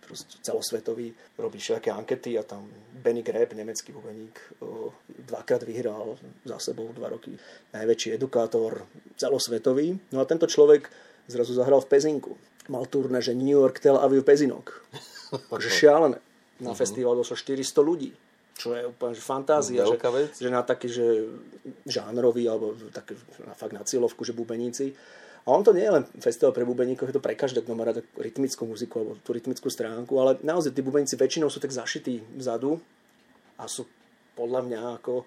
proste 0.05 0.39
celosvetový, 0.45 1.11
robí 1.35 1.57
všetké 1.59 1.91
ankety 1.91 2.37
a 2.39 2.45
tam 2.45 2.69
Benny 2.93 3.25
Greb, 3.25 3.51
nemecký 3.57 3.91
bubeník, 3.91 4.37
dvakrát 5.27 5.65
vyhral 5.65 6.15
za 6.45 6.59
sebou 6.59 6.93
dva 6.93 7.09
roky. 7.09 7.35
Najväčší 7.73 8.15
edukátor 8.15 8.85
celosvetový. 9.17 9.99
No 10.13 10.21
a 10.21 10.29
tento 10.29 10.47
človek 10.47 10.87
zrazu 11.27 11.57
zahral 11.57 11.81
v 11.81 11.89
Pezinku. 11.89 12.33
Mal 12.69 12.85
turné, 12.85 13.17
že 13.17 13.33
New 13.33 13.49
York, 13.49 13.81
Tel 13.81 13.97
Aviv, 13.97 14.21
Pezinok. 14.21 14.85
Takže 15.49 15.69
šialené. 15.81 16.21
Na 16.59 16.71
uh-huh. 16.71 16.77
festival 16.77 17.15
došlo 17.15 17.39
400 17.39 17.81
ľudí 17.81 18.11
čo 18.59 18.75
je 18.75 18.83
úplne 18.83 19.15
že 19.15 19.23
fantázia, 19.23 19.87
že, 19.87 19.95
vec. 19.95 20.35
že 20.35 20.49
na 20.51 20.59
taký, 20.67 20.91
že 20.91 21.31
žánrový, 21.87 22.43
alebo 22.51 22.75
také, 22.91 23.15
na, 23.47 23.55
fakt 23.55 23.71
na 23.71 23.87
cieľovku, 23.87 24.27
že 24.27 24.35
bubeníci. 24.35 24.91
A 25.47 25.55
on 25.55 25.63
to 25.63 25.71
nie 25.71 25.87
je 25.87 25.95
len 25.95 26.03
festival 26.19 26.51
pre 26.51 26.67
bubeníkov, 26.67 27.07
je 27.07 27.15
to 27.15 27.23
pre 27.23 27.39
každého, 27.39 27.63
kto 27.63 27.79
má 27.79 27.87
rád 27.87 28.03
rytmickú 28.19 28.67
muziku 28.67 28.99
alebo 28.99 29.15
tú 29.23 29.31
rytmickú 29.31 29.71
stránku, 29.71 30.11
ale 30.19 30.35
naozaj 30.43 30.75
tí 30.75 30.83
bubeníci 30.83 31.15
väčšinou 31.15 31.47
sú 31.47 31.63
tak 31.63 31.71
zašití 31.71 32.19
vzadu 32.35 32.75
a 33.55 33.63
sú 33.65 33.87
podľa 34.35 34.67
mňa 34.67 34.79
ako 34.99 35.23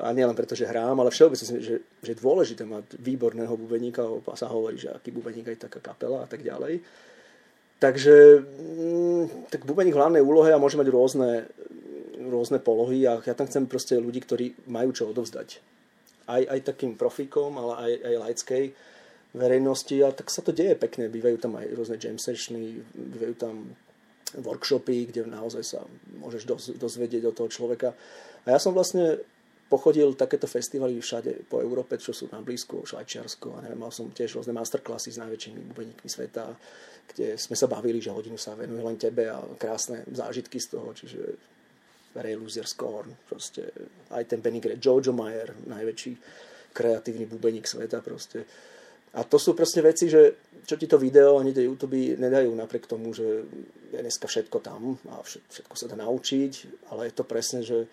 a 0.00 0.08
nie 0.16 0.24
len 0.24 0.32
preto, 0.32 0.56
že 0.56 0.64
hrám, 0.64 0.96
ale 0.98 1.12
všeobecne, 1.12 1.60
že, 1.60 1.84
že 1.84 2.10
je 2.10 2.16
dôležité 2.16 2.64
mať 2.64 2.96
výborného 2.96 3.52
bubeníka, 3.54 4.02
sa 4.34 4.48
hovorí, 4.48 4.80
že 4.80 4.88
aký 4.88 5.12
bubeník 5.12 5.52
je 5.52 5.68
taká 5.68 5.84
kapela 5.84 6.24
a 6.24 6.28
tak 6.30 6.40
ďalej. 6.40 6.80
Takže 7.76 8.14
mm, 8.40 9.52
tak 9.52 9.66
bubeník 9.68 9.92
v 9.92 10.00
hlavnej 10.00 10.22
úlohe 10.24 10.48
a 10.54 10.62
môže 10.62 10.78
mať 10.78 10.88
rôzne 10.88 11.50
rôzne 12.32 12.58
polohy 12.58 13.04
a 13.04 13.20
ja 13.20 13.36
tam 13.36 13.46
chcem 13.46 13.68
proste 13.68 14.00
ľudí, 14.00 14.24
ktorí 14.24 14.66
majú 14.72 14.90
čo 14.96 15.12
odovzdať. 15.12 15.60
Aj, 16.26 16.42
aj 16.42 16.60
takým 16.64 16.96
profíkom, 16.96 17.54
ale 17.60 17.72
aj, 17.76 17.92
aj 18.00 18.14
laickej 18.24 18.64
verejnosti 19.32 19.96
a 20.04 20.08
tak 20.12 20.28
sa 20.28 20.40
to 20.44 20.52
deje 20.52 20.76
pekne. 20.76 21.12
Bývajú 21.12 21.36
tam 21.40 21.56
aj 21.60 21.66
rôzne 21.72 21.96
jam 22.00 22.16
sessiony, 22.16 22.80
bývajú 22.92 23.34
tam 23.36 23.54
workshopy, 24.40 25.12
kde 25.12 25.28
naozaj 25.28 25.64
sa 25.64 25.80
môžeš 26.16 26.48
dozvedieť 26.80 27.28
od 27.28 27.36
toho 27.36 27.48
človeka. 27.52 27.92
A 28.48 28.56
ja 28.56 28.58
som 28.60 28.72
vlastne 28.72 29.20
pochodil 29.72 30.12
takéto 30.12 30.44
festivaly 30.44 31.00
všade 31.00 31.48
po 31.48 31.64
Európe, 31.64 31.96
čo 31.96 32.12
sú 32.12 32.28
na 32.28 32.44
blízku, 32.44 32.84
Švajčiarsko 32.84 33.56
a 33.56 33.58
neviem, 33.64 33.80
mal 33.80 33.88
som 33.88 34.12
tiež 34.12 34.36
rôzne 34.36 34.52
masterklasy 34.52 35.16
s 35.16 35.20
najväčšími 35.24 35.60
bubeníkmi 35.72 36.08
sveta, 36.12 36.52
kde 37.08 37.40
sme 37.40 37.56
sa 37.56 37.72
bavili, 37.72 37.96
že 37.96 38.12
hodinu 38.12 38.36
sa 38.36 38.52
venuje 38.52 38.84
len 38.84 39.00
tebe 39.00 39.32
a 39.32 39.40
krásne 39.56 40.04
zážitky 40.12 40.60
z 40.60 40.76
toho, 40.76 40.92
čiže 40.92 41.20
Ray 42.14 42.36
Loser 42.36 42.68
Scorn, 42.68 43.12
proste 43.28 43.72
aj 44.12 44.24
ten 44.28 44.40
Benny 44.44 44.60
Gray, 44.60 44.76
Jojo 44.76 45.16
Mayer, 45.16 45.56
najväčší 45.68 46.12
kreatívny 46.72 47.28
bubeník 47.28 47.68
sveta 47.68 48.00
proste. 48.00 48.44
A 49.12 49.28
to 49.28 49.36
sú 49.36 49.52
proste 49.52 49.84
veci, 49.84 50.08
že 50.08 50.48
čo 50.64 50.80
ti 50.80 50.88
to 50.88 50.96
video 50.96 51.36
ani 51.36 51.52
tie 51.52 51.68
YouTube 51.68 52.16
nedajú 52.16 52.48
napriek 52.56 52.88
tomu, 52.88 53.12
že 53.12 53.44
je 53.92 54.00
dneska 54.00 54.24
všetko 54.24 54.58
tam 54.64 54.96
a 55.12 55.20
všetko 55.20 55.74
sa 55.76 55.84
dá 55.84 56.00
naučiť, 56.00 56.52
ale 56.88 57.12
je 57.12 57.14
to 57.16 57.24
presne, 57.28 57.60
že 57.60 57.84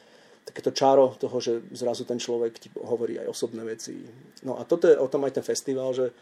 takéto 0.48 0.72
čaro 0.72 1.20
toho, 1.20 1.38
že 1.44 1.60
zrazu 1.76 2.08
ten 2.08 2.16
človek 2.16 2.56
ti 2.56 2.72
hovorí 2.72 3.20
aj 3.20 3.28
osobné 3.28 3.68
veci. 3.68 4.00
No 4.48 4.56
a 4.56 4.64
toto 4.64 4.88
je 4.88 4.96
o 4.96 5.12
tom 5.12 5.28
aj 5.28 5.36
ten 5.36 5.46
festival, 5.46 5.92
že 5.92 6.16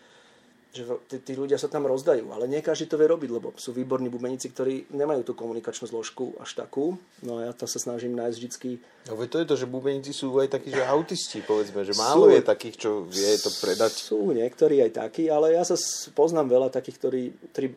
že 0.78 0.84
tí, 1.10 1.18
tí 1.24 1.34
ľudia 1.34 1.58
sa 1.58 1.66
tam 1.66 1.90
rozdajú, 1.90 2.30
ale 2.30 2.46
nie 2.46 2.62
každý 2.62 2.86
to 2.86 3.00
vie 3.02 3.10
robiť, 3.10 3.30
lebo 3.34 3.52
sú 3.58 3.74
výborní 3.74 4.14
bubeníci, 4.14 4.54
ktorí 4.54 4.94
nemajú 4.94 5.26
tú 5.26 5.34
komunikačnú 5.34 5.90
zložku 5.90 6.38
až 6.38 6.54
takú. 6.54 7.02
No 7.26 7.42
a 7.42 7.50
ja 7.50 7.54
to 7.58 7.66
sa 7.66 7.82
snažím 7.82 8.14
nájsť 8.14 8.38
vždycky. 8.38 8.70
No 9.10 9.18
to 9.18 9.38
je 9.42 9.48
to, 9.48 9.56
že 9.58 9.66
bubeníci 9.66 10.12
sú 10.14 10.32
aj 10.38 10.54
takí, 10.54 10.70
že 10.70 10.86
autisti, 10.86 11.42
povedzme, 11.42 11.82
že 11.82 11.98
málo 11.98 12.30
sú, 12.30 12.38
je 12.38 12.42
takých, 12.44 12.76
čo 12.78 12.90
vie 13.10 13.34
to 13.42 13.50
predať. 13.58 13.92
Sú 13.98 14.30
niektorí 14.30 14.84
aj 14.86 14.92
takí, 15.08 15.28
ale 15.28 15.58
ja 15.58 15.66
sa 15.66 15.76
poznám 16.14 16.54
veľa 16.54 16.70
takých, 16.70 16.98
ktorí, 17.02 17.24
ktorí 17.56 17.68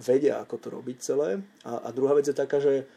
vedia, 0.00 0.40
ako 0.40 0.54
to 0.56 0.68
robiť 0.72 0.96
celé. 1.02 1.44
A, 1.66 1.86
a 1.86 1.88
druhá 1.92 2.16
vec 2.16 2.26
je 2.26 2.36
taká, 2.36 2.62
že 2.62 2.88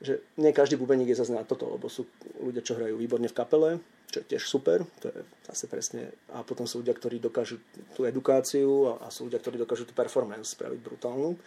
že 0.00 0.24
nie 0.40 0.56
každý 0.56 0.80
bubeník 0.80 1.12
je 1.12 1.20
zase 1.20 1.36
na 1.36 1.44
toto, 1.44 1.68
lebo 1.68 1.92
sú 1.92 2.08
ľudia, 2.40 2.64
čo 2.64 2.72
hrajú 2.72 2.96
výborne 2.96 3.28
v 3.28 3.36
kapele, 3.36 3.70
čo 4.10 4.20
je 4.22 4.30
tiež 4.36 4.42
super, 4.44 4.82
to 4.98 5.08
je 5.08 5.18
zase 5.46 5.64
presne, 5.70 6.10
a 6.34 6.42
potom 6.42 6.66
sú 6.66 6.82
ľudia, 6.82 6.94
ktorí 6.94 7.22
dokážu 7.22 7.62
tú 7.94 8.04
edukáciu 8.04 8.94
a, 8.98 9.06
a 9.06 9.14
sú 9.14 9.30
ľudia, 9.30 9.38
ktorí 9.38 9.56
dokážu 9.56 9.86
tú 9.86 9.94
performance 9.94 10.52
spraviť 10.52 10.80
brutálnu. 10.82 11.38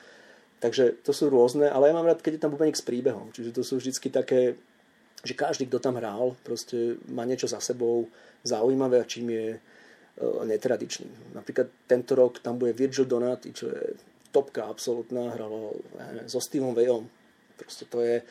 Takže 0.63 1.03
to 1.03 1.11
sú 1.11 1.27
rôzne, 1.27 1.67
ale 1.67 1.91
ja 1.91 1.95
mám 1.95 2.07
rád, 2.07 2.23
keď 2.23 2.39
je 2.39 2.43
tam 2.47 2.55
bubeník 2.55 2.79
s 2.79 2.87
príbehom, 2.87 3.35
čiže 3.35 3.51
to 3.51 3.67
sú 3.67 3.83
vždycky 3.83 4.07
také, 4.07 4.55
že 5.27 5.35
každý, 5.35 5.67
kto 5.67 5.83
tam 5.83 5.99
hral, 5.99 6.39
proste 6.47 6.95
má 7.11 7.27
niečo 7.27 7.51
za 7.51 7.59
sebou 7.59 8.07
zaujímavé 8.47 9.03
a 9.03 9.07
čím 9.07 9.27
je 9.27 9.47
uh, 9.59 10.43
netradičný. 10.47 11.35
Napríklad 11.35 11.67
tento 11.83 12.15
rok 12.15 12.39
tam 12.39 12.55
bude 12.55 12.71
Virgil 12.71 13.03
Donati, 13.03 13.51
čo 13.51 13.67
je 13.67 13.91
topka 14.31 14.71
absolútna, 14.71 15.35
hralo 15.35 15.75
neviem, 15.99 16.31
so 16.31 16.39
Steveom 16.39 16.71
Vejom, 16.71 17.11
Proste 17.57 17.85
to 17.85 18.01
je, 18.01 18.21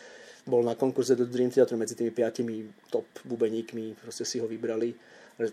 bol 0.42 0.66
na 0.66 0.74
konkurze 0.74 1.14
do 1.14 1.26
Dream 1.26 1.50
Theater 1.50 1.78
medzi 1.78 1.94
tými 1.94 2.10
piatimi 2.10 2.66
top 2.90 3.06
bubeníkmi, 3.22 4.02
proste 4.02 4.26
si 4.26 4.42
ho 4.42 4.46
vybrali 4.50 4.90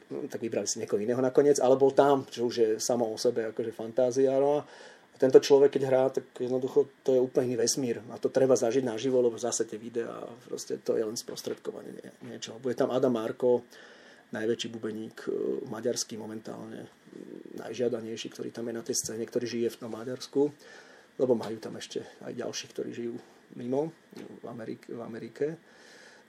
no, 0.10 0.26
tak 0.28 0.42
vybrali 0.42 0.66
si 0.66 0.82
niekoho 0.82 1.00
iného 1.00 1.22
nakoniec, 1.22 1.62
ale 1.62 1.78
bol 1.78 1.94
tam, 1.94 2.26
čo 2.26 2.50
už 2.50 2.56
je 2.56 2.70
samo 2.82 3.06
o 3.06 3.18
sebe 3.18 3.54
akože 3.54 3.72
fantázia. 3.72 4.34
No 4.42 4.60
a 4.60 4.66
tento 5.20 5.44
človek, 5.44 5.76
keď 5.76 5.84
hrá, 5.86 6.04
tak 6.10 6.32
jednoducho 6.40 7.04
to 7.04 7.12
je 7.14 7.22
úplne 7.22 7.54
iný 7.54 7.58
vesmír. 7.60 8.00
A 8.10 8.18
to 8.18 8.32
treba 8.32 8.56
zažiť 8.56 8.88
naživo, 8.88 9.20
lebo 9.20 9.36
zase 9.36 9.68
tie 9.68 9.76
videá, 9.76 10.26
proste 10.48 10.80
to 10.80 10.96
je 10.96 11.04
len 11.04 11.20
sprostredkovanie 11.20 12.24
niečo. 12.24 12.56
Bude 12.58 12.74
tam 12.74 12.90
Adam 12.90 13.14
Marko, 13.14 13.68
najväčší 14.32 14.68
bubeník 14.70 15.26
e, 15.26 15.30
maďarský 15.68 16.16
momentálne, 16.16 16.86
najžiadanejší, 17.58 18.30
ktorý 18.30 18.50
tam 18.54 18.70
je 18.70 18.74
na 18.78 18.84
tej 18.86 18.96
scéne, 18.96 19.26
ktorý 19.26 19.46
žije 19.50 19.70
v 19.74 19.80
tom 19.82 19.92
Maďarsku, 19.92 20.42
lebo 21.18 21.34
majú 21.34 21.58
tam 21.58 21.76
ešte 21.76 22.06
aj 22.24 22.38
ďalší, 22.38 22.66
ktorí 22.72 22.90
žijú 22.94 23.16
mimo 23.56 23.90
v 24.44 24.46
Amerike. 24.46 24.94
V 24.94 25.02
Amerike. 25.02 25.46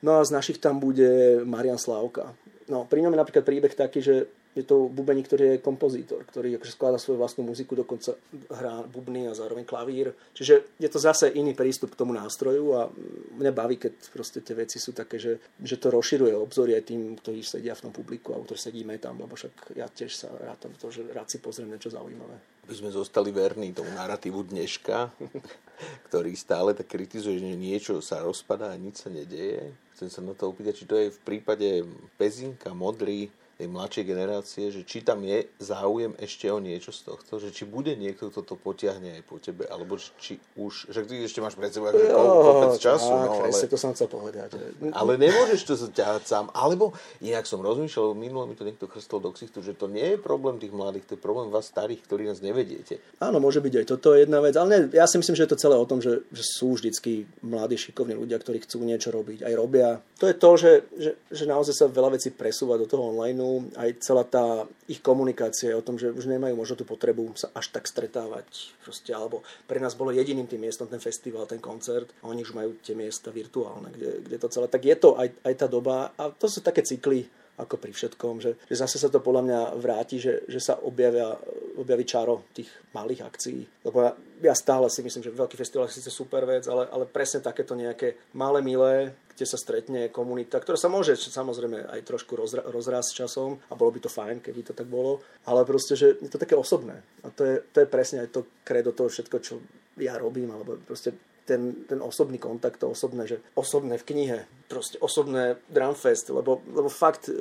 No 0.00 0.16
a 0.16 0.24
z 0.24 0.32
našich 0.32 0.58
tam 0.58 0.80
bude 0.80 1.40
Marian 1.44 1.76
Slávka. 1.76 2.32
No, 2.72 2.88
pri 2.88 3.04
ňom 3.04 3.12
je 3.12 3.20
napríklad 3.20 3.44
príbeh 3.44 3.74
taký, 3.76 4.00
že 4.00 4.30
je 4.50 4.66
to 4.66 4.90
bubeník, 4.90 5.30
ktorý 5.30 5.44
je 5.54 5.62
kompozítor, 5.62 6.26
ktorý 6.26 6.58
akože 6.58 6.74
skladá 6.74 6.98
svoju 6.98 7.22
vlastnú 7.22 7.46
muziku, 7.46 7.78
dokonca 7.78 8.18
hrá 8.50 8.82
bubny 8.82 9.30
a 9.30 9.38
zároveň 9.38 9.62
klavír. 9.62 10.10
Čiže 10.34 10.74
je 10.74 10.88
to 10.90 10.98
zase 10.98 11.30
iný 11.30 11.54
prístup 11.54 11.94
k 11.94 12.00
tomu 12.02 12.10
nástroju 12.10 12.74
a 12.74 12.90
mňa 13.38 13.52
baví, 13.54 13.78
keď 13.78 14.10
proste 14.10 14.42
tie 14.42 14.58
veci 14.58 14.82
sú 14.82 14.90
také, 14.90 15.22
že, 15.22 15.38
že 15.62 15.78
to 15.78 15.94
rozširuje 15.94 16.34
obzory 16.34 16.74
aj 16.74 16.82
tým, 16.90 17.14
ktorí 17.14 17.46
sedia 17.46 17.78
v 17.78 17.90
tom 17.90 17.92
publiku 17.94 18.34
a 18.34 18.42
ktorí 18.42 18.58
sedíme 18.58 18.98
tam, 18.98 19.22
lebo 19.22 19.38
však 19.38 19.78
ja 19.78 19.86
tiež 19.86 20.10
sa 20.10 20.28
rátam 20.34 20.74
to, 20.74 20.90
že 20.90 21.06
rád 21.14 21.30
si 21.30 21.38
pozriem 21.38 21.70
niečo 21.70 21.94
zaujímavé. 21.94 22.34
By 22.66 22.74
sme 22.74 22.90
zostali 22.90 23.30
verní 23.30 23.70
tomu 23.70 23.94
narratívu 23.94 24.50
dneška, 24.50 25.14
ktorý 26.10 26.34
stále 26.34 26.74
tak 26.74 26.90
kritizuje, 26.90 27.38
že 27.38 27.54
niečo 27.54 28.02
sa 28.02 28.26
rozpadá 28.26 28.74
a 28.74 28.78
nič 28.82 29.06
sa 29.06 29.14
nedeje. 29.14 29.70
Chcem 29.94 30.10
sa 30.10 30.20
na 30.26 30.34
to 30.34 30.50
opýtať, 30.50 30.74
či 30.74 30.88
to 30.90 30.98
je 30.98 31.14
v 31.14 31.20
prípade 31.22 31.86
Pezinka, 32.18 32.74
Modrý, 32.74 33.30
tej 33.60 33.68
mladšej 33.68 34.04
generácie, 34.08 34.64
že 34.72 34.88
či 34.88 35.04
tam 35.04 35.20
je 35.20 35.44
záujem 35.60 36.16
ešte 36.16 36.48
o 36.48 36.56
niečo 36.56 36.96
z 36.96 37.12
tohto, 37.12 37.36
že 37.36 37.52
či 37.52 37.68
bude 37.68 37.92
niekto, 37.92 38.32
kto 38.32 38.40
to 38.40 38.54
potiahne 38.56 39.20
aj 39.20 39.22
po 39.28 39.36
tebe, 39.36 39.68
alebo 39.68 40.00
či 40.16 40.40
už, 40.56 40.88
že 40.88 41.04
ty 41.04 41.20
ešte 41.20 41.44
máš 41.44 41.60
pred 41.60 41.68
sebou 41.68 41.92
že 41.92 42.08
kopec 42.08 42.80
času. 42.80 43.12
Tak, 43.12 43.28
no, 43.28 43.44
ale, 43.44 43.68
to 43.68 43.76
som 43.76 43.92
chcel 43.92 44.08
povedať. 44.08 44.56
Ale 44.96 45.20
nemôžeš 45.20 45.60
to 45.68 45.74
ťahať 45.92 46.24
sám. 46.24 46.48
Alebo, 46.56 46.96
inak 47.20 47.44
som 47.44 47.60
rozmýšľal, 47.60 48.16
minulo 48.16 48.48
mi 48.48 48.56
to 48.56 48.64
niekto 48.64 48.88
chrstol 48.88 49.20
do 49.20 49.28
ksichtu, 49.36 49.60
že 49.60 49.76
to 49.76 49.92
nie 49.92 50.16
je 50.16 50.18
problém 50.18 50.56
tých 50.56 50.72
mladých, 50.72 51.04
to 51.04 51.12
je 51.18 51.20
problém 51.20 51.52
vás 51.52 51.68
starých, 51.68 52.00
ktorí 52.08 52.32
nás 52.32 52.40
nevediete. 52.40 52.96
Áno, 53.20 53.44
môže 53.44 53.60
byť 53.60 53.84
aj 53.84 53.86
toto 53.92 54.16
jedna 54.16 54.40
vec, 54.40 54.56
ale 54.56 54.68
ne, 54.72 54.78
ja 54.96 55.04
si 55.04 55.20
myslím, 55.20 55.36
že 55.36 55.44
je 55.44 55.52
to 55.52 55.60
celé 55.60 55.76
o 55.76 55.84
tom, 55.84 56.00
že, 56.00 56.24
že 56.32 56.48
sú 56.48 56.80
vždycky 56.80 57.28
mladí, 57.44 57.76
šikovní 57.76 58.16
ľudia, 58.16 58.40
ktorí 58.40 58.64
chcú 58.64 58.88
niečo 58.88 59.12
robiť, 59.12 59.44
aj 59.44 59.52
robia. 59.52 60.00
To 60.16 60.24
je 60.24 60.36
to, 60.40 60.50
že, 60.56 60.72
že, 60.96 61.10
že 61.28 61.44
naozaj 61.44 61.74
sa 61.76 61.86
veľa 61.92 62.16
vecí 62.16 62.32
presúva 62.32 62.80
do 62.80 62.88
toho 62.88 63.12
online 63.12 63.49
aj 63.74 63.90
celá 64.04 64.22
tá 64.26 64.66
ich 64.86 65.02
komunikácia 65.02 65.72
je 65.72 65.78
o 65.78 65.86
tom, 65.86 65.96
že 65.96 66.10
už 66.10 66.26
nemajú 66.26 66.54
možno 66.54 66.78
tú 66.78 66.86
potrebu 66.86 67.34
sa 67.34 67.50
až 67.54 67.70
tak 67.74 67.86
stretávať. 67.86 68.74
Proste, 68.82 69.10
alebo 69.10 69.42
pre 69.66 69.78
nás 69.82 69.94
bolo 69.98 70.14
jediným 70.14 70.46
tým 70.46 70.62
miestom 70.62 70.86
ten 70.86 71.02
festival, 71.02 71.50
ten 71.50 71.62
koncert 71.62 72.10
a 72.22 72.30
oni 72.30 72.42
už 72.42 72.52
majú 72.54 72.76
tie 72.82 72.94
miesta 72.94 73.34
virtuálne, 73.34 73.90
kde, 73.90 74.22
kde 74.26 74.36
to 74.38 74.48
celé. 74.52 74.66
Tak 74.70 74.82
je 74.82 74.96
to 74.98 75.18
aj, 75.18 75.28
aj 75.42 75.54
tá 75.58 75.66
doba 75.66 76.14
a 76.14 76.30
to 76.30 76.46
sú 76.46 76.62
také 76.62 76.84
cykly, 76.84 77.26
ako 77.60 77.76
pri 77.76 77.92
všetkom, 77.92 78.40
že, 78.40 78.56
že 78.66 78.74
zase 78.74 78.96
sa 78.96 79.12
to 79.12 79.20
podľa 79.20 79.42
mňa 79.44 79.60
vráti, 79.76 80.16
že, 80.16 80.48
že 80.48 80.60
sa 80.60 80.80
objavia, 80.80 81.36
objaví 81.76 82.08
čaro 82.08 82.48
tých 82.56 82.68
malých 82.96 83.24
akcií. 83.28 83.60
Lebo 83.84 83.96
ja, 84.02 84.12
ja 84.50 84.54
stále 84.56 84.88
si 84.88 85.04
myslím, 85.04 85.28
že 85.28 85.36
veľký 85.36 85.56
festival 85.60 85.86
je 85.86 86.00
síce 86.00 86.10
super 86.10 86.48
vec, 86.48 86.64
ale, 86.66 86.88
ale 86.88 87.04
presne 87.04 87.44
takéto 87.44 87.76
nejaké 87.76 88.16
malé, 88.32 88.64
milé, 88.64 89.12
kde 89.36 89.46
sa 89.48 89.56
stretne 89.56 90.12
komunita, 90.12 90.60
ktorá 90.60 90.76
sa 90.76 90.92
môže 90.92 91.16
samozrejme 91.16 91.88
aj 91.88 92.00
trošku 92.04 92.36
rozra- 92.36 92.64
rozrásť 92.68 93.24
časom 93.24 93.56
a 93.68 93.76
bolo 93.76 93.96
by 93.96 94.00
to 94.04 94.12
fajn, 94.12 94.44
keby 94.44 94.60
to 94.60 94.76
tak 94.76 94.84
bolo, 94.84 95.24
ale 95.48 95.64
proste, 95.64 95.96
že 95.96 96.20
je 96.20 96.28
to 96.28 96.36
také 96.36 96.52
osobné. 96.52 97.00
A 97.24 97.32
to 97.32 97.48
je, 97.48 97.56
to 97.72 97.80
je 97.80 97.88
presne 97.88 98.20
aj 98.20 98.36
to 98.36 98.44
kredo 98.64 98.92
toho 98.92 99.08
všetko, 99.08 99.36
čo 99.40 99.60
ja 99.96 100.20
robím, 100.20 100.52
alebo 100.52 100.76
proste 100.84 101.16
ten, 101.50 101.74
ten 101.90 101.98
osobný 101.98 102.38
kontakt, 102.38 102.78
to 102.78 102.94
osobné, 102.94 103.26
že 103.26 103.42
osobné 103.58 103.98
v 103.98 104.06
knihe, 104.06 104.38
proste 104.70 105.02
osobné 105.02 105.58
drumfest, 105.66 106.30
lebo, 106.30 106.62
lebo 106.70 106.86
fakt, 106.86 107.26
e, 107.26 107.34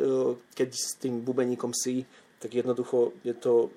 keď 0.58 0.70
s 0.74 0.98
tým 0.98 1.22
bubeníkom 1.22 1.70
si, 1.78 2.10
tak 2.42 2.58
jednoducho 2.58 3.14
je 3.22 3.38
to 3.38 3.70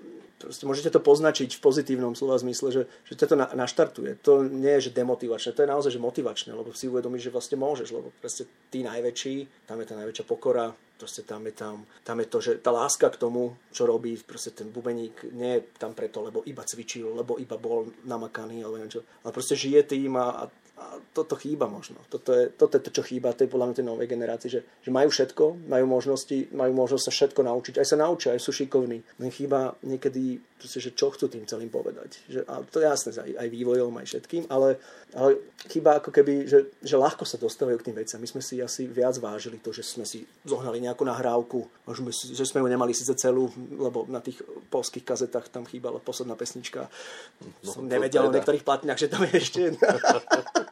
proste 0.42 0.66
môžete 0.66 0.90
to 0.90 0.98
poznačiť 0.98 1.54
v 1.54 1.62
pozitívnom 1.62 2.18
slova 2.18 2.42
zmysle, 2.42 2.68
že, 2.74 2.82
že 3.06 3.14
to 3.14 3.38
na, 3.38 3.46
naštartuje. 3.54 4.18
To 4.26 4.42
nie 4.42 4.74
je 4.82 4.90
že 4.90 4.98
demotivačné, 4.98 5.54
to 5.54 5.62
je 5.62 5.70
naozaj 5.70 5.94
že 5.94 6.02
motivačné, 6.02 6.50
lebo 6.50 6.74
si 6.74 6.90
uvedomíš, 6.90 7.30
že 7.30 7.34
vlastne 7.34 7.56
môžeš, 7.62 7.88
lebo 7.94 8.10
proste 8.18 8.50
tí 8.74 8.82
najväčší, 8.82 9.66
tam 9.70 9.78
je 9.78 9.86
tá 9.86 9.94
najväčšia 9.94 10.26
pokora, 10.26 10.74
proste 10.98 11.22
tam 11.26 11.46
je, 11.46 11.54
tam, 11.54 11.82
tam 12.06 12.18
je 12.22 12.26
to, 12.30 12.38
že 12.38 12.52
tá 12.62 12.70
láska 12.70 13.10
k 13.10 13.18
tomu, 13.18 13.58
čo 13.74 13.86
robí, 13.86 14.14
proste 14.22 14.54
ten 14.54 14.70
bubeník 14.70 15.34
nie 15.34 15.58
je 15.58 15.60
tam 15.78 15.98
preto, 15.98 16.22
lebo 16.22 16.46
iba 16.46 16.62
cvičil, 16.62 17.10
lebo 17.18 17.42
iba 17.42 17.58
bol 17.58 17.90
namakaný, 18.06 18.62
alebo 18.62 18.78
niečo, 18.78 19.02
ale 19.26 19.34
proste 19.34 19.58
žije 19.58 19.82
tým 19.82 20.14
a, 20.14 20.46
a 20.46 20.61
a 20.82 20.98
toto 21.14 21.38
chýba 21.38 21.70
možno. 21.70 22.02
Toto 22.10 22.34
je, 22.34 22.50
toto 22.50 22.74
je 22.74 22.82
to, 22.82 22.90
čo 22.90 23.02
chýba 23.06 23.30
tej 23.30 23.46
podľa 23.46 23.70
mňa 23.70 23.78
tej 23.78 23.86
novej 23.86 24.08
generácii, 24.10 24.48
že, 24.50 24.60
že 24.82 24.90
majú 24.90 25.14
všetko, 25.14 25.70
majú 25.70 25.84
možnosti, 25.86 26.50
majú 26.50 26.72
možnosť 26.74 27.04
sa 27.06 27.12
všetko 27.14 27.40
naučiť, 27.46 27.74
aj 27.78 27.86
sa 27.86 27.96
naučia, 28.00 28.34
aj 28.34 28.42
sú 28.42 28.50
šikovní. 28.50 28.98
Len 29.22 29.30
chýba 29.30 29.78
niekedy, 29.86 30.42
proste, 30.58 30.82
že 30.82 30.90
čo 30.90 31.14
chcú 31.14 31.30
tým 31.30 31.46
celým 31.46 31.70
povedať. 31.70 32.18
Že, 32.26 32.40
a 32.50 32.54
to 32.66 32.82
je 32.82 32.86
jasné, 32.90 33.10
aj, 33.14 33.32
aj 33.38 33.48
vývojom, 33.54 33.92
aj 33.94 34.06
všetkým, 34.10 34.42
ale, 34.50 34.82
ale 35.14 35.30
chýba 35.70 36.02
ako 36.02 36.10
keby, 36.10 36.50
že, 36.50 36.58
že 36.82 36.96
ľahko 36.98 37.22
sa 37.22 37.38
dostávajú 37.38 37.78
k 37.78 37.86
tým 37.92 37.96
veciam. 38.02 38.18
My 38.18 38.26
sme 38.26 38.42
si 38.42 38.58
asi 38.58 38.90
viac 38.90 39.14
vážili 39.22 39.62
to, 39.62 39.70
že 39.70 39.86
sme 39.86 40.02
si 40.02 40.26
zohnali 40.42 40.82
nejakú 40.82 41.06
nahrávku, 41.06 41.62
že 42.10 42.42
sme 42.48 42.64
ju 42.64 42.66
nemali 42.66 42.90
síce 42.96 43.14
celú, 43.14 43.52
lebo 43.78 44.08
na 44.10 44.18
tých 44.18 44.42
polských 44.72 45.06
kazetách 45.06 45.52
tam 45.52 45.68
chýbala 45.68 46.02
posledná 46.02 46.34
pesnička. 46.34 46.90
No, 47.62 47.70
Som 47.70 47.86
nevedel 47.86 48.26
o 48.26 48.32
teda. 48.32 48.42
niektorých 48.42 48.64
platniach, 48.66 48.98
že 48.98 49.12
tam 49.12 49.22
je 49.28 49.32
ešte 49.38 49.58
jedna. 49.70 49.88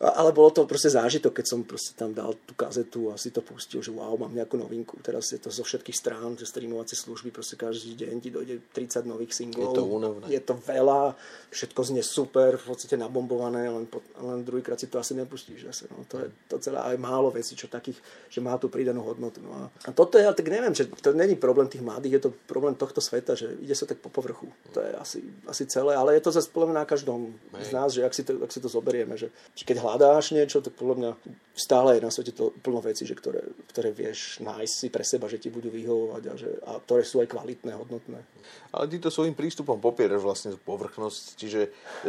ale 0.00 0.30
bolo 0.32 0.50
to 0.50 0.66
proste 0.66 0.92
zážitok, 0.92 1.42
keď 1.42 1.46
som 1.46 1.60
proste 1.62 1.92
tam 1.94 2.14
dal 2.16 2.34
tú 2.46 2.52
kazetu 2.56 3.12
a 3.12 3.18
si 3.20 3.30
to 3.30 3.44
pustil, 3.44 3.84
že 3.84 3.92
wow, 3.92 4.14
mám 4.16 4.32
nejakú 4.32 4.56
novinku. 4.58 4.98
Teraz 5.04 5.30
je 5.30 5.40
to 5.40 5.52
zo 5.52 5.62
všetkých 5.62 5.96
strán, 5.96 6.34
že 6.34 6.48
streamovacie 6.48 6.96
služby, 6.96 7.34
proste 7.34 7.60
každý 7.60 7.94
deň 7.98 8.16
ti 8.22 8.30
dojde 8.32 8.54
30 8.72 9.04
nových 9.04 9.32
singlov. 9.36 9.74
Je 9.74 9.78
to 9.78 9.84
únavné. 9.84 10.24
Je 10.32 10.42
to 10.42 10.54
veľa, 10.56 11.14
všetko 11.52 11.80
znie 11.82 12.04
super, 12.04 12.56
v 12.56 12.64
podstate 12.64 12.96
nabombované, 12.96 13.68
len, 13.68 13.84
po, 13.86 14.00
len 14.18 14.42
druhýkrát 14.46 14.80
si 14.80 14.88
to 14.88 14.96
asi 15.02 15.12
nepustíš. 15.12 15.68
Zase, 15.68 15.84
no. 15.92 16.06
To 16.08 16.22
je 16.22 16.28
to 16.48 16.56
celé 16.62 16.78
aj 16.80 16.96
málo 16.96 17.28
vecí, 17.28 17.52
čo 17.58 17.68
takých, 17.68 18.00
že 18.32 18.40
má 18.40 18.56
tú 18.56 18.72
pridanú 18.72 19.04
hodnotu. 19.04 19.44
No. 19.44 19.52
A, 19.52 19.62
a 19.86 19.90
toto 19.92 20.16
je, 20.16 20.24
tak 20.24 20.48
neviem, 20.48 20.72
že 20.72 20.88
to 20.88 21.12
není 21.12 21.36
problém 21.36 21.68
tých 21.68 21.84
mladých, 21.84 22.18
je 22.18 22.22
to 22.28 22.30
problém 22.46 22.74
tohto 22.74 23.00
sveta, 23.00 23.36
že 23.36 23.58
ide 23.60 23.74
sa 23.76 23.84
tak 23.84 24.00
po 24.00 24.08
povrchu. 24.08 24.48
To 24.72 24.80
je 24.80 24.90
asi, 24.96 25.18
asi 25.48 25.64
celé, 25.68 25.96
ale 25.96 26.16
je 26.16 26.22
to 26.24 26.30
zase 26.32 26.48
na 26.72 26.84
každom 26.84 27.32
z 27.58 27.70
nás, 27.72 27.90
že 27.92 28.04
ak 28.04 28.14
si 28.14 28.22
to, 28.22 28.38
ak 28.44 28.52
si 28.52 28.60
to 28.60 28.68
zoberieme, 28.68 29.16
že 29.16 29.32
keď 29.56 29.71
hľadáš 29.78 30.34
niečo, 30.34 30.60
tak 30.60 30.74
podľa 30.74 30.96
mňa 30.98 31.10
stále 31.52 32.00
je 32.00 32.04
na 32.04 32.10
svete 32.10 32.32
to 32.32 32.48
plno 32.64 32.80
veci, 32.80 33.04
že 33.04 33.12
ktoré, 33.12 33.44
ktoré 33.68 33.92
vieš 33.92 34.40
nájsť 34.40 34.72
si 34.72 34.88
pre 34.88 35.04
seba, 35.04 35.28
že 35.28 35.36
ti 35.36 35.52
budú 35.52 35.68
vyhovovať 35.68 36.22
a, 36.24 36.34
že, 36.34 36.50
a 36.64 36.80
ktoré 36.80 37.04
sú 37.04 37.20
aj 37.20 37.28
kvalitné, 37.28 37.76
hodnotné. 37.76 38.24
Ale 38.72 38.88
ty 38.88 38.96
to 38.96 39.12
svojím 39.12 39.36
prístupom 39.36 39.76
popieraš 39.76 40.24
vlastne 40.24 40.56
povrchnosť, 40.56 41.22
čiže 41.36 41.60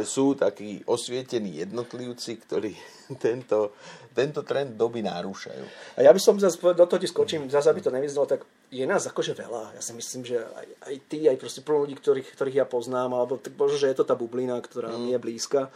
sú 0.07 0.39
takí 0.39 0.79
osvietení 0.87 1.59
jednotlivci, 1.59 2.39
ktorí 2.39 2.71
tento, 3.25 3.75
tento 4.15 4.41
trend 4.47 4.79
doby 4.79 5.03
narúšajú. 5.03 5.63
A 5.99 6.07
ja 6.07 6.11
by 6.15 6.19
som 6.23 6.39
zase, 6.39 6.55
do 6.57 6.85
toho 6.87 6.99
ti 6.99 7.11
skočím, 7.11 7.51
zase 7.51 7.67
aby 7.67 7.83
to 7.83 7.91
nevyznalo, 7.91 8.31
tak 8.31 8.47
je 8.71 8.87
nás 8.87 9.03
akože 9.03 9.35
veľa. 9.35 9.75
Ja 9.75 9.81
si 9.83 9.91
myslím, 9.91 10.23
že 10.23 10.39
aj, 10.39 10.67
aj 10.87 10.95
ty, 11.11 11.27
aj 11.27 11.37
proste 11.37 11.61
plno 11.61 11.83
ľudí, 11.83 11.99
ktorých, 11.99 12.31
ktorých 12.31 12.59
ja 12.63 12.65
poznám, 12.65 13.11
alebo 13.11 13.35
tak 13.35 13.59
možno, 13.59 13.75
že 13.75 13.91
je 13.91 13.97
to 13.99 14.07
tá 14.07 14.15
bublina, 14.15 14.55
ktorá 14.63 14.95
mm. 14.95 14.99
mi 15.03 15.09
je 15.11 15.19
blízka, 15.19 15.67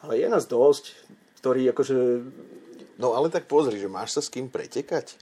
ale 0.00 0.22
je 0.22 0.26
nás 0.30 0.46
dosť, 0.46 0.94
ktorý 1.40 1.72
akože... 1.72 1.96
No 2.96 3.12
ale 3.12 3.28
tak 3.28 3.44
pozri, 3.44 3.76
že 3.76 3.92
máš 3.92 4.16
sa 4.16 4.20
s 4.24 4.32
kým 4.32 4.48
pretekať? 4.48 5.20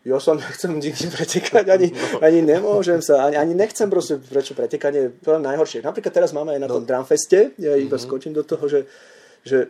Ja 0.00 0.16
sa 0.16 0.32
nechcem 0.32 0.80
nikde 0.80 1.12
pretekať, 1.12 1.64
ani, 1.68 1.88
no. 1.92 2.24
ani 2.24 2.40
nemôžem 2.40 3.04
sa, 3.04 3.28
ani, 3.28 3.36
ani 3.36 3.52
nechcem 3.52 3.92
proste, 3.92 4.16
prečo 4.16 4.56
pretekanie, 4.56 5.12
to 5.20 5.36
je 5.36 5.44
najhoršie. 5.44 5.84
Napríklad 5.84 6.12
teraz 6.12 6.32
máme 6.32 6.56
aj 6.56 6.60
na 6.64 6.68
no. 6.72 6.80
tom 6.80 6.88
Drumfeste, 6.88 7.52
ja 7.60 7.76
iba 7.76 8.00
mm-hmm. 8.00 8.00
skočím 8.00 8.32
do 8.32 8.40
toho, 8.40 8.64
že, 8.64 8.88
že, 9.44 9.68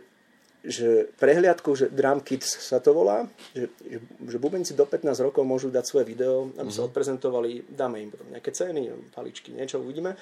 že 0.62 1.10
prehliadku, 1.18 1.74
že 1.74 1.90
Drum 1.90 2.22
Kids 2.22 2.46
sa 2.46 2.78
to 2.78 2.94
volá, 2.94 3.26
že, 3.58 3.74
že, 3.82 3.98
že 4.06 4.36
bubenci 4.38 4.78
do 4.78 4.86
15 4.86 5.10
rokov 5.26 5.42
môžu 5.42 5.66
dať 5.66 5.82
svoje 5.82 6.06
video, 6.06 6.46
aby 6.54 6.62
mm-hmm. 6.62 6.70
sa 6.70 6.82
mhm. 6.86 6.88
odprezentovali, 6.94 7.50
dáme 7.66 7.98
im 7.98 8.14
potom 8.14 8.30
nejaké 8.30 8.54
ceny, 8.54 9.10
paličky, 9.10 9.50
niečo 9.50 9.82
uvidíme 9.82 10.14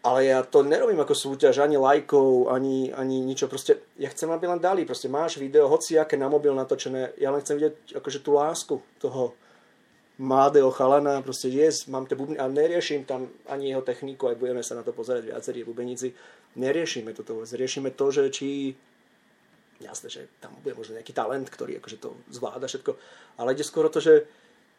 ale 0.00 0.32
ja 0.32 0.40
to 0.40 0.64
nerobím 0.64 1.04
ako 1.04 1.12
súťaž, 1.12 1.60
ani 1.60 1.76
lajkov, 1.76 2.48
ani, 2.48 2.88
ani 2.88 3.20
ničo. 3.20 3.52
Proste 3.52 3.84
ja 4.00 4.08
chcem, 4.08 4.32
aby 4.32 4.48
len 4.48 4.56
dali. 4.56 4.88
Proste 4.88 5.12
máš 5.12 5.36
video, 5.36 5.68
hoci 5.68 6.00
aké 6.00 6.16
na 6.16 6.32
mobil 6.32 6.56
natočené. 6.56 7.12
Ja 7.20 7.28
len 7.28 7.44
chcem 7.44 7.60
vidieť 7.60 8.00
akože 8.00 8.24
tú 8.24 8.32
lásku 8.32 8.80
toho 8.96 9.36
mladého 10.16 10.72
chalana. 10.72 11.20
Proste 11.20 11.52
yes, 11.52 11.84
mám 11.84 12.08
tie 12.08 12.16
bubny, 12.16 12.40
a 12.40 12.48
neriešim 12.48 13.04
tam 13.04 13.28
ani 13.44 13.76
jeho 13.76 13.84
techniku, 13.84 14.32
aj 14.32 14.40
budeme 14.40 14.64
sa 14.64 14.76
na 14.76 14.84
to 14.84 14.96
pozerať 14.96 15.28
viacerí 15.28 15.68
bubeníci. 15.68 16.16
Neriešime 16.56 17.12
toto. 17.12 17.44
Riešime 17.44 17.92
to, 17.92 18.08
že 18.08 18.32
či 18.32 18.72
jasné, 19.80 20.08
že 20.12 20.22
tam 20.40 20.52
bude 20.60 20.76
možno 20.76 20.96
nejaký 20.96 21.12
talent, 21.16 21.48
ktorý 21.48 21.80
akože 21.80 21.98
to 22.00 22.12
zvláda 22.28 22.68
všetko, 22.68 22.92
ale 23.40 23.56
ide 23.56 23.64
skoro 23.64 23.88
to, 23.88 24.00
že 24.00 24.28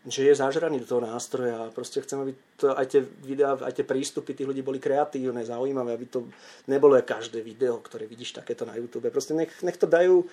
že 0.01 0.25
je 0.25 0.33
zažraný 0.33 0.81
do 0.81 0.89
toho 0.89 1.01
nástroja 1.05 1.69
proste 1.77 2.01
chcem, 2.01 2.17
aby 2.17 2.33
to, 2.57 2.73
aj 2.73 2.85
tie 2.89 3.01
videá, 3.21 3.53
aj 3.53 3.77
tie 3.77 3.85
prístupy 3.85 4.33
tých 4.33 4.49
ľudí 4.49 4.65
boli 4.65 4.81
kreatívne, 4.81 5.45
zaujímavé, 5.45 5.93
aby 5.93 6.09
to 6.09 6.25
nebolo 6.65 6.97
každé 7.05 7.45
video, 7.45 7.77
ktoré 7.85 8.09
vidíš 8.09 8.41
takéto 8.41 8.65
na 8.65 8.73
YouTube. 8.73 9.13
Proste 9.13 9.37
nech, 9.37 9.53
nech 9.61 9.77
to 9.77 9.85
dajú, 9.85 10.25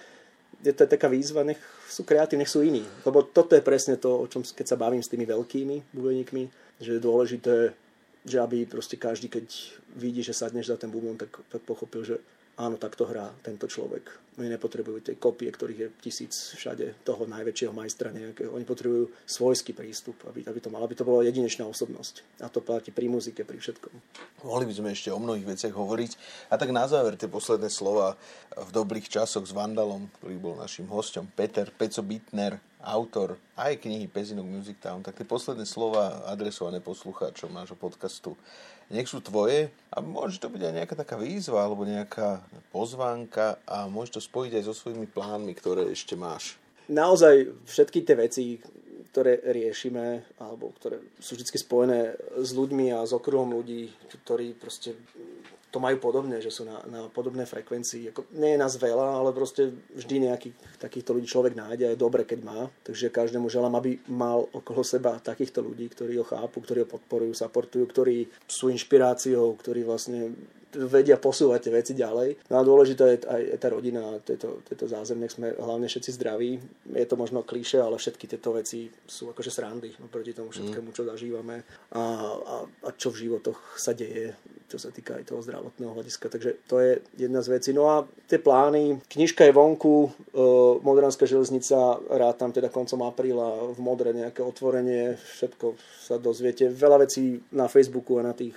je 0.65 0.73
to 0.73 0.89
taká 0.89 1.13
výzva, 1.13 1.45
nech 1.45 1.61
sú 1.85 2.09
kreatívni, 2.09 2.49
nech 2.49 2.53
sú 2.53 2.65
iní. 2.65 2.81
Lebo 3.05 3.21
toto 3.21 3.53
je 3.53 3.61
presne 3.61 4.01
to, 4.01 4.25
o 4.25 4.27
čom 4.27 4.41
keď 4.41 4.67
sa 4.73 4.81
bavím 4.81 5.05
s 5.05 5.13
tými 5.13 5.29
veľkými 5.29 5.93
bubeníkmi, 5.93 6.43
že 6.81 6.97
je 6.97 7.05
dôležité, 7.05 7.77
že 8.25 8.37
aby 8.41 8.65
proste 8.65 8.97
každý, 8.97 9.29
keď 9.29 9.45
vidí, 10.01 10.25
že 10.25 10.33
sadneš 10.33 10.73
za 10.73 10.81
ten 10.81 10.89
bubon, 10.89 11.21
tak, 11.21 11.45
tak 11.53 11.61
pochopil, 11.69 12.09
že 12.09 12.17
áno, 12.59 12.77
tak 12.77 12.99
to 12.99 13.07
hrá 13.07 13.31
tento 13.41 13.71
človek. 13.71 14.29
Oni 14.39 14.47
nepotrebujú 14.55 15.03
tie 15.03 15.19
kopie, 15.19 15.51
ktorých 15.51 15.81
je 15.83 15.89
tisíc 15.99 16.55
všade 16.55 17.03
toho 17.03 17.27
najväčšieho 17.27 17.75
majstra 17.75 18.15
nejakého. 18.15 18.55
Oni 18.55 18.63
potrebujú 18.63 19.11
svojský 19.27 19.75
prístup, 19.75 20.15
aby, 20.31 20.47
aby 20.47 20.63
to 20.63 20.71
malo, 20.71 20.87
aby 20.87 20.95
to 20.95 21.03
bola 21.03 21.27
jedinečná 21.27 21.67
osobnosť. 21.67 22.23
A 22.43 22.47
to 22.47 22.63
platí 22.63 22.95
pri 22.95 23.11
muzike, 23.11 23.43
pri 23.43 23.59
všetkom. 23.59 23.91
Mohli 24.47 24.71
by 24.71 24.75
sme 24.79 24.89
ešte 24.95 25.11
o 25.11 25.19
mnohých 25.19 25.59
veciach 25.59 25.75
hovoriť. 25.75 26.13
A 26.51 26.55
tak 26.55 26.71
na 26.71 26.87
záver 26.87 27.19
tie 27.19 27.27
posledné 27.27 27.67
slova 27.67 28.15
v 28.55 28.71
dobrých 28.71 29.11
časoch 29.11 29.43
s 29.43 29.51
Vandalom, 29.51 30.07
ktorý 30.23 30.39
bol 30.39 30.55
našim 30.55 30.87
hostom, 30.87 31.27
Peter 31.35 31.67
Peco 31.75 32.07
Bitner, 32.07 32.63
autor 32.79 33.43
aj 33.59 33.83
knihy 33.83 34.07
Pezinok 34.07 34.47
Music 34.47 34.79
Town, 34.79 35.03
tak 35.03 35.19
tie 35.19 35.27
posledné 35.27 35.67
slova 35.67 36.23
adresované 36.31 36.79
poslucháčom 36.79 37.51
nášho 37.51 37.75
podcastu 37.75 38.39
nech 38.89 39.09
sú 39.09 39.21
tvoje 39.21 39.69
a 39.93 40.01
môže 40.01 40.41
to 40.41 40.49
byť 40.49 40.63
aj 40.65 40.75
nejaká 40.83 40.95
taká 40.97 41.17
výzva 41.21 41.65
alebo 41.65 41.85
nejaká 41.85 42.41
pozvánka 42.73 43.61
a 43.69 43.89
môže 43.89 44.17
to 44.17 44.21
spojiť 44.21 44.61
aj 44.61 44.65
so 44.65 44.75
svojimi 44.77 45.09
plánmi, 45.09 45.53
ktoré 45.53 45.89
ešte 45.93 46.17
máš. 46.17 46.57
Naozaj 46.89 47.69
všetky 47.69 48.01
tie 48.01 48.17
veci, 48.17 48.45
ktoré 49.13 49.41
riešime, 49.45 50.25
alebo 50.41 50.73
ktoré 50.77 51.01
sú 51.21 51.37
vždy 51.37 51.59
spojené 51.59 52.17
s 52.41 52.51
ľuďmi 52.57 52.93
a 52.97 53.05
s 53.05 53.13
okruhom 53.13 53.57
ľudí, 53.57 53.93
ktorí 54.25 54.57
proste 54.57 54.97
to 55.69 55.79
majú 55.79 56.01
podobne, 56.01 56.41
že 56.41 56.49
sú 56.49 56.65
na, 56.65 56.81
na 56.89 57.01
podobné 57.13 57.45
frekvencii. 57.45 58.13
Ako, 58.13 58.33
nie 58.41 58.57
je 58.57 58.63
nás 58.63 58.81
veľa, 58.81 59.21
ale 59.21 59.37
proste 59.37 59.69
vždy 59.93 60.33
nejakých 60.33 60.55
takýchto 60.81 61.13
ľudí 61.13 61.29
človek 61.29 61.53
nájde 61.53 61.85
a 61.89 61.93
je 61.93 62.01
dobre, 62.01 62.25
keď 62.25 62.41
má. 62.41 62.61
Takže 62.85 63.13
každému 63.13 63.53
želám, 63.53 63.77
aby 63.77 64.01
mal 64.09 64.49
okolo 64.53 64.81
seba 64.81 65.21
takýchto 65.21 65.61
ľudí, 65.61 65.93
ktorí 65.93 66.17
ho 66.17 66.25
chápu, 66.25 66.65
ktorí 66.65 66.85
ho 66.85 66.89
podporujú, 66.89 67.37
supportujú, 67.37 67.85
ktorí 67.85 68.29
sú 68.49 68.73
inšpiráciou, 68.73 69.53
ktorí 69.61 69.85
vlastne 69.85 70.33
vedia 70.73 71.17
posúvať 71.17 71.61
tie 71.65 71.73
veci 71.73 71.93
ďalej. 71.97 72.53
No 72.53 72.61
a 72.61 72.67
dôležitá 72.67 73.05
je 73.09 73.25
aj 73.25 73.43
tá 73.57 73.73
rodina, 73.73 74.21
tieto, 74.21 74.61
tieto 74.69 74.85
zázemie, 74.85 75.33
sme 75.33 75.57
hlavne 75.57 75.89
všetci 75.89 76.11
zdraví. 76.21 76.61
Je 76.93 77.07
to 77.09 77.17
možno 77.17 77.41
klíše, 77.41 77.81
ale 77.81 77.97
všetky 77.97 78.29
tieto 78.29 78.53
veci 78.53 78.93
sú 79.09 79.33
akože 79.33 79.49
srandy 79.49 79.89
proti 80.13 80.37
tomu 80.37 80.53
všetkému, 80.53 80.93
čo 80.93 81.09
zažívame 81.09 81.65
a, 81.97 82.03
a, 82.37 82.55
a 82.85 82.89
čo 82.93 83.09
v 83.09 83.29
životoch 83.29 83.81
sa 83.81 83.97
deje, 83.97 84.37
čo 84.69 84.77
sa 84.77 84.93
týka 84.93 85.17
aj 85.17 85.33
toho 85.33 85.41
zdravotného 85.41 85.97
hľadiska. 85.97 86.29
Takže 86.29 86.69
to 86.69 86.77
je 86.79 87.01
jedna 87.17 87.41
z 87.41 87.49
vecí. 87.57 87.71
No 87.73 87.89
a 87.89 88.05
tie 88.29 88.37
plány, 88.37 89.01
knižka 89.09 89.49
je 89.49 89.57
vonku, 89.57 89.97
e, 90.05 90.11
Modranská 90.85 91.25
železnica, 91.25 91.97
rád 92.13 92.37
tam 92.37 92.53
teda 92.53 92.69
koncom 92.69 93.09
apríla 93.09 93.73
v 93.73 93.79
Modre 93.81 94.13
nejaké 94.13 94.45
otvorenie, 94.45 95.17
všetko 95.17 95.73
sa 96.05 96.21
dozviete. 96.21 96.69
Veľa 96.69 97.09
vecí 97.09 97.41
na 97.49 97.65
Facebooku 97.65 98.21
a 98.21 98.29
na 98.29 98.37
tých 98.37 98.55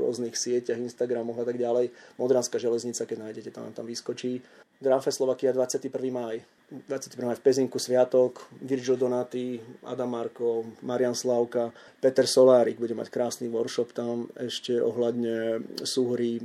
rôznych 0.00 0.32
sieťach, 0.32 0.80
Instagramoch 0.80 1.38
a 1.42 1.44
tak 1.44 1.60
ďalej. 1.60 1.92
Modranská 2.16 2.56
železnica, 2.56 3.04
keď 3.04 3.16
nájdete, 3.28 3.50
tam 3.52 3.68
tam 3.76 3.84
vyskočí. 3.84 4.40
Drumfest 4.80 5.18
Slovakia 5.20 5.52
21. 5.52 5.90
máj. 6.08 6.40
21. 6.68 7.34
v 7.34 7.40
Pezinku 7.40 7.80
Sviatok, 7.80 8.44
Virgil 8.60 9.00
Donaty, 9.00 9.60
Adam 9.88 10.10
Marko, 10.10 10.68
Marian 10.84 11.16
Slavka, 11.16 11.72
Peter 11.96 12.28
Solárik 12.28 12.76
bude 12.76 12.92
mať 12.92 13.08
krásny 13.08 13.48
workshop 13.48 13.96
tam 13.96 14.28
ešte 14.36 14.76
ohľadne 14.76 15.64
súhry, 15.80 16.44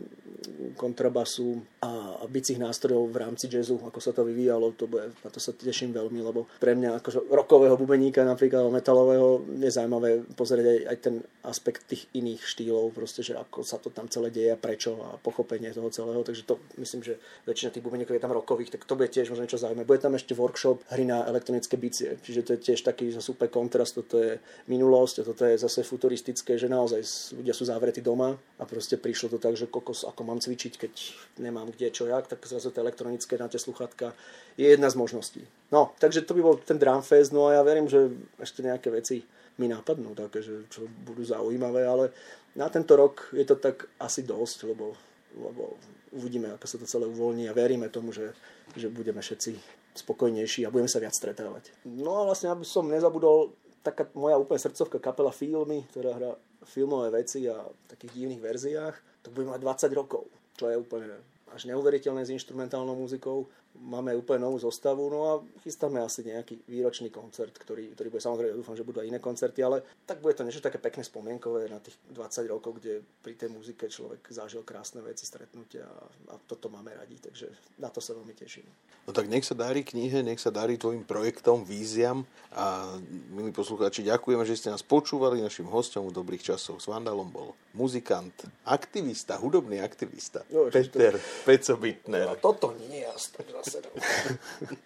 kontrabasu 0.75 1.61
a 1.83 2.23
bicích 2.27 2.59
nástrojov 2.59 3.11
v 3.11 3.19
rámci 3.19 3.45
jazzu, 3.47 3.79
ako 3.79 3.99
sa 3.99 4.11
to 4.11 4.27
vyvíjalo, 4.27 4.75
to 4.75 4.87
bude, 4.87 5.11
na 5.23 5.29
to 5.31 5.39
sa 5.39 5.55
teším 5.55 5.95
veľmi, 5.95 6.19
lebo 6.19 6.47
pre 6.59 6.75
mňa 6.75 6.99
ako 6.99 7.27
rokového 7.31 7.75
bubeníka, 7.79 8.23
napríklad 8.23 8.67
metalového, 8.71 9.43
je 9.59 9.71
zaujímavé 9.71 10.23
pozrieť 10.35 10.65
aj, 10.67 10.79
aj 10.87 10.97
ten 10.99 11.15
aspekt 11.47 11.87
tých 11.87 12.07
iných 12.15 12.43
štýlov, 12.43 12.95
proste, 12.95 13.23
že 13.23 13.37
ako 13.37 13.63
sa 13.63 13.79
to 13.79 13.91
tam 13.91 14.07
celé 14.07 14.31
deje 14.31 14.51
a 14.51 14.59
prečo 14.59 14.95
a 14.99 15.19
pochopenie 15.19 15.71
toho 15.71 15.91
celého, 15.91 16.23
takže 16.23 16.43
to 16.47 16.59
myslím, 16.79 17.03
že 17.03 17.19
väčšina 17.47 17.71
tých 17.71 17.83
bubeníkov 17.83 18.15
je 18.15 18.23
tam 18.23 18.35
rokových, 18.35 18.75
tak 18.75 18.87
to 18.87 18.95
bude 18.95 19.11
tiež 19.11 19.31
možno 19.31 19.43
niečo 19.45 19.61
zaujímavé. 19.61 19.87
Bude 19.87 20.03
tam 20.03 20.12
tam 20.13 20.21
ešte 20.21 20.37
workshop 20.37 20.85
hry 20.93 21.09
na 21.09 21.25
elektronické 21.25 21.73
bicie. 21.73 22.21
Čiže 22.21 22.45
to 22.45 22.49
je 22.53 22.59
tiež 22.69 22.85
taký 22.85 23.09
super 23.17 23.49
kontrast, 23.49 23.97
toto 23.97 24.21
je 24.21 24.37
minulosť 24.69 25.25
a 25.25 25.27
toto 25.33 25.41
je 25.49 25.57
zase 25.57 25.81
futuristické, 25.81 26.53
že 26.53 26.69
naozaj 26.69 27.01
ľudia 27.33 27.57
sú 27.57 27.65
zavretí 27.65 28.05
doma 28.05 28.37
a 28.61 28.63
proste 28.69 29.01
prišlo 29.01 29.33
to 29.33 29.37
tak, 29.41 29.57
že 29.57 29.65
kokos, 29.65 30.05
ako 30.05 30.21
mám 30.21 30.37
cvičiť, 30.37 30.73
keď 30.77 30.93
nemám 31.41 31.73
kde 31.73 31.89
čo 31.89 32.05
jak, 32.05 32.29
tak 32.29 32.45
zrazu 32.45 32.69
to 32.69 32.85
elektronické 32.85 33.41
na 33.41 33.49
tie 33.49 33.57
sluchatka 33.57 34.13
je 34.53 34.69
jedna 34.69 34.93
z 34.93 35.01
možností. 35.01 35.41
No, 35.73 35.97
takže 35.97 36.21
to 36.29 36.37
by 36.37 36.45
bol 36.45 36.61
ten 36.61 36.77
Drumfest, 36.77 37.33
no 37.33 37.49
a 37.49 37.57
ja 37.57 37.65
verím, 37.65 37.89
že 37.89 38.13
ešte 38.37 38.61
nejaké 38.61 38.93
veci 38.93 39.25
mi 39.57 39.65
napadnú, 39.65 40.13
také, 40.13 40.45
čo 40.45 40.85
budú 41.09 41.25
zaujímavé, 41.25 41.89
ale 41.89 42.13
na 42.53 42.69
tento 42.69 42.93
rok 42.93 43.33
je 43.33 43.49
to 43.49 43.57
tak 43.57 43.89
asi 43.97 44.21
dosť, 44.21 44.69
lebo, 44.69 44.93
lebo 45.33 45.73
uvidíme, 46.13 46.53
ako 46.53 46.65
sa 46.69 46.77
to 46.77 46.85
celé 46.85 47.09
uvoľní 47.09 47.49
a 47.49 47.57
veríme 47.57 47.89
tomu, 47.89 48.13
že, 48.13 48.29
že 48.77 48.93
budeme 48.93 49.17
všetci 49.17 49.81
spokojnejší 49.93 50.65
a 50.65 50.73
budeme 50.73 50.89
sa 50.89 51.01
viac 51.01 51.13
stretávať. 51.13 51.73
No 51.85 52.21
a 52.21 52.27
vlastne, 52.27 52.49
aby 52.49 52.65
som 52.65 52.89
nezabudol, 52.89 53.53
taká 53.85 54.09
moja 54.17 54.39
úplne 54.39 54.59
srdcovka 54.61 54.97
kapela 54.97 55.29
Filmy, 55.29 55.85
ktorá 55.93 56.17
hrá 56.17 56.31
filmové 56.63 57.11
veci 57.23 57.45
a 57.45 57.59
v 57.59 57.85
takých 57.91 58.15
divných 58.15 58.41
verziách, 58.41 58.95
to 59.21 59.29
bude 59.31 59.47
mať 59.47 59.59
20 59.89 59.99
rokov, 59.99 60.23
čo 60.55 60.71
je 60.71 60.79
úplne 60.79 61.11
až 61.53 61.69
neuveriteľné 61.69 62.25
s 62.25 62.33
instrumentálnou 62.33 62.97
muzikou 62.97 63.45
máme 63.79 64.13
úplne 64.13 64.45
novú 64.45 64.61
zostavu, 64.61 65.09
no 65.09 65.19
a 65.25 65.33
chystáme 65.65 65.97
asi 65.97 66.21
nejaký 66.21 66.61
výročný 66.69 67.09
koncert, 67.09 67.57
ktorý, 67.57 67.93
ktorý 67.97 68.07
bude 68.13 68.21
samozrejme, 68.21 68.53
dúfam, 68.53 68.77
že 68.77 68.85
budú 68.85 69.01
aj 69.01 69.09
iné 69.09 69.19
koncerty, 69.19 69.65
ale 69.65 69.81
tak 70.05 70.21
bude 70.21 70.37
to 70.37 70.45
niečo 70.45 70.61
také 70.61 70.77
pekné 70.77 71.01
spomienkové 71.01 71.65
na 71.67 71.81
tých 71.81 71.97
20 72.13 72.53
rokov, 72.53 72.77
kde 72.79 73.01
pri 73.25 73.33
tej 73.33 73.49
muzike 73.49 73.89
človek 73.89 74.21
zažil 74.29 74.61
krásne 74.61 75.01
veci, 75.01 75.25
stretnutia 75.25 75.89
a, 75.89 76.05
a 76.31 76.35
toto 76.45 76.69
máme 76.69 76.93
radi, 76.93 77.17
takže 77.17 77.49
na 77.81 77.89
to 77.89 77.97
sa 77.97 78.13
veľmi 78.13 78.33
teším. 78.37 78.65
No 79.03 79.11
tak 79.11 79.27
nech 79.27 79.43
sa 79.43 79.57
darí 79.57 79.83
knihe, 79.83 80.23
nech 80.23 80.39
sa 80.39 80.53
darí 80.53 80.79
tvojim 80.79 81.03
projektom, 81.03 81.67
víziam 81.67 82.23
a 82.55 82.95
milí 83.33 83.51
poslucháči, 83.51 84.07
ďakujeme, 84.07 84.47
že 84.47 84.55
ste 84.55 84.71
nás 84.71 84.79
počúvali. 84.79 85.43
Našim 85.43 85.67
hostom 85.67 86.07
v 86.07 86.15
dobrých 86.15 86.55
časoch 86.55 86.79
s 86.79 86.87
Vandalom 86.87 87.27
bol 87.27 87.51
muzikant, 87.75 88.47
aktivista, 88.63 89.35
hudobný 89.35 89.81
aktivista, 89.81 90.45
no, 90.53 90.69
Peter 90.69 91.17
to... 91.17 91.43
Peco 91.43 91.75
Bitner. 91.75 92.31
No, 92.31 92.37
toto 92.37 92.77
nie 92.77 93.01
je 93.01 93.09
jasné. 93.09 93.43
i 93.67 93.71
don't 93.81 93.95
know 93.95 94.77